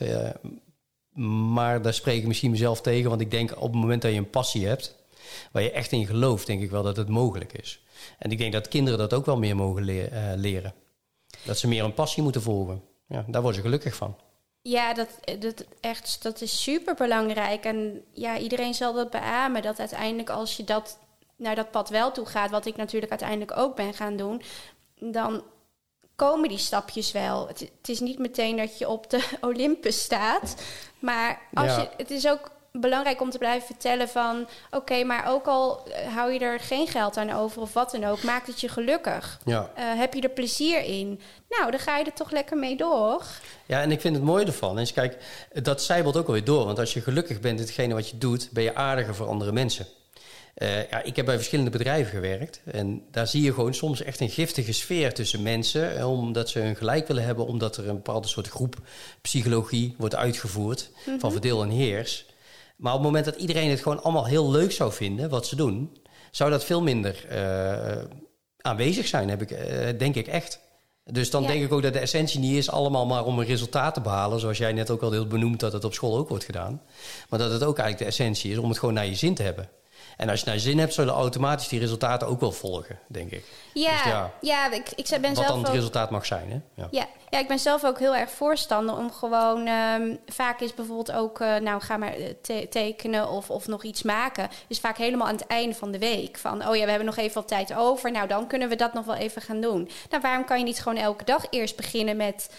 Maar 1.15 1.83
daar 1.83 1.95
spreek 1.95 2.21
ik 2.21 2.27
misschien 2.27 2.51
mezelf 2.51 2.81
tegen. 2.81 3.09
Want 3.09 3.21
ik 3.21 3.31
denk 3.31 3.51
op 3.57 3.73
het 3.73 3.81
moment 3.81 4.03
dat 4.03 4.11
je 4.13 4.19
een 4.19 4.31
passie 4.31 4.67
hebt, 4.67 4.97
waar 5.53 5.63
je 5.63 5.71
echt 5.71 5.93
in 5.93 6.07
gelooft, 6.07 6.47
denk 6.47 6.63
ik 6.63 6.71
wel 6.71 6.83
dat 6.83 6.97
het 6.97 7.09
mogelijk 7.09 7.53
is. 7.53 7.83
En 8.19 8.31
ik 8.31 8.39
denk 8.39 8.53
dat 8.53 8.69
kinderen 8.69 8.99
dat 8.99 9.15
ook 9.15 9.27
wel 9.27 9.39
meer 9.39 9.57
mogen 9.57 9.89
eh, 9.89 10.33
leren. 10.37 10.75
Dat 11.45 11.59
ze 11.59 11.69
meer 11.69 11.85
een 11.85 11.95
passie 11.95 12.23
moeten 12.23 12.43
volgen. 12.43 12.83
Ja, 13.09 13.25
daar 13.29 13.43
worden 13.43 13.61
ze 13.61 13.67
gelukkig 13.67 13.95
van. 13.95 14.17
Ja, 14.63 14.95
dat, 14.95 15.09
dat, 15.39 15.65
echt, 15.81 16.23
dat 16.23 16.41
is 16.41 16.63
super 16.63 16.95
belangrijk. 16.95 17.65
En 17.65 18.03
ja, 18.13 18.39
iedereen 18.39 18.75
zal 18.75 18.93
dat 18.93 19.11
beamen. 19.11 19.63
Dat 19.63 19.79
uiteindelijk 19.79 20.31
als 20.31 20.57
je 20.57 20.65
dat 20.65 20.99
naar 21.37 21.55
dat 21.55 21.71
pad 21.71 21.89
wel 21.89 22.13
toe 22.13 22.27
gaat, 22.27 22.51
wat 22.51 22.67
ik 22.67 22.77
natuurlijk 22.77 23.11
uiteindelijk 23.11 23.57
ook 23.57 23.77
ben 23.77 23.95
gaan 23.95 24.17
doen, 24.17 24.43
dan 24.99 25.43
komen 26.17 26.49
die 26.49 26.59
stapjes 26.59 27.13
wel. 27.13 27.49
Het, 27.49 27.61
het, 27.61 27.89
is 27.89 28.01
niet 28.01 28.19
meteen 28.19 28.57
dat 28.57 28.79
je 28.79 28.89
op 28.89 29.11
de 29.11 29.25
Olympus 29.41 30.03
staat. 30.03 30.55
Maar 30.99 31.41
als 31.55 31.77
je, 31.77 31.89
het 31.97 32.11
is 32.11 32.29
ook 32.29 32.51
belangrijk 32.81 33.21
om 33.21 33.31
te 33.31 33.39
blijven 33.39 33.67
vertellen 33.67 34.09
van... 34.09 34.49
oké, 34.71 35.05
maar 35.05 35.29
ook 35.29 35.47
al 35.47 35.87
eh, 35.87 36.15
hou 36.15 36.33
je 36.33 36.39
er 36.39 36.61
geen 36.61 36.87
geld 36.87 37.17
aan 37.17 37.31
over 37.31 37.63
of 37.63 37.73
wat 37.73 37.91
dan 37.91 38.05
ook... 38.05 38.23
maakt 38.23 38.47
het 38.47 38.61
je 38.61 38.69
gelukkig. 38.69 39.41
Ja. 39.45 39.71
Uh, 39.79 39.85
heb 39.99 40.15
je 40.15 40.21
er 40.21 40.29
plezier 40.29 40.85
in? 40.85 41.21
Nou, 41.49 41.71
dan 41.71 41.81
ga 41.81 41.99
je 41.99 42.05
er 42.05 42.13
toch 42.13 42.31
lekker 42.31 42.57
mee 42.57 42.77
door. 42.77 43.23
Ja, 43.67 43.81
en 43.81 43.91
ik 43.91 44.01
vind 44.01 44.15
het 44.15 44.25
mooie 44.25 44.47
ervan 44.47 44.79
is... 44.79 44.93
kijk, 44.93 45.19
dat 45.63 45.83
zijbelt 45.83 46.17
ook 46.17 46.27
alweer 46.27 46.45
door. 46.45 46.65
Want 46.65 46.79
als 46.79 46.93
je 46.93 47.01
gelukkig 47.01 47.41
bent 47.41 47.59
in 47.59 47.65
hetgene 47.65 47.95
wat 47.95 48.09
je 48.09 48.19
doet... 48.19 48.49
ben 48.53 48.63
je 48.63 48.75
aardiger 48.75 49.15
voor 49.15 49.29
andere 49.29 49.53
mensen. 49.53 49.87
Uh, 50.55 50.91
ja, 50.91 51.03
ik 51.03 51.17
heb 51.17 51.25
bij 51.25 51.37
verschillende 51.37 51.71
bedrijven 51.71 52.11
gewerkt. 52.11 52.61
En 52.65 53.03
daar 53.11 53.27
zie 53.27 53.43
je 53.43 53.53
gewoon 53.53 53.75
soms 53.75 54.03
echt 54.03 54.21
een 54.21 54.31
giftige 54.31 54.73
sfeer 54.73 55.15
tussen 55.15 55.43
mensen. 55.43 55.97
Eh, 55.97 56.11
omdat 56.11 56.49
ze 56.49 56.59
hun 56.59 56.77
gelijk 56.77 57.07
willen 57.07 57.25
hebben, 57.25 57.47
omdat 57.47 57.77
er 57.77 57.89
een 57.89 57.95
bepaalde 57.95 58.29
soort 58.29 58.49
groep 58.49 58.77
psychologie 59.23 59.95
wordt 59.99 60.15
uitgevoerd. 60.15 60.91
Van 61.05 61.15
mhm. 61.15 61.31
verdeel 61.31 61.63
en 61.63 61.71
heers. 61.71 62.27
Maar 62.77 62.93
op 62.93 62.99
het 62.99 63.07
moment 63.07 63.25
dat 63.25 63.37
iedereen 63.37 63.71
het 63.71 63.81
gewoon 63.81 64.03
allemaal 64.03 64.27
heel 64.27 64.51
leuk 64.51 64.73
zou 64.73 64.93
vinden, 64.93 65.29
wat 65.29 65.47
ze 65.47 65.57
doen, 65.57 65.97
zou 66.31 66.51
dat 66.51 66.65
veel 66.65 66.83
minder 66.83 67.27
uh, 67.33 68.03
aanwezig 68.61 69.07
zijn, 69.07 69.29
heb 69.29 69.43
ik, 69.43 69.49
denk 69.99 70.15
ik 70.15 70.27
echt. 70.27 70.61
Dus 71.05 71.31
dan 71.31 71.43
Ja. 71.43 71.49
denk 71.49 71.63
ik 71.63 71.73
ook 71.73 71.83
dat 71.83 71.93
de 71.93 71.99
essentie 71.99 72.41
niet 72.41 72.57
is 72.57 72.71
allemaal 72.71 73.07
maar 73.07 73.25
om 73.25 73.39
een 73.39 73.47
resultaat 73.47 73.95
te 73.95 74.01
behalen. 74.01 74.41
Zoals 74.41 74.59
jij 74.59 74.73
net 74.73 74.91
ook 74.91 75.03
al 75.03 75.11
heel 75.11 75.27
benoemd 75.27 75.61
dat 75.61 75.73
het 75.73 75.85
op 75.85 75.95
school 75.95 76.17
ook 76.17 76.29
wordt 76.29 76.45
gedaan. 76.45 76.83
Maar 77.29 77.39
dat 77.39 77.53
het 77.53 77.63
ook 77.63 77.79
eigenlijk 77.79 77.99
de 77.99 78.17
essentie 78.17 78.53
is 78.53 78.59
om 78.59 78.69
het 78.69 78.79
gewoon 78.79 78.95
naar 78.95 79.07
je 79.07 79.15
zin 79.15 79.35
te 79.35 79.43
hebben. 79.43 79.69
En 80.17 80.29
als 80.29 80.41
je 80.41 80.51
je 80.53 80.59
zin 80.59 80.79
hebt, 80.79 80.95
zullen 80.95 81.15
automatisch 81.15 81.69
die 81.69 81.81
resultaten 81.81 82.29
ook 82.29 82.41
wel 82.41 82.53
volgen, 82.53 82.99
denk 83.07 83.31
ik. 83.31 83.45
Ja, 83.75 83.91
Dus 83.91 84.13
ja. 84.13 84.33
ja, 84.41 84.73
ik, 84.73 84.91
ik 84.95 85.09
ben 85.09 85.23
Wat 85.23 85.37
zelf 85.37 85.47
dan 85.49 85.63
het 85.63 85.73
resultaat 85.73 86.11
mag 86.11 86.27
zijn, 86.27 86.51
hè? 86.51 86.83
Ja. 86.83 86.89
Ja, 86.91 87.07
ja, 87.35 87.41
ik 87.41 87.49
ben 87.49 87.59
zelf 87.59 87.85
ook 87.85 87.99
heel 87.99 88.15
erg 88.17 88.31
voorstander 88.31 88.97
om 88.97 89.13
gewoon... 89.13 89.67
ehm, 89.67 90.17
vaak 90.27 90.61
is 90.61 90.75
bijvoorbeeld 90.75 91.13
ook, 91.13 91.41
eh, 91.41 91.57
nou 91.57 91.81
ga 91.81 91.97
maar 91.97 92.13
eh, 92.15 92.25
te- 92.43 92.67
tekenen 92.71 93.29
of, 93.29 93.51
of 93.51 93.67
nog 93.67 93.83
iets 93.85 94.03
maken. 94.03 94.49
Dus 94.69 94.79
vaak 94.81 94.97
helemaal 94.97 95.27
aan 95.27 95.35
het 95.37 95.47
einde 95.47 95.75
van 95.75 95.91
de 95.91 95.99
week. 95.99 96.37
Van, 96.39 96.69
oh 96.69 96.77
ja, 96.77 96.83
we 96.85 96.89
hebben 96.89 97.07
nog 97.07 97.17
even 97.17 97.35
wat 97.35 97.49
tijd 97.49 97.75
over. 97.75 98.11
Nou, 98.11 98.29
dan 98.29 98.47
kunnen 98.47 98.69
we 98.69 98.77
dat 98.77 98.93
nog 98.95 99.05
wel 99.05 99.15
even 99.15 99.43
gaan 99.43 99.61
doen. 99.61 99.89
Nou, 100.11 100.23
waarom 100.23 100.45
kan 100.45 100.59
je 100.59 100.65
niet 100.65 100.83
gewoon 100.83 100.99
elke 100.99 101.25
dag 101.25 101.47
eerst 101.51 101.77
beginnen 101.77 102.17
met... 102.17 102.51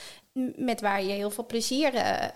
Met 0.55 0.81
waar 0.81 1.03
je 1.03 1.11
heel 1.11 1.29
veel 1.31 1.45
plezier 1.45 1.93
eh, 1.93 2.23
eh, 2.23 2.29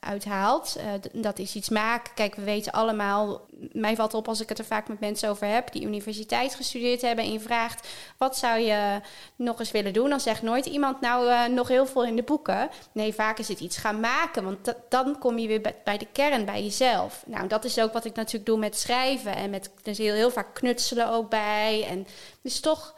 uit 0.00 0.24
haalt. 0.24 0.78
D- 1.00 1.08
dat 1.12 1.38
is 1.38 1.54
iets 1.54 1.68
maken. 1.68 2.14
Kijk, 2.14 2.34
we 2.34 2.42
weten 2.42 2.72
allemaal. 2.72 3.40
Mij 3.72 3.96
valt 3.96 4.14
op 4.14 4.28
als 4.28 4.40
ik 4.40 4.48
het 4.48 4.58
er 4.58 4.64
vaak 4.64 4.88
met 4.88 5.00
mensen 5.00 5.28
over 5.28 5.46
heb. 5.46 5.72
die 5.72 5.86
universiteit 5.86 6.54
gestudeerd 6.54 7.02
hebben. 7.02 7.24
en 7.24 7.32
je 7.32 7.40
vraagt. 7.40 7.88
wat 8.18 8.36
zou 8.36 8.58
je 8.60 9.00
nog 9.36 9.58
eens 9.58 9.70
willen 9.70 9.92
doen? 9.92 10.10
Dan 10.10 10.20
zegt 10.20 10.42
nooit 10.42 10.66
iemand. 10.66 11.00
nou, 11.00 11.48
nog 11.54 11.68
heel 11.68 11.86
veel 11.86 12.04
in 12.04 12.16
de 12.16 12.22
boeken. 12.22 12.68
Nee, 12.92 13.14
vaak 13.14 13.38
is 13.38 13.48
het 13.48 13.60
iets 13.60 13.76
gaan 13.76 14.00
maken. 14.00 14.44
Want 14.44 14.64
da- 14.64 14.76
dan 14.88 15.18
kom 15.18 15.38
je 15.38 15.46
weer 15.46 15.74
bij, 15.84 15.98
de 15.98 16.06
kern, 16.12 16.44
bij 16.44 16.62
jezelf. 16.62 17.22
Nou, 17.26 17.48
dat 17.48 17.64
is 17.64 17.78
ook 17.80 17.92
wat 17.92 18.04
ik 18.04 18.14
natuurlijk 18.14 18.46
doe 18.46 18.58
met 18.58 18.78
schrijven. 18.78 19.36
En 19.36 19.50
met. 19.50 19.70
er 19.82 19.90
is 19.90 19.98
heel, 19.98 20.14
heel 20.14 20.30
vaak 20.30 20.54
knutselen 20.54 21.10
ook 21.10 21.30
bij. 21.30 21.86
En 21.88 22.06
dus 22.42 22.60
toch 22.60 22.94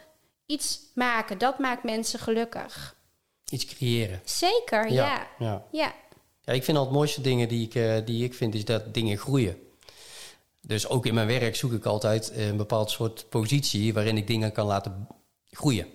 iets 0.47 0.81
maken. 0.95 1.39
Dat 1.39 1.59
maakt 1.59 1.83
mensen 1.85 2.19
gelukkig. 2.19 2.97
Iets 3.51 3.65
creëren. 3.65 4.21
Zeker, 4.25 4.93
ja. 4.93 5.27
ja. 5.39 5.65
Ja, 5.71 5.95
Ja, 6.45 6.53
ik 6.53 6.65
vind 6.65 6.77
al 6.77 6.85
het 6.85 6.93
mooiste 6.93 7.21
dingen 7.21 7.49
die 7.49 7.67
ik, 7.67 7.75
eh, 7.75 8.07
die 8.07 8.25
ik 8.25 8.35
vind, 8.35 8.55
is 8.55 8.65
dat 8.65 8.95
dingen 8.95 9.19
groeien. 9.19 9.57
Dus 10.61 10.89
ook 10.89 11.07
in 11.07 11.15
mijn 11.15 11.27
werk 11.27 11.57
zoek 11.57 11.73
ik 11.73 11.85
altijd 11.85 12.31
eh, 12.31 12.47
een 12.49 12.57
bepaald 12.57 12.91
soort 12.91 13.27
positie 13.29 13.95
waarin 13.95 14.17
ik 14.17 14.27
dingen 14.27 14.53
kan 14.53 14.67
laten 14.67 15.07
groeien. 15.51 15.87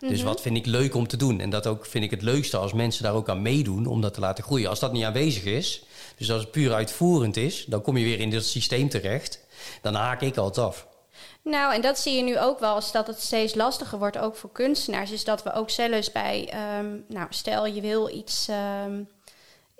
Dus 0.00 0.22
wat 0.22 0.40
vind 0.40 0.56
ik 0.56 0.66
leuk 0.66 0.94
om 0.94 1.06
te 1.06 1.16
doen? 1.16 1.40
En 1.40 1.50
dat 1.50 1.66
ook 1.66 1.86
vind 1.86 2.04
ik 2.04 2.10
het 2.10 2.22
leukste 2.22 2.56
als 2.56 2.72
mensen 2.72 3.02
daar 3.02 3.14
ook 3.14 3.28
aan 3.28 3.42
meedoen 3.42 3.86
om 3.86 4.00
dat 4.00 4.14
te 4.14 4.20
laten 4.20 4.44
groeien. 4.44 4.68
Als 4.68 4.80
dat 4.80 4.92
niet 4.92 5.04
aanwezig 5.04 5.44
is, 5.44 5.82
dus 6.16 6.30
als 6.30 6.42
het 6.42 6.50
puur 6.50 6.72
uitvoerend 6.72 7.36
is, 7.36 7.64
dan 7.64 7.82
kom 7.82 7.96
je 7.96 8.04
weer 8.04 8.20
in 8.20 8.30
dat 8.30 8.44
systeem 8.44 8.88
terecht. 8.88 9.44
Dan 9.82 9.94
haak 9.94 10.20
ik 10.20 10.36
altijd 10.36 10.66
af. 10.66 10.86
Nou, 11.42 11.74
en 11.74 11.80
dat 11.80 11.98
zie 11.98 12.16
je 12.16 12.22
nu 12.22 12.38
ook 12.38 12.58
wel 12.58 12.74
als 12.74 12.92
dat 12.92 13.06
het 13.06 13.20
steeds 13.20 13.54
lastiger 13.54 13.98
wordt, 13.98 14.18
ook 14.18 14.36
voor 14.36 14.52
kunstenaars. 14.52 15.10
Is 15.10 15.24
dat 15.24 15.42
we 15.42 15.52
ook 15.52 15.70
zelfs 15.70 16.12
bij, 16.12 16.48
ehm, 16.50 16.96
nou, 17.08 17.26
stel 17.30 17.66
je 17.66 17.80
wil 17.80 18.08
iets 18.08 18.48
ehm, 18.48 19.02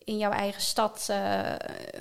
in 0.08 0.18
jouw 0.18 0.30
eigen 0.30 0.60
stad 0.62 1.06
eh, 1.10 1.40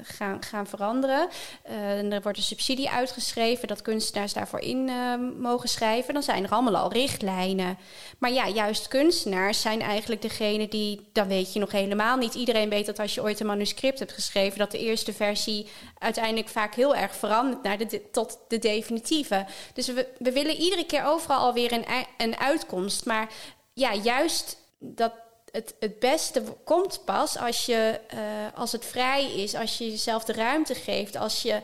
gaan, 0.03 0.43
gaan 0.43 0.68
veranderen. 0.68 1.28
Eh, 1.62 1.97
en 1.97 2.12
er 2.12 2.22
wordt 2.22 2.38
een 2.38 2.43
subsidie 2.43 2.89
uitgeschreven 2.89 3.68
dat 3.68 3.82
kunstenaars 3.82 4.34
daarvoor 4.34 4.60
in 4.60 4.89
ehm, 4.89 5.39
mogen 5.39 5.70
schrijven. 5.70 6.14
Dan 6.14 6.24
zijn 6.24 6.43
er 6.43 6.49
allemaal 6.49 6.78
al 6.78 6.91
richtlijnen. 6.91 7.78
Maar 8.18 8.32
ja, 8.32 8.47
juist 8.47 8.88
kunstenaars 8.88 9.62
zijn 9.62 9.82
eigenlijk 9.82 10.22
degene 10.22 10.68
die, 10.68 11.10
dat 11.14 11.28
weet 11.28 11.53
je 11.53 11.60
nog 11.60 11.72
helemaal 11.72 12.18
niet. 12.18 12.34
Iedereen 12.34 12.70
weet 12.70 12.86
dat 12.86 12.99
als 12.99 13.16
je 13.16 13.22
ooit 13.22 13.39
een 13.39 13.45
manuscript 13.45 13.99
hebt 13.99 14.12
geschreven, 14.12 14.60
dat 14.60 14.72
de 14.72 14.80
eerste 14.80 15.14
versie 15.14 15.68
uiteindelijk 15.97 16.49
vaak 16.49 16.76
heel 16.76 16.95
erg 16.95 17.16
verandert 17.16 17.64
naar 17.64 17.78
de, 17.78 18.10
tot 18.12 18.39
de 18.47 18.60
definitieve. 18.60 19.45
Dus 19.74 19.88
we, 19.88 20.08
we 20.18 20.32
willen 20.32 20.55
iedere 20.55 20.86
keer 20.86 21.05
overal 21.05 21.39
alweer 21.39 21.72
een, 21.72 21.86
een 22.18 22.38
uitkomst. 22.38 23.05
Maar 23.05 23.30
ja, 23.74 23.93
juist 23.93 24.58
dat 24.80 25.14
het, 25.52 25.76
het 25.80 26.00
beste 26.00 26.43
komt 26.64 27.02
pas 27.06 27.38
als, 27.38 27.66
je, 27.66 28.00
eh, 28.08 28.20
als 28.56 28.72
het 28.72 28.86
vrij 28.86 29.34
is, 29.34 29.56
als 29.56 29.78
je 29.78 29.89
jezelf 29.89 30.24
de 30.24 30.34
ruimte 30.34 30.76
geeft, 30.76 31.16
als 31.16 31.41
je 31.41 31.62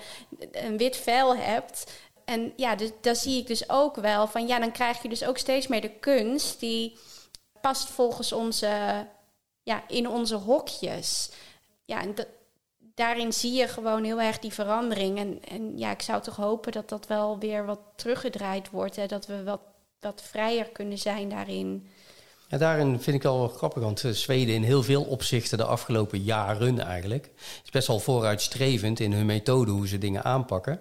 een 0.52 0.78
wit 0.78 0.98
vel 0.98 1.36
hebt. 1.36 1.92
En 2.26 2.54
ja, 2.56 2.76
dus, 2.76 2.90
daar 3.02 3.16
zie 3.16 3.40
ik 3.40 3.48
dus 3.48 3.70
ook 3.70 3.96
wel 3.96 4.28
van 4.28 4.48
ja, 4.48 4.60
dan 4.60 4.72
krijg 4.72 5.02
je 5.02 5.10
dus 5.10 5.26
ook 5.26 5.38
steeds 5.38 5.68
meer 5.68 5.82
de 5.82 6.00
kunst 6.00 6.60
die 6.60 6.98
past 7.62 7.90
volgens 7.90 8.32
onze, 8.32 9.06
ja, 9.64 9.84
in 9.88 10.10
onze 10.10 10.36
hokjes. 10.36 11.32
Ja, 11.86 12.02
en 12.02 12.16
daarin 12.96 13.34
zie 13.34 13.54
je 13.54 13.68
gewoon 13.68 14.04
heel 14.04 14.22
erg 14.22 14.40
die 14.40 14.54
verandering. 14.54 15.18
En, 15.18 15.42
en 15.48 15.78
ja, 15.78 15.92
ik 15.92 16.02
zou 16.02 16.22
toch 16.22 16.36
hopen 16.36 16.72
dat 16.72 16.90
dat 16.90 17.08
wel 17.08 17.40
weer 17.40 17.66
wat 17.66 17.80
teruggedraaid 17.96 18.70
wordt. 18.70 18.96
Hè? 18.96 19.06
Dat 19.06 19.26
we 19.26 19.44
wat, 19.44 19.62
wat 20.00 20.22
vrijer 20.22 20.70
kunnen 20.70 20.98
zijn 20.98 21.30
daarin. 21.30 21.90
Ja, 22.48 22.58
daarin 22.60 23.00
vind 23.00 23.16
ik 23.16 23.24
wel 23.24 23.48
grappig, 23.48 23.84
want 23.84 24.04
eh, 24.04 24.12
Zweden 24.12 24.56
in 24.56 24.64
heel 24.64 24.84
veel 24.84 25.04
opzichten 25.04 25.58
de 25.58 25.64
afgelopen 25.64 26.20
jaren 26.24 26.80
eigenlijk 26.80 27.30
is 27.64 27.70
best 27.72 27.88
wel 27.88 28.00
vooruitstrevend 28.00 29.00
in 29.00 29.14
hun 29.14 29.26
methode 29.26 29.72
hoe 29.72 29.88
ze 29.88 29.98
dingen 29.98 30.24
aanpakken. 30.24 30.80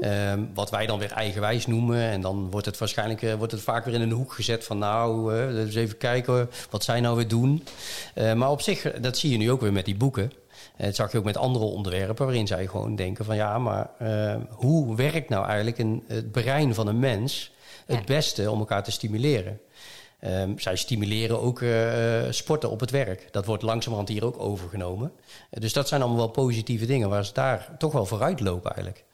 Ehm, 0.00 0.44
wat 0.54 0.70
wij 0.70 0.86
dan 0.86 0.98
weer 0.98 1.12
eigenwijs 1.12 1.66
noemen. 1.66 2.00
En 2.00 2.20
dan 2.20 2.50
wordt 2.50 2.66
het 2.66 2.78
waarschijnlijk 2.78 3.22
eh, 3.22 3.34
wordt 3.34 3.52
het 3.52 3.62
vaak 3.62 3.84
weer 3.84 3.94
in 3.94 4.00
een 4.00 4.10
hoek 4.10 4.32
gezet 4.32 4.64
van 4.64 4.78
nou, 4.78 5.34
eh 5.34 5.58
eens 5.58 5.74
even 5.74 5.96
kijken 5.96 6.50
wat 6.70 6.84
zij 6.84 7.00
nou 7.00 7.16
weer 7.16 7.28
doen. 7.28 7.64
Maar 8.34 8.50
op 8.50 8.60
zich, 8.60 8.92
dat 9.00 9.18
zie 9.18 9.30
je 9.30 9.36
nu 9.36 9.50
ook 9.50 9.60
weer 9.60 9.72
met 9.72 9.84
die 9.84 9.96
boeken. 9.96 10.32
Dat 10.78 10.94
zag 10.94 11.12
je 11.12 11.18
ook 11.18 11.24
met 11.24 11.36
andere 11.36 11.64
onderwerpen 11.64 12.24
waarin 12.24 12.46
zij 12.46 12.66
gewoon 12.66 12.96
denken 12.96 13.24
van 13.24 13.36
ja, 13.36 13.58
maar 13.58 13.90
hoe 14.50 14.96
werkt 14.96 15.28
nou 15.28 15.44
eigenlijk 15.46 15.78
een, 15.78 16.04
het 16.06 16.32
brein 16.32 16.74
van 16.74 16.86
een 16.86 16.98
mens 16.98 17.52
het 17.86 17.98
Ja. 17.98 18.04
beste 18.04 18.50
om 18.50 18.58
elkaar 18.58 18.82
te 18.84 18.90
stimuleren? 18.90 19.60
Ehm, 20.24 20.58
zij 20.58 20.76
stimuleren 20.76 21.40
ook 21.40 21.60
eh, 21.62 22.26
eh, 22.26 22.32
sporten 22.32 22.70
op 22.70 22.80
het 22.80 22.90
werk. 22.90 23.32
Dat 23.32 23.46
wordt 23.46 23.62
langzamerhand 23.62 24.08
hier 24.08 24.24
ook 24.24 24.40
overgenomen. 24.40 25.12
Eh, 25.50 25.60
dus 25.60 25.72
dat 25.72 25.88
zijn 25.88 26.00
allemaal 26.00 26.18
wel 26.18 26.28
positieve 26.28 26.86
dingen 26.86 27.08
waar 27.08 27.24
ze 27.24 27.32
daar 27.32 27.68
toch 27.78 27.92
wel 27.92 28.06
vooruit 28.06 28.40
lopen 28.40 28.70
eigenlijk. 28.74 29.04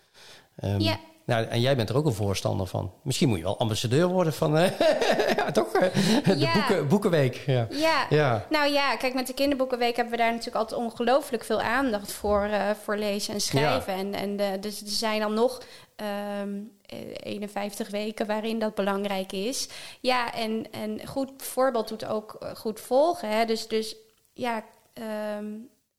Ehm, 0.56 0.80
Ja. 0.80 0.98
Nou, 1.24 1.44
en 1.44 1.60
jij 1.60 1.76
bent 1.76 1.88
er 1.88 1.96
ook 1.96 2.06
een 2.06 2.12
voorstander 2.12 2.66
van. 2.66 2.92
Misschien 3.02 3.28
moet 3.28 3.38
je 3.38 3.44
wel 3.44 3.58
ambassadeur 3.58 4.06
worden 4.06 4.32
van 4.32 4.56
eh, 4.56 4.78
ja, 5.36 5.50
toch, 5.52 5.72
de 5.72 6.34
Ja. 6.38 6.52
boeken, 6.52 6.88
Boekenweek. 6.88 7.34
Ja. 7.46 7.66
Ja. 7.70 8.06
Ja. 8.10 8.46
nou 8.50 8.72
ja, 8.72 8.96
kijk, 8.96 9.14
met 9.14 9.26
de 9.26 9.34
kinderboekenweek 9.34 9.96
hebben 9.96 10.14
we 10.14 10.20
daar 10.20 10.30
natuurlijk 10.30 10.56
altijd 10.56 10.80
ongelooflijk 10.80 11.44
veel 11.44 11.60
aandacht 11.60 12.12
voor, 12.12 12.50
voor 12.82 12.96
lezen 12.96 13.34
en 13.34 13.40
schrijven. 13.40 13.94
En, 13.94 14.14
en 14.14 14.60
dus 14.60 14.80
er 14.80 14.88
zijn 14.88 15.20
dan 15.20 15.34
nog 15.34 15.60
ehm, 15.96 16.08
eh, 16.08 16.79
51 16.90 17.90
weken 17.90 18.26
waarin 18.26 18.58
dat 18.58 18.74
belangrijk 18.74 19.32
is. 19.32 19.68
Ja, 20.00 20.34
en, 20.34 20.72
en 20.72 21.06
goed 21.06 21.30
voorbeeld 21.36 21.88
doet 21.88 22.04
ook 22.04 22.34
eh, 22.34 22.54
goed 22.54 22.80
volgen. 22.80 23.28
Hè? 23.28 23.44
Dus, 23.44 23.68
dus 23.68 23.96
ja, 24.32 24.64
ehm, 24.92 25.46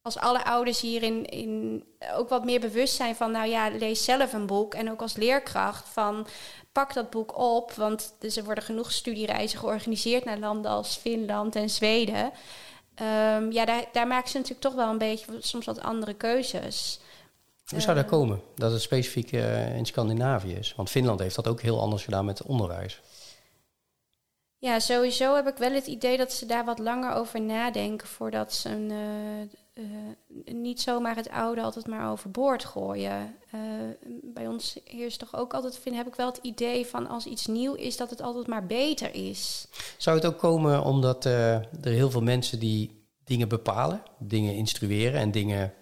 als 0.02 0.18
alle 0.18 0.44
ouders 0.44 0.80
hierin 0.80 1.26
in 1.26 1.84
ook 2.14 2.28
wat 2.28 2.44
meer 2.44 2.60
bewust 2.60 2.94
zijn 2.94 3.14
van, 3.14 3.30
nou 3.30 3.48
ja, 3.48 3.68
lees 3.68 4.04
zelf 4.04 4.32
een 4.32 4.46
boek. 4.46 4.74
En 4.74 4.90
ook 4.90 5.02
als 5.02 5.16
leerkracht 5.16 5.88
van, 5.88 6.26
pak 6.72 6.94
dat 6.94 7.10
boek 7.10 7.38
op. 7.38 7.72
Want 7.72 8.14
dus 8.18 8.36
er 8.36 8.44
worden 8.44 8.64
genoeg 8.64 8.92
studiereizen 8.92 9.58
georganiseerd 9.58 10.24
naar 10.24 10.38
landen 10.38 10.70
als 10.70 10.96
Finland 10.96 11.56
en 11.56 11.70
Zweden. 11.70 12.32
Ehm, 12.94 13.50
ja, 13.50 13.64
daar, 13.64 13.84
daar 13.92 14.06
maken 14.06 14.30
ze 14.30 14.36
natuurlijk 14.36 14.64
toch 14.64 14.74
wel 14.74 14.88
een 14.88 14.98
beetje 14.98 15.36
soms 15.40 15.66
wat 15.66 15.80
andere 15.80 16.14
keuzes. 16.14 17.00
Hoe 17.72 17.80
zou 17.80 17.96
dat 17.96 18.06
komen? 18.06 18.40
Dat 18.54 18.72
het 18.72 18.82
specifiek 18.82 19.32
eh, 19.32 19.76
in 19.76 19.86
Scandinavië 19.86 20.52
is? 20.52 20.74
Want 20.76 20.90
Finland 20.90 21.20
heeft 21.20 21.34
dat 21.34 21.48
ook 21.48 21.60
heel 21.60 21.80
anders 21.80 22.04
gedaan 22.04 22.24
met 22.24 22.42
onderwijs. 22.42 23.00
Ja, 24.58 24.78
sowieso 24.78 25.34
heb 25.34 25.46
ik 25.46 25.56
wel 25.56 25.72
het 25.72 25.86
idee 25.86 26.16
dat 26.16 26.32
ze 26.32 26.46
daar 26.46 26.64
wat 26.64 26.78
langer 26.78 27.12
over 27.12 27.40
nadenken 27.40 28.08
voordat 28.08 28.52
ze 28.52 28.68
een, 28.68 28.90
eh, 28.90 29.40
eh, 29.84 30.54
niet 30.54 30.80
zomaar 30.80 31.16
het 31.16 31.30
oude 31.30 31.62
altijd 31.62 31.86
maar 31.86 32.10
overboord 32.10 32.64
gooien. 32.64 33.34
Bij 34.22 34.46
ons 34.46 34.78
heerst 34.84 35.18
toch 35.18 35.36
ook 35.36 35.54
altijd, 35.54 35.78
vind, 35.78 35.96
heb 35.96 36.06
ik 36.06 36.14
wel 36.14 36.26
het 36.26 36.38
idee 36.42 36.86
van 36.86 37.08
als 37.08 37.26
iets 37.26 37.46
nieuw 37.46 37.74
is, 37.74 37.96
dat 37.96 38.10
het 38.10 38.22
altijd 38.22 38.46
maar 38.46 38.66
beter 38.66 39.14
is. 39.14 39.66
Zou 39.96 40.16
het 40.16 40.26
ook 40.26 40.38
komen 40.38 40.84
omdat 40.84 41.24
er 41.24 41.68
heel 41.82 42.10
veel 42.10 42.22
mensen 42.22 42.58
die 42.58 43.06
dingen 43.24 43.48
bepalen, 43.48 44.02
dingen 44.18 44.54
instrueren 44.54 45.20
en 45.20 45.30
dingen 45.30 45.72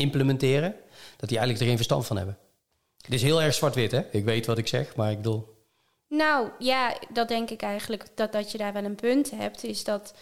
implementeren, 0.00 0.74
dat 1.20 1.28
die 1.28 1.38
eigenlijk 1.38 1.60
er 1.60 1.66
geen 1.66 1.76
verstand 1.76 2.06
van 2.06 2.16
hebben? 2.16 2.38
Het 3.02 3.12
is 3.12 3.22
heel 3.22 3.42
erg 3.42 3.54
zwart-wit, 3.54 3.90
hè? 3.90 4.02
Ik 4.10 4.24
weet 4.24 4.46
wat 4.46 4.58
ik 4.58 4.66
zeg, 4.66 4.96
maar 4.96 5.10
ik 5.10 5.16
bedoel... 5.16 5.58
Nou 6.08 6.48
ja, 6.58 6.96
dat 7.12 7.28
denk 7.28 7.50
ik 7.50 7.62
eigenlijk 7.62 8.06
dat, 8.14 8.32
dat 8.32 8.52
je 8.52 8.58
daar 8.58 8.72
wel 8.72 8.84
een 8.84 8.94
punt 8.94 9.30
hebt. 9.30 9.64
Is 9.64 9.84
dat, 9.84 10.14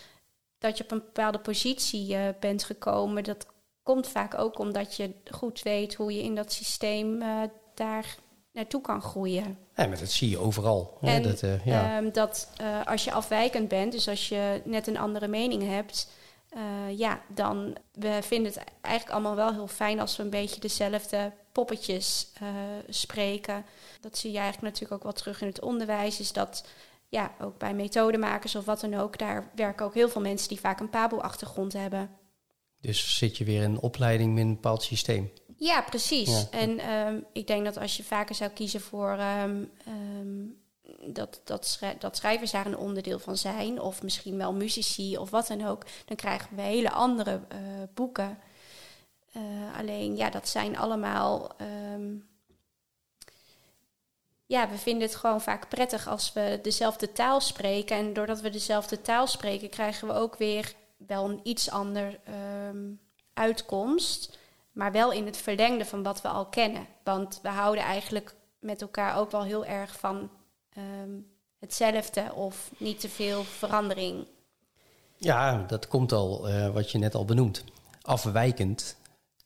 dat 0.59 0.79
je 0.79 0.85
op 0.85 0.91
een 0.91 0.99
bepaalde 0.99 1.39
positie 1.39 2.15
eh, 2.15 2.23
bent 2.41 2.65
gekomen. 2.65 3.25
Dat 3.25 3.47
komt 3.83 4.09
vaak 4.09 4.39
ook 4.39 4.59
omdat 4.59 4.97
je 4.97 5.11
goed 5.31 5.63
weet 5.63 5.95
hoe 5.95 6.15
je 6.15 6.23
in 6.23 6.35
dat 6.35 6.53
systeem 6.53 7.23
eh, 7.23 7.43
daar 7.75 8.17
naartoe 8.53 8.81
kan 8.81 9.03
groeien. 9.03 9.59
Ja, 9.77 9.87
maar 9.87 9.99
dat 9.99 10.11
zie 10.11 10.31
je 10.31 10.39
overal. 10.39 10.99
Dat, 11.23 11.43
eh, 11.43 11.67
ja. 11.67 11.97
Ehm, 11.97 12.13
dat 12.13 12.49
als 12.85 13.05
je 13.05 13.13
afwijkend 13.13 13.69
bent, 13.69 13.93
dus 13.93 14.09
als 14.09 14.29
je 14.29 14.61
net 14.65 14.87
een 14.87 14.99
andere 14.99 15.29
mening 15.29 15.63
hebt, 15.63 16.09
eh, 16.49 16.99
ja, 16.99 17.23
dan 17.35 17.77
we 17.93 18.19
vinden 18.23 18.53
het 18.53 18.65
eigenlijk 18.81 19.15
allemaal 19.15 19.37
wel 19.37 19.53
heel 19.53 19.69
fijn 19.69 20.01
als 20.01 20.17
we 20.17 20.23
een 20.23 20.31
beetje 20.31 20.61
dezelfde 20.61 21.33
poppetjes 21.53 22.29
eh, 22.41 22.49
spreken. 22.89 23.65
Dat 24.01 24.19
zie 24.19 24.33
je 24.33 24.39
eigenlijk 24.39 24.67
natuurlijk 24.67 24.95
ook 24.95 25.03
wel 25.03 25.23
terug 25.23 25.41
in 25.41 25.47
het 25.47 25.61
onderwijs, 25.61 26.21
is 26.21 26.33
dat 26.33 26.65
ja, 27.09 27.35
ook 27.41 27.59
bij 27.59 27.75
methodemakers 27.75 28.55
of 28.55 28.65
wat 28.65 28.81
dan 28.81 28.95
ook, 28.95 29.19
daar 29.19 29.51
werken 29.55 29.87
ook 29.87 29.95
heel 29.95 30.09
veel 30.09 30.21
mensen 30.21 30.49
die 30.49 30.61
vaak 30.61 30.81
een 30.81 30.91
PABO-achtergrond 30.91 31.73
hebben. 31.73 32.11
Dus 32.81 33.17
zit 33.17 33.37
je 33.37 33.45
weer 33.45 33.63
in 33.63 33.71
een 33.71 33.81
opleiding 33.81 34.39
in 34.39 34.47
een 34.47 34.55
bepaald 34.55 34.83
systeem? 34.83 35.33
Ja, 35.57 35.83
precies. 35.83 36.49
En 36.51 36.79
ehm, 36.79 37.21
ik 37.33 37.47
denk 37.47 37.65
dat 37.65 37.77
als 37.77 37.97
je 37.97 38.05
vaker 38.05 38.35
zou 38.35 38.51
kiezen 38.51 38.81
voor 38.81 39.11
ehm, 39.11 39.65
ehm, 39.85 40.45
dat, 41.07 41.41
dat, 41.45 42.17
schrijvers 42.17 42.51
daar 42.51 42.67
een 42.67 42.77
onderdeel 42.77 43.19
van 43.19 43.37
zijn, 43.37 43.81
of 43.81 44.03
misschien 44.03 44.37
wel 44.37 44.53
muzici 44.53 45.19
of 45.19 45.31
wat 45.31 45.47
dan 45.47 45.67
ook, 45.67 45.85
dan 46.05 46.17
krijgen 46.17 46.57
we 46.57 46.63
hele 46.63 46.91
andere 46.91 47.41
uh, 47.53 47.59
boeken. 47.95 48.39
Uh, 49.37 49.43
alleen, 49.79 50.17
ja, 50.17 50.31
dat 50.31 50.49
zijn 50.49 50.79
allemaal. 50.79 51.57
ja, 54.47 54.69
we 54.69 54.79
vinden 54.79 55.09
het 55.09 55.17
gewoon 55.17 55.41
vaak 55.41 55.69
prettig 55.69 56.09
als 56.09 56.33
we 56.33 56.59
dezelfde 56.63 57.13
taal 57.13 57.41
spreken. 57.41 57.97
En 57.97 58.13
doordat 58.13 58.41
we 58.41 58.51
dezelfde 58.51 59.01
taal 59.01 59.27
spreken, 59.27 59.69
krijgen 59.69 60.09
we 60.09 60.15
ook 60.15 60.37
weer 60.37 60.75
wel 60.97 61.29
een 61.31 61.41
iets 61.43 61.71
ander 61.71 62.21
uitkomst. 63.35 64.39
Maar 64.73 64.93
wel 64.93 65.13
in 65.13 65.27
het 65.27 65.37
verlengde 65.37 65.85
van 65.85 66.03
wat 66.03 66.23
we 66.23 66.29
al 66.29 66.47
kennen. 66.47 66.87
Want 67.03 67.39
we 67.43 67.49
houden 67.49 67.85
eigenlijk 67.85 68.35
met 68.59 68.83
elkaar 68.83 69.17
ook 69.17 69.31
wel 69.31 69.43
heel 69.43 69.65
erg 69.65 69.99
van 69.99 70.31
Ehm, 70.79 71.11
hetzelfde 71.59 72.33
of 72.35 72.71
niet 72.77 73.01
te 73.01 73.09
veel 73.09 73.45
verandering? 73.45 74.27
Ja, 75.17 75.65
dat 75.67 75.89
komt 75.89 76.13
al, 76.13 76.49
uh, 76.49 76.69
wat 76.69 76.91
je 76.91 76.99
net 76.99 77.15
al 77.15 77.25
benoemt. 77.25 77.65
Afwijkend. 78.03 78.97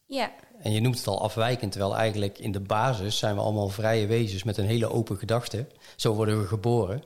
Ja. 0.07 0.30
En 0.59 0.72
je 0.72 0.80
noemt 0.80 0.99
het 0.99 1.07
al 1.07 1.22
afwijkend, 1.22 1.72
terwijl 1.72 1.97
eigenlijk 1.97 2.39
in 2.39 2.53
de 2.53 2.61
basis 2.61 3.18
zijn 3.18 3.35
we 3.35 3.41
allemaal 3.41 3.68
vrije 3.68 4.07
wezens 4.07 4.43
met 4.43 4.57
een 4.57 4.66
hele 4.66 4.91
open 4.91 5.16
gedachte. 5.16 5.66
Zo 5.97 6.14
worden 6.14 6.41
we 6.41 6.47
geboren. 6.47 7.03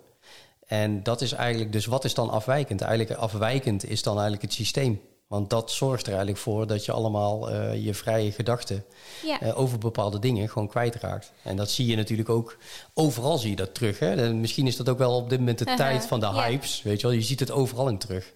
En 0.66 1.02
dat 1.02 1.20
is 1.20 1.32
eigenlijk, 1.32 1.72
dus 1.72 1.86
wat 1.86 2.04
is 2.04 2.14
dan 2.14 2.30
afwijkend? 2.30 2.80
Eigenlijk 2.80 3.20
afwijkend 3.20 3.84
is 3.84 4.02
dan 4.02 4.12
eigenlijk 4.12 4.42
het 4.42 4.52
systeem. 4.52 5.00
Want 5.26 5.50
dat 5.50 5.70
zorgt 5.70 6.02
er 6.02 6.08
eigenlijk 6.08 6.38
voor 6.38 6.66
dat 6.66 6.84
je 6.84 6.92
allemaal 6.92 7.52
uh, 7.52 7.84
je 7.84 7.94
vrije 7.94 8.32
gedachten 8.32 8.84
ja. 9.24 9.42
uh, 9.42 9.60
over 9.60 9.78
bepaalde 9.78 10.18
dingen 10.18 10.48
gewoon 10.48 10.68
kwijtraakt. 10.68 11.32
En 11.42 11.56
dat 11.56 11.70
zie 11.70 11.86
je 11.86 11.96
natuurlijk 11.96 12.28
ook, 12.28 12.56
overal 12.94 13.38
zie 13.38 13.50
je 13.50 13.56
dat 13.56 13.74
terug. 13.74 13.98
Hè? 13.98 14.14
En 14.14 14.40
misschien 14.40 14.66
is 14.66 14.76
dat 14.76 14.88
ook 14.88 14.98
wel 14.98 15.16
op 15.16 15.30
dit 15.30 15.38
moment 15.38 15.58
de 15.58 15.74
tijd 15.76 16.06
van 16.06 16.20
de 16.20 16.32
hypes. 16.32 16.82
Weet 16.82 17.00
je 17.00 17.06
wel, 17.06 17.16
je 17.16 17.22
ziet 17.22 17.40
het 17.40 17.50
overal 17.50 17.88
in 17.88 17.98
terug. 17.98 18.32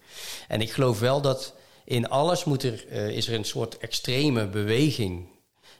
En 0.47 0.61
ik 0.61 0.71
geloof 0.71 0.99
wel 0.99 1.21
dat 1.21 1.53
in 1.85 2.09
alles 2.09 2.43
moet 2.43 2.63
er, 2.63 2.85
uh, 2.91 3.07
is 3.07 3.27
er 3.27 3.33
een 3.33 3.45
soort 3.45 3.77
extreme 3.77 4.47
beweging 4.47 5.27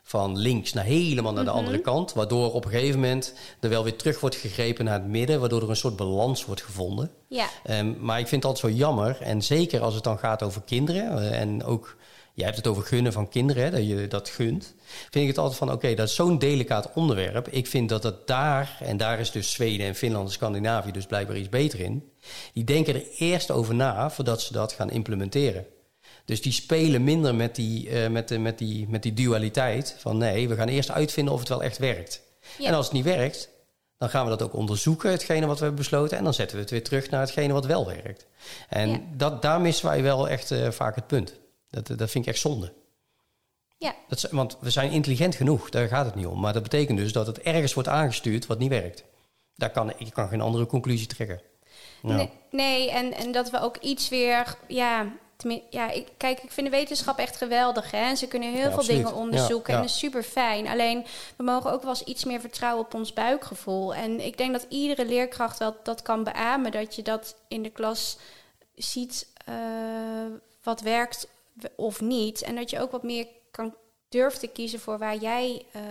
van 0.04 0.38
links 0.38 0.74
naar 0.74 0.84
helemaal 0.84 1.34
naar 1.34 1.44
de 1.44 1.50
andere 1.50 1.78
mhm. 1.78 1.86
kant. 1.86 2.14
Waardoor 2.14 2.54
op 2.54 2.66
een 2.66 2.72
gegeven 2.72 3.00
moment 3.00 3.34
er 3.60 3.70
wel 3.70 3.84
weer 3.84 3.96
terug 3.96 4.20
wordt 4.20 4.36
gegrepen 4.36 4.86
naar 4.86 5.00
het 5.00 5.08
midden. 5.08 5.40
Waardoor 5.40 5.62
er 5.62 5.70
een 5.70 5.76
soort 5.76 5.96
balans 5.96 6.46
wordt 6.46 6.62
gevonden. 6.62 7.12
Ja. 7.28 7.48
Um, 7.70 7.98
maar 8.00 8.20
ik 8.20 8.28
vind 8.28 8.44
het 8.44 8.52
altijd 8.52 8.74
zo 8.74 8.80
jammer. 8.80 9.22
En 9.22 9.42
zeker 9.42 9.82
als 9.82 9.94
het 9.94 10.04
dan 10.04 10.20
gaat 10.20 10.44
over 10.44 10.62
kinderen. 10.62 11.18
Uh, 11.18 11.40
en 11.40 11.64
ook, 11.64 11.98
jij 12.34 12.46
hebt 12.46 12.58
het 12.58 12.68
over 12.68 12.84
gunnen 12.84 13.14
van 13.14 13.30
kinderen. 13.30 13.64
Hè, 13.64 13.72
dat 13.72 13.88
je 13.88 14.08
dat 14.08 14.30
gunt. 14.30 14.76
Vind 14.86 15.24
ik 15.24 15.28
het 15.28 15.38
altijd 15.38 15.58
van, 15.58 15.72
oké, 15.72 15.94
dat 15.94 16.08
is 16.08 16.16
zo'n 16.16 16.40
delicaat 16.40 16.94
onderwerp. 16.94 17.48
Ik 17.48 17.68
vind 17.68 17.90
dat 17.90 18.04
het 18.04 18.28
daar, 18.28 18.78
en 18.80 18.98
daar 18.98 19.20
is 19.20 19.32
dus 19.32 19.52
Zweden 19.52 19.86
en 19.86 19.96
Finland 19.96 20.28
en 20.28 20.34
Scandinavië 20.34 20.92
dus 20.92 21.06
blijkbaar 21.06 21.38
iets 21.38 21.50
beter 21.50 21.80
in. 21.80 22.12
Die 22.54 22.64
denken 22.64 22.96
er 22.96 23.06
eerst 23.18 23.52
over 23.52 23.76
na 23.76 24.10
voordat 24.10 24.42
ze 24.42 24.54
dat 24.54 24.74
gaan 24.74 24.90
implementeren. 24.90 25.66
Dus 26.32 26.42
die 26.42 26.52
spelen 26.52 27.04
minder 27.04 27.36
met 27.36 27.56
die, 27.56 27.90
uh, 27.90 28.08
met, 28.08 28.28
de, 28.28 28.40
met, 28.40 28.58
die, 28.58 28.88
met 28.90 29.04
die 29.04 29.14
dualiteit. 29.14 29.96
Van 29.98 30.18
nee, 30.18 30.50
we 30.50 30.56
gaan 30.56 30.68
eerst 30.68 30.92
uitvinden 30.92 31.34
of 31.34 31.40
het 31.40 31.50
wel 31.50 31.64
echt 31.64 31.78
werkt. 31.78 32.22
En 32.60 32.74
als 32.74 32.86
het 32.86 32.96
niet 32.96 33.04
werkt, 33.04 33.50
dan 33.98 34.10
gaan 34.10 34.24
we 34.24 34.30
dat 34.30 34.42
ook 34.42 34.54
onderzoeken, 34.54 35.12
hetgene 35.12 35.46
wat 35.46 35.58
we 35.58 35.64
hebben 35.64 35.82
besloten. 35.82 36.18
En 36.18 36.24
dan 36.24 36.34
zetten 36.34 36.56
we 36.56 36.62
het 36.62 36.72
weer 36.72 36.84
terug 36.84 37.10
naar 37.10 37.22
hetgene 37.22 37.54
wat 37.54 37.66
wel 37.66 37.86
werkt. 37.86 38.26
En 38.70 39.08
dat, 39.18 39.42
daar 39.42 39.62
missen 39.62 39.86
wij 39.86 40.04
wel 40.04 40.30
echt 40.30 40.52
uh, 40.52 40.70
vaak 40.70 40.96
het 40.96 41.08
punt. 41.08 41.40
Dat, 41.70 41.88
dat 41.88 42.10
vind 42.10 42.26
ik 42.26 42.32
echt 42.32 42.42
zonde. 42.42 42.74
Ja. 43.78 43.96
Dat, 44.08 44.22
want 44.22 44.58
we 44.60 44.70
zijn 44.70 44.92
intelligent 44.92 45.36
genoeg, 45.36 45.70
daar 45.70 45.88
gaat 45.88 46.06
het 46.06 46.16
niet 46.16 46.26
om. 46.26 46.40
Maar 46.40 46.54
dat 46.54 46.64
betekent 46.64 46.98
dus 46.98 47.12
dat 47.12 47.28
het 47.28 47.40
ergens 47.40 47.74
wordt 47.74 47.90
aangestuurd 47.90 48.46
wat 48.46 48.60
niet 48.60 48.70
werkt. 48.70 49.04
Daar 49.56 49.72
kan, 49.72 49.94
ik 49.98 50.14
kan 50.14 50.28
geen 50.28 50.42
andere 50.42 50.66
conclusie 50.66 51.08
trekken. 51.08 51.42
Nou. 52.02 52.16
Nee, 52.18 52.30
nee 52.52 52.92
en, 52.92 53.14
en 53.14 53.32
dat 53.32 53.50
we 53.50 53.62
ook 53.62 53.78
iets 53.78 54.10
weer 54.10 54.58
ja, 54.68 55.14
ja, 55.70 55.90
ik, 55.90 56.08
kijk, 56.18 56.44
ik 56.44 56.52
vind 56.52 56.72
de 56.72 56.78
wetenschap 56.78 57.18
echt 57.18 57.36
geweldig. 57.36 57.92
Hè? 57.92 57.98
En 57.98 58.18
ze 58.18 58.28
kunnen 58.28 58.54
heel 58.54 58.72
veel 58.72 58.86
dingen 58.86 59.14
onderzoeken. 59.14 59.74
En 59.74 59.80
dat 59.82 59.90
is 59.90 59.98
super 59.98 60.24
fijn. 60.24 60.68
Alleen 60.68 61.06
we 61.36 61.44
mogen 61.44 61.72
ook 61.72 61.82
wel 61.82 61.90
eens 61.90 62.04
iets 62.04 62.26
meer 62.26 62.40
vertrouwen 62.40 62.86
op 62.86 62.94
ons 62.94 63.14
buikgevoel. 63.14 63.96
En 63.96 64.20
ik 64.20 64.38
denk 64.38 64.52
dat 64.52 64.66
iedere 64.70 65.06
leerkracht 65.06 65.60
wel 65.60 65.76
dat 65.84 66.02
kan 66.02 66.24
beamen. 66.24 66.72
Dat 66.72 66.96
je 66.96 67.02
dat 67.02 67.36
in 67.48 67.64
de 67.64 67.70
klas 67.70 68.18
ziet 68.76 69.28
uh, 69.50 69.56
wat 70.64 70.82
werkt 70.82 71.28
of 71.76 72.02
niet. 72.02 72.42
En 72.42 72.56
dat 72.56 72.70
je 72.70 72.80
ook 72.80 72.92
wat 72.92 73.04
meer 73.04 73.28
kan 73.52 73.76
durft 74.10 74.40
te 74.40 74.48
kiezen 74.48 74.80
voor 74.80 74.98
waar 74.98 75.18
jij. 75.18 75.66
Uh, 75.76 75.82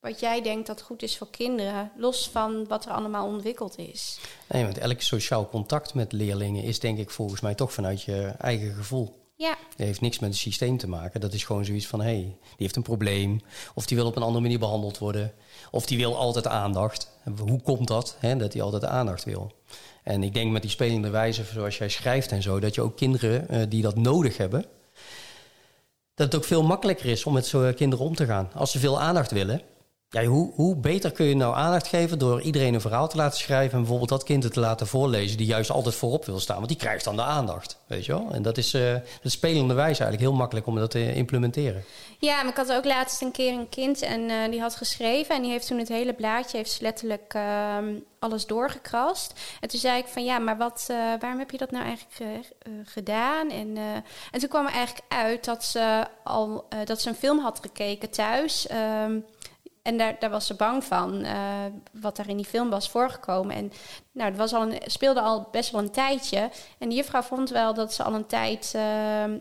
wat 0.00 0.20
jij 0.20 0.42
denkt 0.42 0.66
dat 0.66 0.82
goed 0.82 1.02
is 1.02 1.18
voor 1.18 1.30
kinderen, 1.30 1.92
los 1.96 2.28
van 2.28 2.66
wat 2.66 2.84
er 2.84 2.92
allemaal 2.92 3.26
ontwikkeld 3.26 3.78
is. 3.78 4.18
Nee, 4.48 4.64
want 4.64 4.78
elk 4.78 5.00
sociaal 5.00 5.48
contact 5.48 5.94
met 5.94 6.12
leerlingen 6.12 6.62
is 6.62 6.80
denk 6.80 6.98
ik 6.98 7.10
volgens 7.10 7.40
mij 7.40 7.54
toch 7.54 7.72
vanuit 7.72 8.02
je 8.02 8.34
eigen 8.38 8.74
gevoel. 8.74 9.18
Ja. 9.34 9.56
Dat 9.76 9.86
heeft 9.86 10.00
niks 10.00 10.18
met 10.18 10.30
het 10.30 10.38
systeem 10.38 10.76
te 10.76 10.88
maken. 10.88 11.20
Dat 11.20 11.32
is 11.32 11.44
gewoon 11.44 11.64
zoiets 11.64 11.86
van, 11.86 12.00
hé, 12.00 12.06
hey, 12.06 12.22
die 12.22 12.56
heeft 12.56 12.76
een 12.76 12.82
probleem. 12.82 13.40
Of 13.74 13.86
die 13.86 13.96
wil 13.96 14.06
op 14.06 14.16
een 14.16 14.22
andere 14.22 14.42
manier 14.42 14.58
behandeld 14.58 14.98
worden. 14.98 15.32
Of 15.70 15.86
die 15.86 15.98
wil 15.98 16.16
altijd 16.16 16.46
aandacht. 16.46 17.10
Hoe 17.38 17.62
komt 17.62 17.88
dat, 17.88 18.16
hè, 18.18 18.36
dat 18.36 18.52
hij 18.52 18.62
altijd 18.62 18.84
aandacht 18.84 19.24
wil? 19.24 19.52
En 20.02 20.22
ik 20.22 20.34
denk 20.34 20.52
met 20.52 20.62
die 20.62 20.70
spelende 20.70 21.10
wijze, 21.10 21.44
zoals 21.44 21.78
jij 21.78 21.88
schrijft 21.88 22.32
en 22.32 22.42
zo... 22.42 22.60
dat 22.60 22.74
je 22.74 22.80
ook 22.80 22.96
kinderen 22.96 23.46
uh, 23.50 23.62
die 23.68 23.82
dat 23.82 23.96
nodig 23.96 24.36
hebben... 24.36 24.64
dat 26.14 26.26
het 26.26 26.34
ook 26.34 26.44
veel 26.44 26.62
makkelijker 26.62 27.06
is 27.06 27.24
om 27.24 27.32
met 27.32 27.46
zo'n 27.46 27.74
kinderen 27.74 28.04
om 28.04 28.14
te 28.14 28.26
gaan. 28.26 28.50
Als 28.54 28.70
ze 28.70 28.78
veel 28.78 29.00
aandacht 29.00 29.30
willen 29.30 29.62
ja, 30.10 30.24
hoe, 30.24 30.52
hoe 30.54 30.76
beter 30.76 31.12
kun 31.12 31.26
je 31.26 31.36
nou 31.36 31.54
aandacht 31.54 31.86
geven 31.86 32.18
door 32.18 32.40
iedereen 32.40 32.74
een 32.74 32.80
verhaal 32.80 33.08
te 33.08 33.16
laten 33.16 33.38
schrijven 33.38 33.72
en 33.72 33.78
bijvoorbeeld 33.78 34.08
dat 34.08 34.22
kind 34.22 34.42
het 34.42 34.52
te 34.52 34.60
laten 34.60 34.86
voorlezen 34.86 35.36
die 35.36 35.46
juist 35.46 35.70
altijd 35.70 35.94
voorop 35.94 36.24
wil 36.24 36.40
staan, 36.40 36.56
want 36.56 36.68
die 36.68 36.76
krijgt 36.76 37.04
dan 37.04 37.16
de 37.16 37.22
aandacht, 37.22 37.78
weet 37.86 38.04
je 38.04 38.12
wel? 38.12 38.28
En 38.32 38.42
dat 38.42 38.58
is 38.58 38.74
uh, 38.74 38.80
de 39.22 39.28
spelende 39.28 39.74
wijze 39.74 40.02
eigenlijk 40.02 40.20
heel 40.20 40.38
makkelijk 40.38 40.66
om 40.66 40.74
dat 40.74 40.90
te 40.90 41.14
implementeren. 41.14 41.84
Ja, 42.18 42.36
maar 42.42 42.50
ik 42.50 42.56
had 42.56 42.72
ook 42.72 42.84
laatst 42.84 43.22
een 43.22 43.30
keer 43.30 43.52
een 43.52 43.68
kind 43.68 44.02
en 44.02 44.20
uh, 44.20 44.50
die 44.50 44.60
had 44.60 44.76
geschreven 44.76 45.34
en 45.34 45.42
die 45.42 45.50
heeft 45.50 45.66
toen 45.66 45.78
het 45.78 45.88
hele 45.88 46.12
blaadje 46.12 46.56
heeft 46.56 46.80
letterlijk 46.80 47.34
uh, 47.34 47.76
alles 48.18 48.46
doorgekrast. 48.46 49.40
En 49.60 49.68
toen 49.68 49.80
zei 49.80 49.98
ik 49.98 50.06
van 50.06 50.24
ja, 50.24 50.38
maar 50.38 50.56
wat, 50.56 50.86
uh, 50.90 50.96
waarom 50.96 51.38
heb 51.38 51.50
je 51.50 51.58
dat 51.58 51.70
nou 51.70 51.84
eigenlijk 51.84 52.46
gedaan? 52.84 53.50
En, 53.50 53.76
en 54.30 54.40
toen 54.40 54.48
kwam 54.48 54.66
er 54.66 54.72
eigenlijk 54.72 55.06
uit 55.08 55.44
dat 55.44 55.64
ze 55.64 56.04
al 56.24 56.68
dat 56.84 57.00
ze 57.00 57.08
een 57.08 57.14
film 57.14 57.38
had 57.38 57.58
gekeken 57.62 58.10
thuis. 58.10 58.66
Ehm, 58.66 59.18
en 59.82 59.98
daar, 59.98 60.16
daar 60.18 60.30
was 60.30 60.46
ze 60.46 60.54
bang 60.54 60.84
van, 60.84 61.24
uh, 61.24 61.32
wat 61.92 62.16
daar 62.16 62.28
in 62.28 62.36
die 62.36 62.46
film 62.46 62.70
was 62.70 62.90
voorgekomen. 62.90 63.56
En 63.56 63.72
nou, 64.12 64.28
het 64.28 64.38
was 64.38 64.52
al 64.52 64.62
een, 64.62 64.80
speelde 64.86 65.20
al 65.20 65.48
best 65.50 65.70
wel 65.70 65.80
een 65.80 65.90
tijdje. 65.90 66.50
En 66.78 66.88
de 66.88 66.94
juffrouw 66.94 67.22
vond 67.22 67.50
wel 67.50 67.74
dat 67.74 67.94
ze 67.94 68.02
al 68.02 68.14
een 68.14 68.26
tijd 68.26 68.72
uh, 68.76 69.24
uh, 69.24 69.38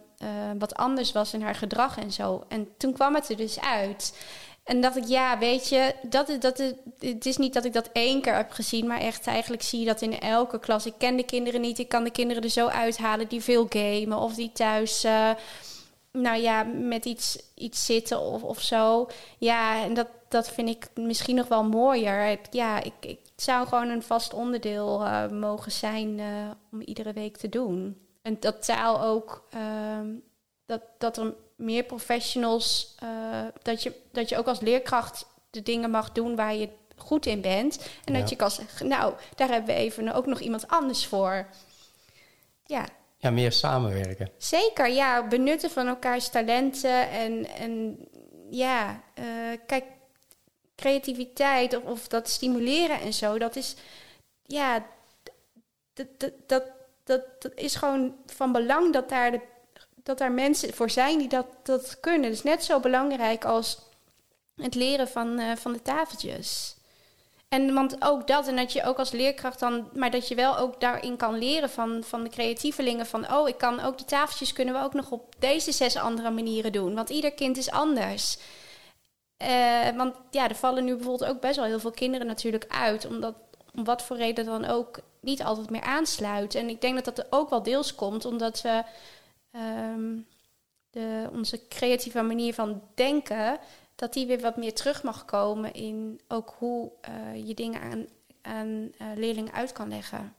wat 0.59 0.75
anders 0.75 1.11
was 1.11 1.33
in 1.33 1.41
haar 1.41 1.55
gedrag 1.55 1.97
en 1.97 2.11
zo. 2.11 2.43
En 2.47 2.67
toen 2.77 2.93
kwam 2.93 3.15
het 3.15 3.29
er 3.29 3.37
dus 3.37 3.59
uit. 3.59 4.17
En 4.63 4.81
dacht 4.81 4.95
ik, 4.95 5.05
ja, 5.05 5.37
weet 5.37 5.69
je, 5.69 5.95
dat, 6.01 6.31
dat, 6.39 6.57
het 6.99 7.25
is 7.25 7.37
niet 7.37 7.53
dat 7.53 7.65
ik 7.65 7.73
dat 7.73 7.89
één 7.93 8.21
keer 8.21 8.35
heb 8.35 8.51
gezien, 8.51 8.87
maar 8.87 8.99
echt 8.99 9.27
eigenlijk 9.27 9.61
zie 9.61 9.79
je 9.79 9.85
dat 9.85 10.01
in 10.01 10.19
elke 10.19 10.59
klas. 10.59 10.85
Ik 10.85 10.93
ken 10.97 11.15
de 11.15 11.23
kinderen 11.23 11.61
niet, 11.61 11.79
ik 11.79 11.89
kan 11.89 12.03
de 12.03 12.11
kinderen 12.11 12.43
er 12.43 12.49
zo 12.49 12.67
uithalen 12.67 13.27
die 13.27 13.41
veel 13.41 13.65
gamen 13.69 14.17
of 14.17 14.33
die 14.33 14.51
thuis 14.51 15.05
nou 16.11 16.41
ja, 16.41 16.63
met 16.63 17.05
iets, 17.05 17.39
iets 17.55 17.85
zitten 17.85 18.19
of, 18.19 18.43
of 18.43 18.61
zo. 18.61 19.07
Ja, 19.37 19.83
en 19.83 19.93
dat, 19.93 20.07
dat 20.29 20.49
vind 20.49 20.69
ik 20.69 20.89
misschien 20.95 21.35
nog 21.35 21.47
wel 21.47 21.63
mooier. 21.63 22.39
Ja, 22.51 22.83
ik, 22.83 22.93
ik 22.99 23.19
zou 23.35 23.67
gewoon 23.67 23.89
een 23.89 24.03
vast 24.03 24.33
onderdeel 24.33 25.01
uh, 25.01 25.27
mogen 25.27 25.71
zijn 25.71 26.17
uh, 26.17 26.25
om 26.71 26.81
iedere 26.81 27.13
week 27.13 27.37
te 27.37 27.49
doen. 27.49 28.01
En 28.21 28.37
dat 28.39 28.65
taal 28.65 29.01
ook, 29.01 29.47
uh, 29.55 29.99
dat, 30.65 30.81
dat 30.97 31.17
er 31.17 31.33
meer 31.55 31.83
professionals, 31.83 32.95
uh, 33.03 33.09
dat, 33.61 33.83
je, 33.83 33.95
dat 34.11 34.29
je 34.29 34.37
ook 34.37 34.47
als 34.47 34.59
leerkracht 34.59 35.25
de 35.49 35.63
dingen 35.63 35.91
mag 35.91 36.11
doen 36.11 36.35
waar 36.35 36.55
je 36.55 36.69
goed 36.95 37.25
in 37.25 37.41
bent. 37.41 37.89
En 38.05 38.13
dat 38.13 38.29
je 38.29 38.35
kan 38.35 38.51
zeggen, 38.51 38.87
nou, 38.87 39.13
daar 39.35 39.49
hebben 39.49 39.75
we 39.75 39.81
even 39.81 40.13
ook 40.13 40.25
nog 40.25 40.39
iemand 40.39 40.67
anders 40.67 41.05
voor. 41.05 41.47
Ja, 42.65 42.85
ja, 43.21 43.29
meer 43.29 43.51
samenwerken. 43.51 44.29
Zeker, 44.37 44.89
ja. 44.89 45.27
Benutten 45.27 45.69
van 45.69 45.87
elkaars 45.87 46.29
talenten. 46.29 47.09
En, 47.09 47.45
en 47.45 47.97
ja, 48.49 49.01
uh, 49.19 49.25
kijk, 49.65 49.83
creativiteit 50.79 51.83
of, 51.83 52.07
dat 52.07 52.29
stimuleren 52.29 52.99
en 52.99 53.13
zo, 53.13 53.37
dat 53.37 53.55
is, 53.55 53.75
ja, 54.45 54.85
dat, 55.93 56.07
dat, 56.17 56.31
dat, 56.45 56.63
dat, 57.03 57.41
dat 57.41 57.51
is 57.55 57.75
gewoon 57.75 58.15
van 58.25 58.51
belang 58.51 58.93
dat 58.93 59.09
daar, 59.09 59.31
de, 59.31 59.41
dat 59.95 60.17
daar 60.17 60.31
mensen 60.31 60.73
voor 60.73 60.89
zijn 60.89 61.17
die 61.17 61.27
dat, 61.27 61.45
dat 61.63 61.99
kunnen. 61.99 62.23
Het 62.23 62.37
is 62.37 62.43
net 62.43 62.63
zo 62.63 62.79
belangrijk 62.79 63.45
als 63.45 63.79
het 64.55 64.75
leren 64.75 65.07
van, 65.07 65.39
uh, 65.39 65.55
van 65.55 65.73
de 65.73 65.81
tafeltjes. 65.81 66.77
En 67.49 67.73
want 67.73 67.95
ook 67.99 68.27
dat, 68.27 68.47
en 68.47 68.55
dat 68.55 68.73
je 68.73 68.83
ook 68.83 68.97
als 68.97 69.11
leerkracht 69.11 69.59
dan, 69.59 69.89
maar 69.93 70.11
dat 70.11 70.27
je 70.27 70.35
wel 70.35 70.57
ook 70.57 70.79
daarin 70.79 71.17
kan 71.17 71.37
leren 71.37 71.69
van, 71.69 72.03
van 72.03 72.23
de 72.23 72.29
creatievelingen. 72.29 73.05
Van 73.05 73.33
oh, 73.33 73.47
ik 73.47 73.57
kan 73.57 73.79
ook 73.79 73.97
de 73.97 74.05
tafeltjes 74.05 74.53
kunnen 74.53 74.73
we 74.73 74.81
ook 74.81 74.93
nog 74.93 75.11
op 75.11 75.35
deze 75.39 75.71
zes 75.71 75.95
andere 75.95 76.29
manieren 76.31 76.71
doen. 76.71 76.95
Want 76.95 77.09
ieder 77.09 77.33
kind 77.33 77.57
is 77.57 77.71
anders. 77.71 78.37
Uh, 79.43 79.89
want 79.89 80.15
ja, 80.31 80.49
er 80.49 80.55
vallen 80.55 80.85
nu 80.85 80.95
bijvoorbeeld 80.95 81.29
ook 81.31 81.41
best 81.41 81.55
wel 81.55 81.65
heel 81.65 81.79
veel 81.79 81.91
kinderen 81.91 82.27
natuurlijk 82.27 82.65
uit. 82.67 83.05
Omdat 83.05 83.35
om 83.75 83.83
wat 83.83 84.01
voor 84.01 84.17
reden 84.17 84.45
dan 84.45 84.65
ook 84.65 84.99
niet 85.19 85.43
altijd 85.43 85.69
meer 85.69 85.81
aansluit. 85.81 86.55
En 86.55 86.69
ik 86.69 86.81
denk 86.81 86.95
dat 86.95 87.05
dat 87.05 87.17
er 87.17 87.27
ook 87.29 87.49
wel 87.49 87.63
deels 87.63 87.95
komt 87.95 88.25
omdat 88.25 88.61
we 88.61 88.83
um, 89.51 90.27
de, 90.89 91.29
onze 91.31 91.67
creatieve 91.67 92.21
manier 92.21 92.53
van 92.53 92.81
denken, 92.95 93.59
dat 93.95 94.13
die 94.13 94.27
weer 94.27 94.41
wat 94.41 94.57
meer 94.57 94.73
terug 94.73 95.03
mag 95.03 95.25
komen 95.25 95.73
in 95.73 96.21
ook 96.27 96.55
hoe 96.57 96.91
uh, 97.09 97.47
je 97.47 97.53
dingen 97.53 97.81
aan, 97.81 98.05
aan 98.41 98.67
uh, 98.67 99.07
leerlingen 99.15 99.53
uit 99.53 99.71
kan 99.71 99.89
leggen. 99.89 100.33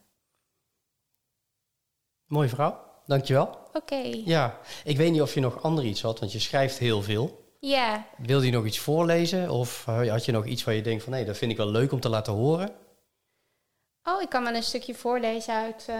Mooie 2.26 2.48
vrouw, 2.48 2.84
dankjewel. 3.07 3.46
Oké. 3.46 3.76
Okay. 3.76 4.22
Ja, 4.24 4.59
ik 4.84 4.96
weet 4.96 5.12
niet 5.12 5.22
of 5.22 5.34
je 5.34 5.40
nog 5.40 5.62
ander 5.62 5.84
iets 5.84 6.03
had, 6.03 6.20
want 6.20 6.32
je 6.32 6.38
schrijft 6.38 6.78
heel 6.78 7.03
veel. 7.03 7.49
Ja. 7.61 8.06
Wilde 8.16 8.46
je 8.46 8.52
nog 8.52 8.66
iets 8.66 8.78
voorlezen 8.78 9.50
of 9.50 9.84
had 9.84 10.24
je 10.24 10.32
nog 10.32 10.46
iets 10.46 10.64
waar 10.64 10.74
je 10.74 10.82
denkt 10.82 11.02
van 11.02 11.12
nee, 11.12 11.24
dat 11.24 11.36
vind 11.36 11.50
ik 11.50 11.56
wel 11.56 11.70
leuk 11.70 11.92
om 11.92 12.00
te 12.00 12.08
laten 12.08 12.32
horen? 12.32 12.70
Oh, 14.04 14.22
ik 14.22 14.28
kan 14.28 14.44
wel 14.44 14.54
een 14.54 14.62
stukje 14.62 14.94
voorlezen 14.94 15.54
uit, 15.54 15.86
uh, 15.90 15.96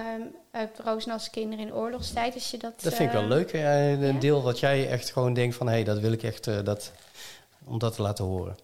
uit 0.51 0.79
Roosnals 0.79 1.31
Kinderen 1.31 1.67
in 1.67 1.75
Oorlogstijd. 1.75 2.35
Als 2.35 2.51
je 2.51 2.59
dat, 2.59 2.83
dat 2.83 2.95
vind 2.95 3.09
ik 3.09 3.15
wel 3.15 3.23
uh, 3.23 3.29
leuk. 3.29 3.53
Uh, 3.53 4.03
een 4.03 4.19
deel 4.19 4.43
wat 4.43 4.59
jij 4.59 4.89
echt 4.89 5.13
gewoon 5.13 5.35
denkt 5.35 5.57
van... 5.57 5.67
hé, 5.67 5.73
hey, 5.73 5.85
dat 5.85 5.99
wil 5.99 6.13
ik 6.13 6.23
echt 6.23 6.47
eh, 6.47 6.65
dat, 6.65 6.93
om 7.65 7.79
dat 7.79 7.95
te 7.95 8.03
laten 8.03 8.25
horen. 8.25 8.57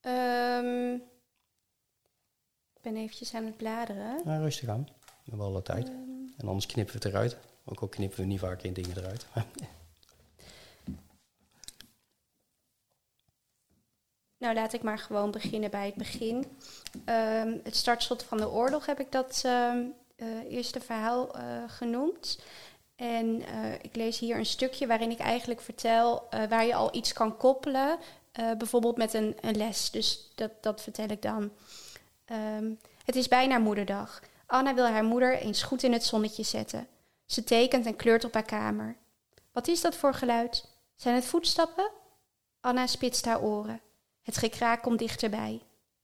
Um, 0.00 0.94
ik 2.74 2.82
ben 2.82 2.96
eventjes 2.96 3.34
aan 3.34 3.44
het 3.44 3.56
bladeren. 3.56 4.22
Ja, 4.24 4.38
rustig 4.38 4.68
aan. 4.68 4.88
We 5.04 5.30
hebben 5.30 5.46
alle 5.46 5.62
tijd. 5.62 5.88
Um, 5.88 6.34
en 6.38 6.48
anders 6.48 6.66
knippen 6.66 6.94
we 6.94 7.04
het 7.04 7.14
eruit. 7.14 7.36
Ook 7.64 7.80
al 7.80 7.88
knippen 7.88 8.20
we 8.20 8.26
niet 8.26 8.40
vaak 8.40 8.62
in 8.62 8.72
dingen 8.72 8.96
eruit. 8.96 9.26
Nou, 14.38 14.54
laat 14.54 14.72
ik 14.72 14.82
maar 14.82 14.98
gewoon 14.98 15.30
beginnen 15.30 15.70
bij 15.70 15.86
het 15.86 15.94
begin. 15.94 16.36
Um, 17.06 17.60
het 17.64 17.76
startschot 17.76 18.22
van 18.22 18.38
de 18.38 18.50
oorlog 18.50 18.86
heb 18.86 19.00
ik 19.00 19.12
dat 19.12 19.42
um, 19.46 19.94
uh, 20.16 20.26
eerste 20.48 20.80
verhaal 20.80 21.36
uh, 21.36 21.42
genoemd. 21.66 22.40
En 22.96 23.26
uh, 23.26 23.74
ik 23.74 23.96
lees 23.96 24.18
hier 24.18 24.36
een 24.36 24.46
stukje 24.46 24.86
waarin 24.86 25.10
ik 25.10 25.18
eigenlijk 25.18 25.60
vertel 25.60 26.28
waar 26.48 26.66
je 26.66 26.74
al 26.74 26.94
iets 26.94 27.12
kan 27.12 27.36
koppelen. 27.36 27.98
bijvoorbeeld 28.32 28.96
met 28.96 29.14
een, 29.14 29.36
een, 29.40 29.56
les. 29.56 29.90
Dus 29.90 30.30
dat, 30.34 30.50
dat 30.60 30.82
vertel 30.82 31.08
ik 31.08 31.22
dan. 31.22 31.50
Um, 32.58 32.78
het 33.04 33.16
is 33.16 33.28
bijna 33.28 33.58
moederdag. 33.58 34.22
Anna 34.46 34.74
wil 34.74 34.86
haar 34.86 35.04
moeder 35.04 35.38
eens 35.38 35.62
goed 35.62 35.82
in 35.82 35.92
het 35.92 36.04
zonnetje 36.04 36.42
zetten. 36.42 36.86
Ze 37.26 37.44
tekent 37.44 37.86
en 37.86 37.96
kleurt 37.96 38.24
op 38.24 38.34
haar 38.34 38.42
kamer. 38.42 38.96
Wat 39.52 39.68
is 39.68 39.80
dat 39.80 39.96
voor 39.96 40.14
geluid? 40.14 40.64
Zijn 40.96 41.14
het 41.14 41.24
voetstappen? 41.24 41.90
Anna 42.60 42.86
spitst 42.86 43.24
haar 43.24 43.42
oren. 43.42 43.80
Het 44.28 44.36
gekraak 44.36 44.82
komt 44.82 44.98
dichterbij. 44.98 45.62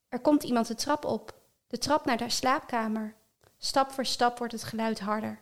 Er 0.08 0.20
komt 0.20 0.42
iemand 0.42 0.66
de 0.66 0.74
trap 0.74 1.04
op, 1.04 1.34
de 1.66 1.78
trap 1.78 2.04
naar 2.04 2.18
haar 2.18 2.30
slaapkamer. 2.30 3.14
Stap 3.58 3.92
voor 3.92 4.06
stap 4.06 4.38
wordt 4.38 4.52
het 4.52 4.64
geluid 4.64 5.00
harder. 5.00 5.40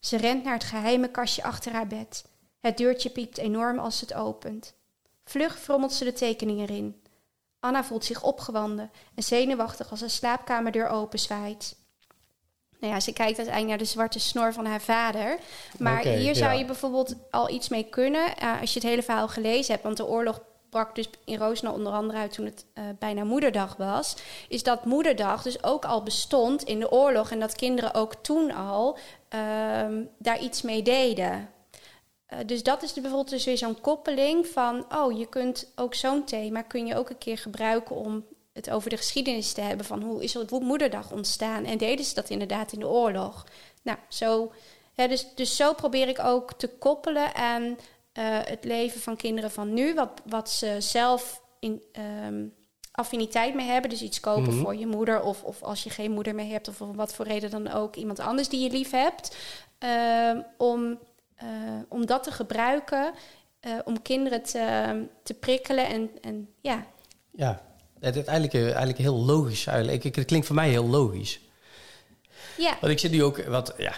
Ze 0.00 0.16
rent 0.16 0.44
naar 0.44 0.52
het 0.52 0.64
geheime 0.64 1.10
kastje 1.10 1.42
achter 1.42 1.72
haar 1.72 1.86
bed. 1.86 2.24
Het 2.60 2.76
deurtje 2.76 3.10
piept 3.10 3.38
enorm 3.38 3.78
als 3.78 4.00
het 4.00 4.14
opent. 4.14 4.74
Vlug 5.24 5.58
frommelt 5.58 5.92
ze 5.92 6.04
de 6.04 6.12
tekening 6.12 6.60
erin. 6.60 7.02
Anna 7.60 7.84
voelt 7.84 8.04
zich 8.04 8.22
opgewonden 8.22 8.90
en 9.14 9.22
zenuwachtig 9.22 9.90
als 9.90 10.00
haar 10.00 10.10
slaapkamerdeur 10.10 10.88
openzwaait. 10.88 11.76
Nou 12.80 12.92
ja, 12.92 13.00
ze 13.00 13.12
kijkt 13.12 13.36
uiteindelijk 13.36 13.68
naar 13.68 13.86
de 13.86 13.92
zwarte 13.92 14.20
snor 14.20 14.52
van 14.52 14.66
haar 14.66 14.80
vader. 14.80 15.38
Maar 15.78 16.00
okay, 16.00 16.16
hier 16.16 16.34
zou 16.34 16.52
ja. 16.52 16.58
je 16.58 16.64
bijvoorbeeld 16.64 17.14
al 17.30 17.50
iets 17.50 17.68
mee 17.68 17.84
kunnen 17.84 18.32
uh, 18.42 18.60
als 18.60 18.72
je 18.72 18.80
het 18.80 18.88
hele 18.88 19.02
verhaal 19.02 19.28
gelezen 19.28 19.72
hebt. 19.72 19.84
Want 19.84 19.96
de 19.96 20.06
oorlog 20.06 20.40
brak 20.70 20.94
dus 20.94 21.10
in 21.24 21.38
Roosnal 21.38 21.74
onder 21.74 21.92
andere 21.92 22.18
uit 22.18 22.32
toen 22.32 22.44
het 22.44 22.64
uh, 22.74 22.84
bijna 22.98 23.24
moederdag 23.24 23.76
was, 23.76 24.16
is 24.48 24.62
dat 24.62 24.84
moederdag 24.84 25.42
dus 25.42 25.62
ook 25.62 25.84
al 25.84 26.02
bestond 26.02 26.62
in 26.62 26.78
de 26.78 26.90
oorlog 26.90 27.30
en 27.30 27.40
dat 27.40 27.54
kinderen 27.54 27.94
ook 27.94 28.14
toen 28.14 28.52
al 28.52 28.98
uh, 29.34 29.40
daar 30.18 30.40
iets 30.40 30.62
mee 30.62 30.82
deden. 30.82 31.50
Uh, 32.32 32.38
dus 32.46 32.62
dat 32.62 32.82
is 32.82 32.92
bijvoorbeeld 32.92 33.30
dus 33.30 33.44
weer 33.44 33.58
zo'n 33.58 33.80
koppeling 33.80 34.46
van, 34.46 34.84
oh, 34.94 35.18
je 35.18 35.26
kunt 35.26 35.72
ook 35.76 35.94
zo'n 35.94 36.24
thema 36.24 36.62
kun 36.62 36.86
je 36.86 36.96
ook 36.96 37.10
een 37.10 37.18
keer 37.18 37.38
gebruiken 37.38 37.96
om 37.96 38.24
het 38.52 38.70
over 38.70 38.90
de 38.90 38.96
geschiedenis 38.96 39.52
te 39.52 39.60
hebben 39.60 39.86
van 39.86 40.02
hoe 40.02 40.22
is 40.22 40.34
het 40.34 40.50
moederdag 40.50 41.10
ontstaan 41.10 41.64
en 41.64 41.78
deden 41.78 42.04
ze 42.04 42.14
dat 42.14 42.30
inderdaad 42.30 42.72
in 42.72 42.80
de 42.80 42.88
oorlog. 42.88 43.46
Nou, 43.82 43.98
zo, 44.08 44.52
dus, 44.94 45.26
dus 45.34 45.56
zo 45.56 45.72
probeer 45.72 46.08
ik 46.08 46.18
ook 46.18 46.52
te 46.52 46.68
koppelen 46.68 47.34
aan 47.34 47.76
het 48.44 48.64
leven 48.64 49.00
van 49.00 49.16
kinderen 49.16 49.50
van 49.50 49.74
nu, 49.74 49.94
wat, 49.94 50.10
wat 50.26 50.50
ze 50.50 50.76
zelf 50.78 51.42
in 51.60 51.82
um, 52.26 52.54
affiniteit 52.92 53.54
mee 53.54 53.66
hebben. 53.66 53.90
Dus 53.90 54.02
iets 54.02 54.20
kopen 54.20 54.42
mm-hmm. 54.42 54.60
voor 54.60 54.76
je 54.76 54.86
moeder, 54.86 55.22
of, 55.22 55.42
of 55.42 55.62
als 55.62 55.82
je 55.82 55.90
geen 55.90 56.10
moeder 56.10 56.34
meer 56.34 56.52
hebt, 56.52 56.68
of 56.68 56.80
om 56.80 56.96
wat 56.96 57.14
voor 57.14 57.26
reden 57.26 57.50
dan 57.50 57.72
ook, 57.72 57.96
iemand 57.96 58.18
anders 58.18 58.48
die 58.48 58.62
je 58.62 58.70
lief 58.70 58.90
hebt. 58.90 59.36
Uh, 59.84 60.38
om, 60.56 60.98
uh, 61.42 61.48
om 61.88 62.06
dat 62.06 62.22
te 62.22 62.30
gebruiken, 62.30 63.12
uh, 63.66 63.72
om 63.84 64.02
kinderen 64.02 64.42
te, 64.42 65.06
te 65.22 65.34
prikkelen 65.34 65.86
en, 65.86 66.10
en 66.20 66.48
ja. 66.60 66.86
Ja, 67.30 67.62
het 68.00 68.16
is 68.16 68.24
eigenlijk, 68.24 68.64
eigenlijk 68.64 68.98
heel 68.98 69.16
logisch. 69.16 69.66
Eigenlijk. 69.66 70.02
Het 70.02 70.24
klinkt 70.24 70.46
voor 70.46 70.56
mij 70.56 70.68
heel 70.68 70.86
logisch. 70.86 71.40
Ja. 72.56 72.76
Want 72.80 72.92
ik 72.92 72.98
zit 72.98 73.10
nu 73.10 73.22
ook, 73.22 73.44
wat, 73.44 73.74
ja, 73.76 73.92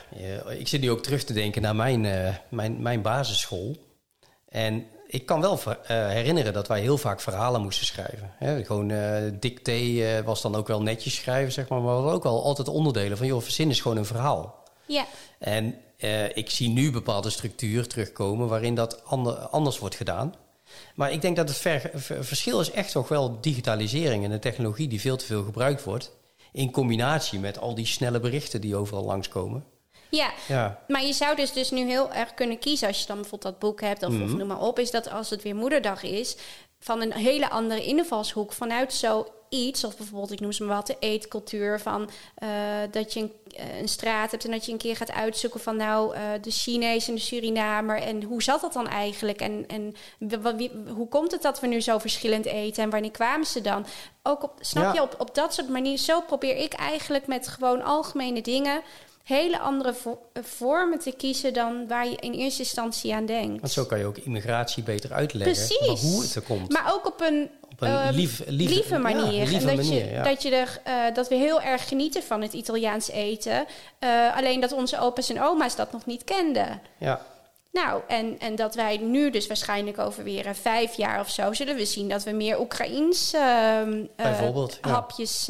ik 0.48 0.68
zit 0.68 0.80
nu 0.80 0.90
ook 0.90 1.02
terug 1.02 1.24
te 1.24 1.32
denken 1.32 1.62
naar 1.62 1.76
mijn, 1.76 2.00
mijn, 2.48 2.82
mijn 2.82 3.02
basisschool. 3.02 3.76
En 4.50 4.86
ik 5.06 5.26
kan 5.26 5.40
wel 5.40 5.60
uh, 5.66 5.76
herinneren 5.86 6.52
dat 6.52 6.68
wij 6.68 6.80
heel 6.80 6.98
vaak 6.98 7.20
verhalen 7.20 7.62
moesten 7.62 7.86
schrijven. 7.86 8.32
Hè? 8.36 8.64
Gewoon 8.64 8.88
uh, 8.88 9.16
dicté 9.32 9.72
uh, 9.72 10.18
was 10.20 10.42
dan 10.42 10.54
ook 10.54 10.66
wel 10.66 10.82
netjes 10.82 11.14
schrijven, 11.14 11.52
zeg 11.52 11.68
maar. 11.68 11.80
Maar 11.80 11.88
we 11.88 11.94
hadden 11.94 12.14
ook 12.14 12.22
wel 12.22 12.44
altijd 12.44 12.68
onderdelen 12.68 13.16
van... 13.16 13.26
joh, 13.26 13.42
verzin 13.42 13.70
is 13.70 13.80
gewoon 13.80 13.96
een 13.96 14.04
verhaal. 14.04 14.64
Ja. 14.86 15.06
En 15.38 15.74
ik 16.34 16.50
zie 16.50 16.68
nu 16.68 16.90
bepaalde 16.90 17.30
structuur 17.30 17.86
terugkomen... 17.86 18.48
waarin 18.48 18.74
dat 18.74 19.04
ander, 19.04 19.34
anders 19.34 19.78
wordt 19.78 19.94
gedaan. 19.94 20.34
Maar 20.94 21.12
ik 21.12 21.22
denk 21.22 21.36
dat 21.36 21.48
het 21.48 21.58
ver, 21.58 21.90
ver, 21.94 22.24
verschil 22.24 22.60
is 22.60 22.70
echt 22.70 22.92
toch 22.92 23.08
wel 23.08 23.40
digitalisering... 23.40 24.24
en 24.24 24.30
de 24.30 24.38
technologie 24.38 24.88
die 24.88 25.00
veel 25.00 25.16
te 25.16 25.24
veel 25.24 25.44
gebruikt 25.44 25.84
wordt... 25.84 26.12
in 26.52 26.70
combinatie 26.70 27.38
met 27.38 27.58
al 27.58 27.74
die 27.74 27.86
snelle 27.86 28.20
berichten 28.20 28.60
die 28.60 28.76
overal 28.76 29.04
langskomen... 29.04 29.64
Ja, 30.10 30.30
ja, 30.48 30.82
maar 30.88 31.04
je 31.04 31.12
zou 31.12 31.36
dus, 31.36 31.52
dus 31.52 31.70
nu 31.70 31.86
heel 31.86 32.12
erg 32.12 32.34
kunnen 32.34 32.58
kiezen 32.58 32.88
als 32.88 33.00
je 33.00 33.06
dan 33.06 33.16
bijvoorbeeld 33.16 33.52
dat 33.52 33.60
boek 33.60 33.80
hebt 33.80 34.02
of, 34.02 34.20
of 34.20 34.34
noem 34.34 34.46
maar 34.46 34.60
op, 34.60 34.78
is 34.78 34.90
dat 34.90 35.10
als 35.10 35.30
het 35.30 35.42
weer 35.42 35.56
moederdag 35.56 36.02
is, 36.02 36.36
van 36.80 37.02
een 37.02 37.12
hele 37.12 37.50
andere 37.50 37.84
invalshoek 37.84 38.52
vanuit 38.52 38.92
zoiets, 38.92 39.84
of 39.84 39.96
bijvoorbeeld, 39.96 40.32
ik 40.32 40.40
noem 40.40 40.52
ze 40.52 40.64
maar 40.64 40.76
wat, 40.76 40.86
de 40.86 40.96
eetcultuur, 40.98 41.80
van 41.80 42.10
uh, 42.42 42.48
dat 42.90 43.12
je 43.12 43.20
een, 43.20 43.32
een, 43.78 43.88
straat 43.88 44.30
hebt 44.30 44.44
en 44.44 44.50
dat 44.50 44.66
je 44.66 44.72
een 44.72 44.78
keer 44.78 44.96
gaat 44.96 45.12
uitzoeken 45.12 45.60
van 45.60 45.76
nou, 45.76 46.16
uh, 46.16 46.22
de 46.40 46.50
Chinees 46.50 47.08
en 47.08 47.14
de 47.14 47.20
Surinamer 47.20 48.02
en 48.02 48.22
hoe 48.22 48.42
zat 48.42 48.60
dat 48.60 48.72
dan 48.72 48.88
eigenlijk 48.88 49.40
en, 49.40 49.64
en 49.66 49.94
wie, 50.56 50.70
hoe 50.94 51.08
komt 51.08 51.32
het 51.32 51.42
dat 51.42 51.60
we 51.60 51.66
nu 51.66 51.80
zo 51.80 51.98
verschillend 51.98 52.46
eten 52.46 52.82
en 52.82 52.90
wanneer 52.90 53.10
kwamen 53.10 53.46
ze 53.46 53.60
dan? 53.60 53.86
Ook 54.22 54.42
op, 54.42 54.52
snap 54.60 54.84
ja. 54.84 54.92
je, 54.92 55.02
op, 55.02 55.14
op 55.18 55.34
dat 55.34 55.54
soort 55.54 55.68
manieren, 55.68 55.98
zo 55.98 56.20
probeer 56.20 56.56
ik 56.56 56.72
eigenlijk 56.72 57.26
met 57.26 57.48
gewoon 57.48 57.82
algemene 57.82 58.42
dingen 58.42 58.82
hele 59.30 59.58
andere 59.58 59.94
vo 59.94 60.22
vormen 60.42 60.98
te 60.98 61.12
kiezen 61.12 61.52
dan 61.52 61.88
waar 61.88 62.08
je 62.08 62.16
in 62.16 62.32
eerste 62.32 62.62
instantie 62.62 63.14
aan 63.14 63.26
denkt. 63.26 63.60
Want 63.60 63.72
zo 63.72 63.84
kan 63.84 63.98
je 63.98 64.04
ook 64.04 64.16
immigratie 64.16 64.82
beter 64.82 65.12
uitleggen. 65.12 65.66
Precies. 65.66 66.02
Hoe 66.02 66.22
het 66.22 66.34
er 66.34 66.42
komt. 66.42 66.72
Maar 66.72 66.92
ook 66.94 67.06
op 67.06 67.20
een, 67.20 67.50
op 67.70 67.80
een 67.80 68.14
lief, 68.14 68.42
lief, 68.46 68.70
lieve 68.70 68.98
manier. 68.98 69.32
Ja, 69.32 69.38
lieve 69.38 69.54
en 69.54 69.76
dat, 69.76 69.86
manier, 69.86 70.04
je, 70.04 70.10
ja. 70.10 70.22
dat, 70.22 70.42
je 70.42 70.54
er, 70.54 70.80
uh, 70.86 71.14
dat 71.14 71.28
we 71.28 71.34
heel 71.34 71.60
erg 71.60 71.88
genieten 71.88 72.22
van 72.22 72.42
het 72.42 72.52
Italiaans 72.52 73.10
eten. 73.10 73.66
Uh, 74.00 74.36
alleen 74.36 74.60
dat 74.60 74.72
onze 74.72 75.00
opa's 75.00 75.30
en 75.30 75.42
oma's 75.42 75.76
dat 75.76 75.92
nog 75.92 76.06
niet 76.06 76.24
kenden. 76.24 76.80
Ja. 76.98 77.26
Nou, 77.72 78.02
en, 78.08 78.38
en 78.38 78.56
dat 78.56 78.74
wij 78.74 78.96
nu 78.96 79.30
dus 79.30 79.46
waarschijnlijk 79.46 79.98
over 79.98 80.24
weer 80.24 80.46
uh, 80.46 80.52
vijf 80.52 80.94
jaar 80.94 81.20
of 81.20 81.30
zo... 81.30 81.52
zullen 81.52 81.76
we 81.76 81.84
zien 81.84 82.08
dat 82.08 82.22
we 82.22 82.30
meer 82.30 82.60
Oekraïens 82.60 83.34
uh, 83.34 83.40
Bijvoorbeeld, 84.16 84.78
ja. 84.82 84.90
hapjes 84.90 85.48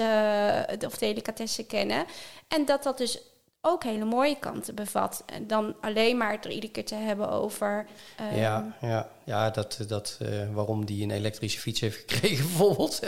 of 0.86 0.98
delicatessen 0.98 1.66
kennen. 1.66 2.04
En 2.48 2.64
dat 2.64 2.82
dat 2.82 2.98
dus 2.98 3.18
ook 3.60 3.84
hele 3.84 4.04
mooie 4.04 4.38
kanten 4.38 4.74
bevat. 4.74 5.22
En 5.26 5.46
dan 5.46 5.74
alleen 5.80 6.16
maar 6.16 6.32
het 6.32 6.44
er 6.44 6.50
iedere 6.50 6.72
keer 6.72 6.84
te 6.84 6.94
hebben 6.94 7.30
over. 7.30 7.86
Uh, 8.20 8.38
ja, 8.40 8.76
ja, 8.80 9.08
ja, 9.24 9.50
dat, 9.50 9.84
dat 9.88 10.18
uh, 10.22 10.28
waarom 10.52 10.84
die 10.84 11.02
een 11.02 11.10
elektrische 11.10 11.60
fiets 11.60 11.80
heeft 11.80 11.96
gekregen, 11.96 12.46
bijvoorbeeld. 12.48 13.00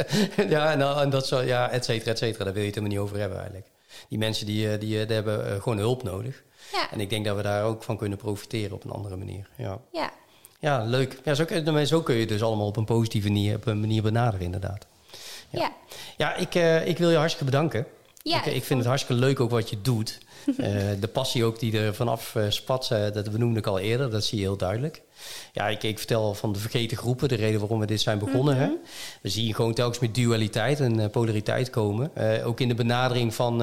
ja, 0.48 0.72
en, 0.72 0.80
en 1.00 1.10
dat 1.10 1.26
zo, 1.26 1.40
ja, 1.40 1.70
et 1.70 1.84
cetera, 1.84 2.10
et 2.10 2.18
cetera. 2.18 2.44
Daar 2.44 2.52
wil 2.52 2.62
je 2.62 2.68
het 2.68 2.76
helemaal 2.76 2.96
niet 2.96 3.06
over 3.06 3.18
hebben, 3.18 3.38
eigenlijk. 3.38 3.68
Die 4.08 4.18
mensen 4.18 4.46
die, 4.46 4.78
die, 4.78 5.06
die 5.06 5.14
hebben 5.14 5.46
uh, 5.46 5.62
gewoon 5.62 5.78
hulp 5.78 6.02
nodig. 6.02 6.42
Ja. 6.72 6.90
En 6.90 7.00
ik 7.00 7.10
denk 7.10 7.24
dat 7.24 7.36
we 7.36 7.42
daar 7.42 7.64
ook 7.64 7.82
van 7.82 7.96
kunnen 7.96 8.18
profiteren 8.18 8.72
op 8.72 8.84
een 8.84 8.90
andere 8.90 9.16
manier. 9.16 9.48
Ja, 9.56 9.78
ja. 9.92 10.12
ja 10.58 10.84
leuk. 10.84 11.18
Ja, 11.24 11.34
zo, 11.34 11.44
kun, 11.44 11.86
zo 11.86 12.02
kun 12.02 12.14
je 12.14 12.26
dus 12.26 12.42
allemaal 12.42 12.66
op 12.66 12.76
een 12.76 12.84
positieve 12.84 13.28
manier, 13.28 13.56
op 13.56 13.66
een 13.66 13.80
manier 13.80 14.02
benaderen, 14.02 14.44
inderdaad. 14.44 14.86
Ja. 15.50 15.72
Ja, 16.16 16.34
ik, 16.34 16.54
eh, 16.54 16.86
ik 16.86 16.98
wil 16.98 17.10
je 17.10 17.16
hartstikke 17.16 17.50
bedanken. 17.50 17.86
Ja, 18.22 18.44
ik 18.44 18.64
vind 18.64 18.78
het 18.78 18.88
hartstikke 18.88 19.22
leuk 19.22 19.40
ook 19.40 19.50
wat 19.50 19.70
je 19.70 19.80
doet. 19.82 20.18
Eh, 20.56 20.66
de 21.00 21.08
passie 21.12 21.44
ook 21.44 21.58
die 21.58 21.78
er 21.78 21.94
vanaf 21.94 22.34
eh, 22.34 22.44
spat, 22.48 22.88
eh, 22.90 23.12
dat 23.12 23.30
benoemde 23.32 23.58
ik 23.58 23.66
al 23.66 23.78
eerder, 23.78 24.10
dat 24.10 24.24
zie 24.24 24.38
je 24.38 24.44
heel 24.44 24.56
duidelijk. 24.56 25.02
Ja, 25.52 25.68
ik, 25.68 25.82
ik 25.82 25.98
vertel 25.98 26.22
al 26.22 26.34
van 26.34 26.52
de 26.52 26.58
vergeten 26.58 26.96
groepen, 26.96 27.28
de 27.28 27.34
reden 27.34 27.60
waarom 27.60 27.78
we 27.78 27.86
dit 27.86 28.00
zijn 28.00 28.18
begonnen. 28.18 28.56
hè. 28.56 28.68
We 29.22 29.28
zien 29.28 29.54
gewoon 29.54 29.74
telkens 29.74 29.98
met 29.98 30.14
dualiteit 30.14 30.80
en 30.80 31.10
polariteit 31.10 31.70
komen. 31.70 32.10
Ook 32.44 32.60
in 32.60 32.68
de 32.68 32.74
benadering 32.74 33.34
van, 33.34 33.62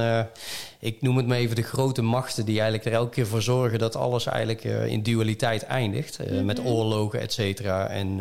ik 0.80 1.02
noem 1.02 1.18
het 1.18 1.28
maar 1.28 1.38
even 1.38 1.56
de 1.56 1.62
grote 1.62 2.02
machten... 2.02 2.46
die 2.46 2.56
eigenlijk 2.60 2.86
er 2.86 2.94
elke 2.94 3.10
keer 3.12 3.28
voor 3.28 3.42
zorgen 3.42 3.80
dat 3.80 3.96
alles 3.96 4.26
eigenlijk 4.26 4.64
in 4.64 5.04
dualiteit 5.04 5.64
eindigt. 5.64 6.18
eh, 6.20 6.42
Met 6.42 6.66
oorlogen, 6.66 7.20
et 7.20 7.34
cetera. 7.34 7.88
En 7.88 8.20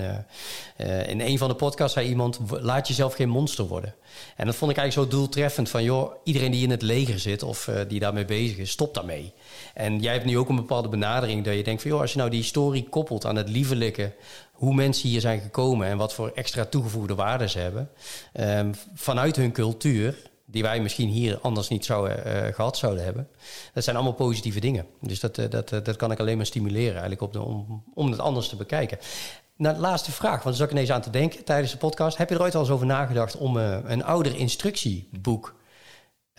in 1.07 1.21
een 1.21 1.39
van 1.39 1.49
de 1.49 1.55
podcasts 1.55 1.93
zei 1.95 2.09
iemand, 2.09 2.39
"W- 2.47 2.59
laat 2.61 2.89
jezelf 2.89 3.15
geen 3.15 3.29
monster 3.29 3.65
worden. 3.67 3.95
En 4.37 4.47
dat 4.47 4.55
vond 4.57 4.71
ik 4.71 4.77
eigenlijk 4.77 5.11
zo 5.11 5.17
doeltreffend 5.17 5.69
van... 5.71 5.83
joh, 5.83 6.13
iedereen 6.25 6.51
die 6.51 6.63
in 6.63 6.71
het 6.71 6.83
leger 6.83 7.19
zit 7.19 7.43
of 7.43 7.71
die 7.89 8.01
daarmee 8.01 8.25
bezig 8.25 8.48
stop 8.63 8.95
daarmee. 8.95 9.33
En 9.75 10.01
jij 10.01 10.13
hebt 10.13 10.25
nu 10.25 10.39
ook 10.39 10.49
een 10.49 10.57
bepaalde 10.57 10.89
benadering 10.89 11.45
dat 11.45 11.55
je 11.55 11.63
denkt 11.63 11.83
van... 11.83 11.91
joh, 11.91 12.01
als 12.01 12.13
je 12.13 12.19
nou 12.19 12.31
die 12.31 12.41
historie 12.41 12.89
koppelt 12.89 13.27
aan 13.27 13.37
het 13.37 13.49
liefelijke... 13.49 14.13
hoe 14.53 14.75
mensen 14.75 15.09
hier 15.09 15.21
zijn 15.21 15.41
gekomen 15.41 15.87
en 15.87 15.97
wat 15.97 16.15
voor 16.15 16.31
extra 16.35 16.65
toegevoegde 16.65 17.15
waarden 17.15 17.51
ze 17.51 17.59
hebben... 17.59 17.91
ehm, 18.33 18.73
vanuit 18.95 19.37
hun 19.37 19.53
cultuur, 19.53 20.31
die 20.47 20.63
wij 20.63 20.81
misschien 20.81 21.09
hier 21.09 21.39
anders 21.43 21.69
niet 21.69 21.85
zouden, 21.85 22.25
eh, 22.25 22.55
gehad 22.55 22.77
zouden 22.77 23.05
hebben... 23.05 23.29
dat 23.75 23.85
zijn 23.85 23.97
allemaal 23.97 24.15
positieve 24.15 24.61
dingen. 24.61 24.87
Dus 25.01 25.21
dat, 25.21 25.39
eh, 25.39 25.51
dat, 25.51 25.73
eh, 25.73 25.85
dat 25.85 25.97
kan 25.97 26.11
ik 26.11 26.21
alleen 26.21 26.37
maar 26.37 26.47
stimuleren 26.47 27.01
eigenlijk 27.01 27.35
om, 27.35 27.85
om 27.95 28.11
het 28.11 28.21
anders 28.21 28.49
te 28.49 28.57
bekijken. 28.57 28.99
Nou, 29.57 29.79
laatste 29.79 30.13
vraag, 30.13 30.43
want 30.43 30.57
zat 30.57 30.67
ik 30.67 30.73
ineens 30.73 30.91
aan 30.91 31.01
te 31.01 31.11
denken 31.11 31.45
tijdens 31.45 31.73
de 31.73 31.79
podcast. 31.79 32.17
Heb 32.17 32.29
je 32.29 32.35
er 32.35 32.43
ooit 32.43 32.55
al 32.55 32.61
eens 32.61 32.71
over 32.71 32.87
nagedacht 32.87 33.37
om 33.37 33.57
een 33.57 34.05
ouder 34.05 34.37
instructieboek 34.37 35.58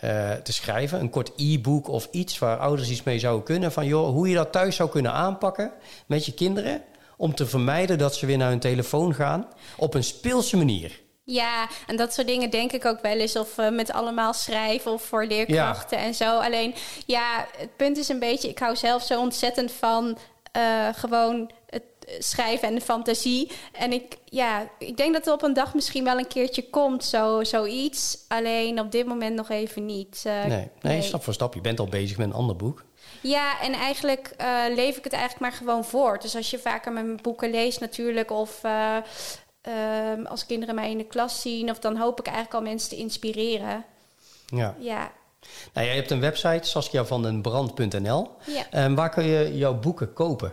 eh, 0.00 0.32
te 0.32 0.52
schrijven? 0.52 1.00
Een 1.00 1.10
kort 1.10 1.32
e-book 1.36 1.88
of 1.88 2.08
iets 2.10 2.38
waar 2.38 2.58
ouders 2.58 2.90
iets 2.90 3.02
mee 3.02 3.18
zouden 3.18 3.44
kunnen. 3.44 3.72
Van 3.72 3.86
joh, 3.86 4.08
hoe 4.08 4.28
je 4.28 4.34
dat 4.34 4.52
thuis 4.52 4.76
zou 4.76 4.90
kunnen 4.90 5.12
aanpakken 5.12 5.72
met 6.06 6.26
je 6.26 6.34
kinderen. 6.34 6.82
Om 7.16 7.34
te 7.34 7.46
vermijden 7.46 7.98
dat 7.98 8.14
ze 8.14 8.26
weer 8.26 8.36
naar 8.36 8.48
hun 8.48 8.60
telefoon 8.60 9.14
gaan 9.14 9.46
op 9.76 9.94
een 9.94 10.04
speelse 10.04 10.56
manier. 10.56 11.00
Ja, 11.24 11.68
en 11.86 11.96
dat 11.96 12.14
soort 12.14 12.26
dingen 12.26 12.50
denk 12.50 12.72
ik 12.72 12.84
ook 12.84 13.00
wel 13.00 13.16
eens. 13.16 13.36
Of 13.36 13.58
eh, 13.58 13.70
met 13.70 13.92
allemaal 13.92 14.32
schrijven 14.32 14.92
of 14.92 15.02
voor 15.02 15.24
leerkrachten 15.24 15.98
en 15.98 16.14
zo. 16.14 16.38
Alleen, 16.38 16.74
ja, 17.06 17.46
het 17.56 17.76
punt 17.76 17.96
is 17.96 18.08
een 18.08 18.18
beetje... 18.18 18.48
Ik 18.48 18.58
hou 18.58 18.76
zelf 18.76 19.02
zo 19.02 19.20
ontzettend 19.20 19.72
van 19.72 20.18
eh, 20.52 20.88
gewoon 20.92 21.50
het 21.66 21.82
schrijven 22.18 22.68
en 22.68 22.74
de 22.74 22.80
fantasie. 22.80 23.50
En 23.72 23.92
ik, 23.92 24.16
ja, 24.24 24.70
ik 24.78 24.96
denk 24.96 25.12
dat 25.12 25.26
er 25.26 25.32
op 25.32 25.42
een 25.42 25.54
dag 25.54 25.74
misschien 25.74 26.04
wel 26.04 26.18
een 26.18 26.26
keertje 26.26 26.70
komt, 26.70 27.04
zo, 27.04 27.44
zoiets. 27.44 28.18
Alleen 28.28 28.80
op 28.80 28.92
dit 28.92 29.06
moment 29.06 29.36
nog 29.36 29.50
even 29.50 29.86
niet. 29.86 30.22
Eh, 30.24 30.44
Nee, 30.44 30.68
nee, 30.80 31.02
stap 31.02 31.22
voor 31.24 31.34
stap. 31.34 31.54
Je 31.54 31.60
bent 31.60 31.80
al 31.80 31.86
bezig 31.88 32.16
met 32.16 32.26
een 32.26 32.32
ander 32.32 32.56
boek. 32.56 32.84
Ja, 33.20 33.60
en 33.60 33.72
eigenlijk 33.72 34.34
eh, 34.36 34.62
leef 34.74 34.96
ik 34.96 35.04
het 35.04 35.12
eigenlijk 35.12 35.42
maar 35.42 35.52
gewoon 35.52 35.84
voort. 35.84 36.22
Dus 36.22 36.36
als 36.36 36.50
je 36.50 36.58
vaker 36.58 36.92
met 36.92 37.04
mijn 37.04 37.18
boeken 37.22 37.50
leest 37.50 37.80
natuurlijk... 37.80 38.30
of 38.30 38.64
eh, 38.64 38.96
ehm, 39.60 40.24
als 40.26 40.46
kinderen 40.46 40.74
mij 40.74 40.90
in 40.90 40.98
de 40.98 41.04
klas 41.04 41.40
zien... 41.40 41.70
of 41.70 41.78
dan 41.78 41.96
hoop 41.96 42.18
ik 42.18 42.26
eigenlijk 42.26 42.56
al 42.56 42.62
mensen 42.70 42.88
te 42.88 42.96
inspireren. 42.96 43.84
Ja. 44.46 44.74
Ja, 44.78 45.12
Nou, 45.72 45.86
jij 45.86 45.96
hebt 45.96 46.10
een 46.10 46.20
website, 46.20 46.68
saskiavandenbrand.nl. 46.68 48.28
ja. 48.46 48.62
En 48.70 48.94
waar 48.94 49.10
kun 49.10 49.24
je 49.24 49.56
jouw 49.56 49.74
boeken 49.74 50.12
kopen? 50.12 50.52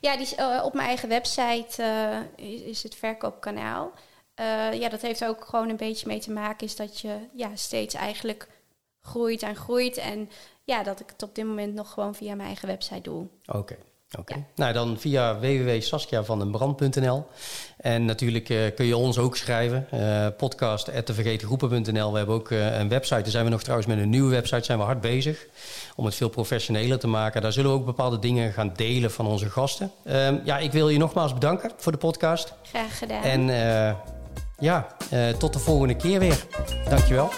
Ja 0.00 0.16
die 0.16 0.36
eh, 0.36 0.64
op 0.64 0.74
mijn 0.74 0.86
eigen 0.86 1.08
website 1.08 1.82
eh, 1.82 2.46
is, 2.52 2.60
is 2.60 2.82
het 2.82 2.94
verkoopkanaal. 2.94 3.92
Eh, 4.34 4.72
ja, 4.72 4.88
dat 4.88 5.02
heeft 5.02 5.24
ook 5.24 5.44
gewoon 5.44 5.68
een 5.68 5.76
beetje 5.76 6.06
mee 6.06 6.20
te 6.20 6.30
maken... 6.30 6.66
is 6.66 6.76
dat 6.76 7.00
je 7.00 7.18
ja, 7.32 7.56
steeds 7.56 7.94
eigenlijk 7.94 8.48
groeit 9.00 9.42
en 9.42 9.56
groeit... 9.56 9.96
en 9.96 10.30
ja, 10.64 10.82
dat 10.82 11.00
ik 11.00 11.10
het 11.10 11.22
op 11.22 11.34
dit 11.34 11.44
moment 11.44 11.74
nog 11.74 11.92
gewoon 11.92 12.14
via 12.14 12.34
mijn 12.34 12.46
eigen 12.46 12.68
website 12.68 13.00
doe. 13.00 13.26
Oké. 13.46 13.76
Oké. 14.18 14.34
Ja. 14.34 14.44
Nou, 14.54 14.72
dan 14.72 14.98
via 14.98 15.38
www.saskiavandenbrand.nl. 15.38 17.26
En 17.76 18.04
natuurlijk 18.04 18.48
eh, 18.48 18.58
kun 18.74 18.86
je 18.86 18.96
ons 18.96 19.18
ook 19.18 19.36
schrijven. 19.36 19.86
podcast.tevergetengroepen.nl. 20.36 22.10
We 22.10 22.16
hebben 22.16 22.34
ook 22.34 22.50
eh, 22.50 22.78
een 22.78 22.88
website. 22.88 23.20
Daar 23.20 23.30
zijn 23.30 23.44
we 23.44 23.50
nog 23.50 23.62
trouwens 23.62 23.88
met 23.88 23.98
een 23.98 24.10
nieuwe 24.10 24.30
website. 24.30 24.64
Zijn 24.64 24.78
we 24.78 24.84
hard 24.84 25.00
bezig 25.00 25.46
om 25.96 26.04
het 26.04 26.14
veel 26.14 26.28
professioneler 26.28 26.98
te 26.98 27.06
maken. 27.06 27.42
Daar 27.42 27.52
zullen 27.52 27.70
we 27.70 27.76
ook 27.76 27.84
bepaalde 27.84 28.18
dingen 28.18 28.52
gaan 28.52 28.72
delen 28.76 29.10
van 29.10 29.26
onze 29.26 29.50
gasten. 29.50 29.92
Ehm, 30.04 30.38
ja, 30.44 30.58
ik 30.58 30.72
wil 30.72 30.88
je 30.88 30.98
nogmaals 30.98 31.34
bedanken 31.34 31.70
voor 31.76 31.92
de 31.92 31.98
podcast. 31.98 32.54
Graag 32.62 32.98
gedaan. 32.98 33.22
En 33.22 33.46
ja, 34.58 34.86
tot 35.38 35.52
de 35.52 35.58
volgende 35.58 35.96
keer 35.96 36.18
weer. 36.18 36.44
Dankjewel. 36.88 37.30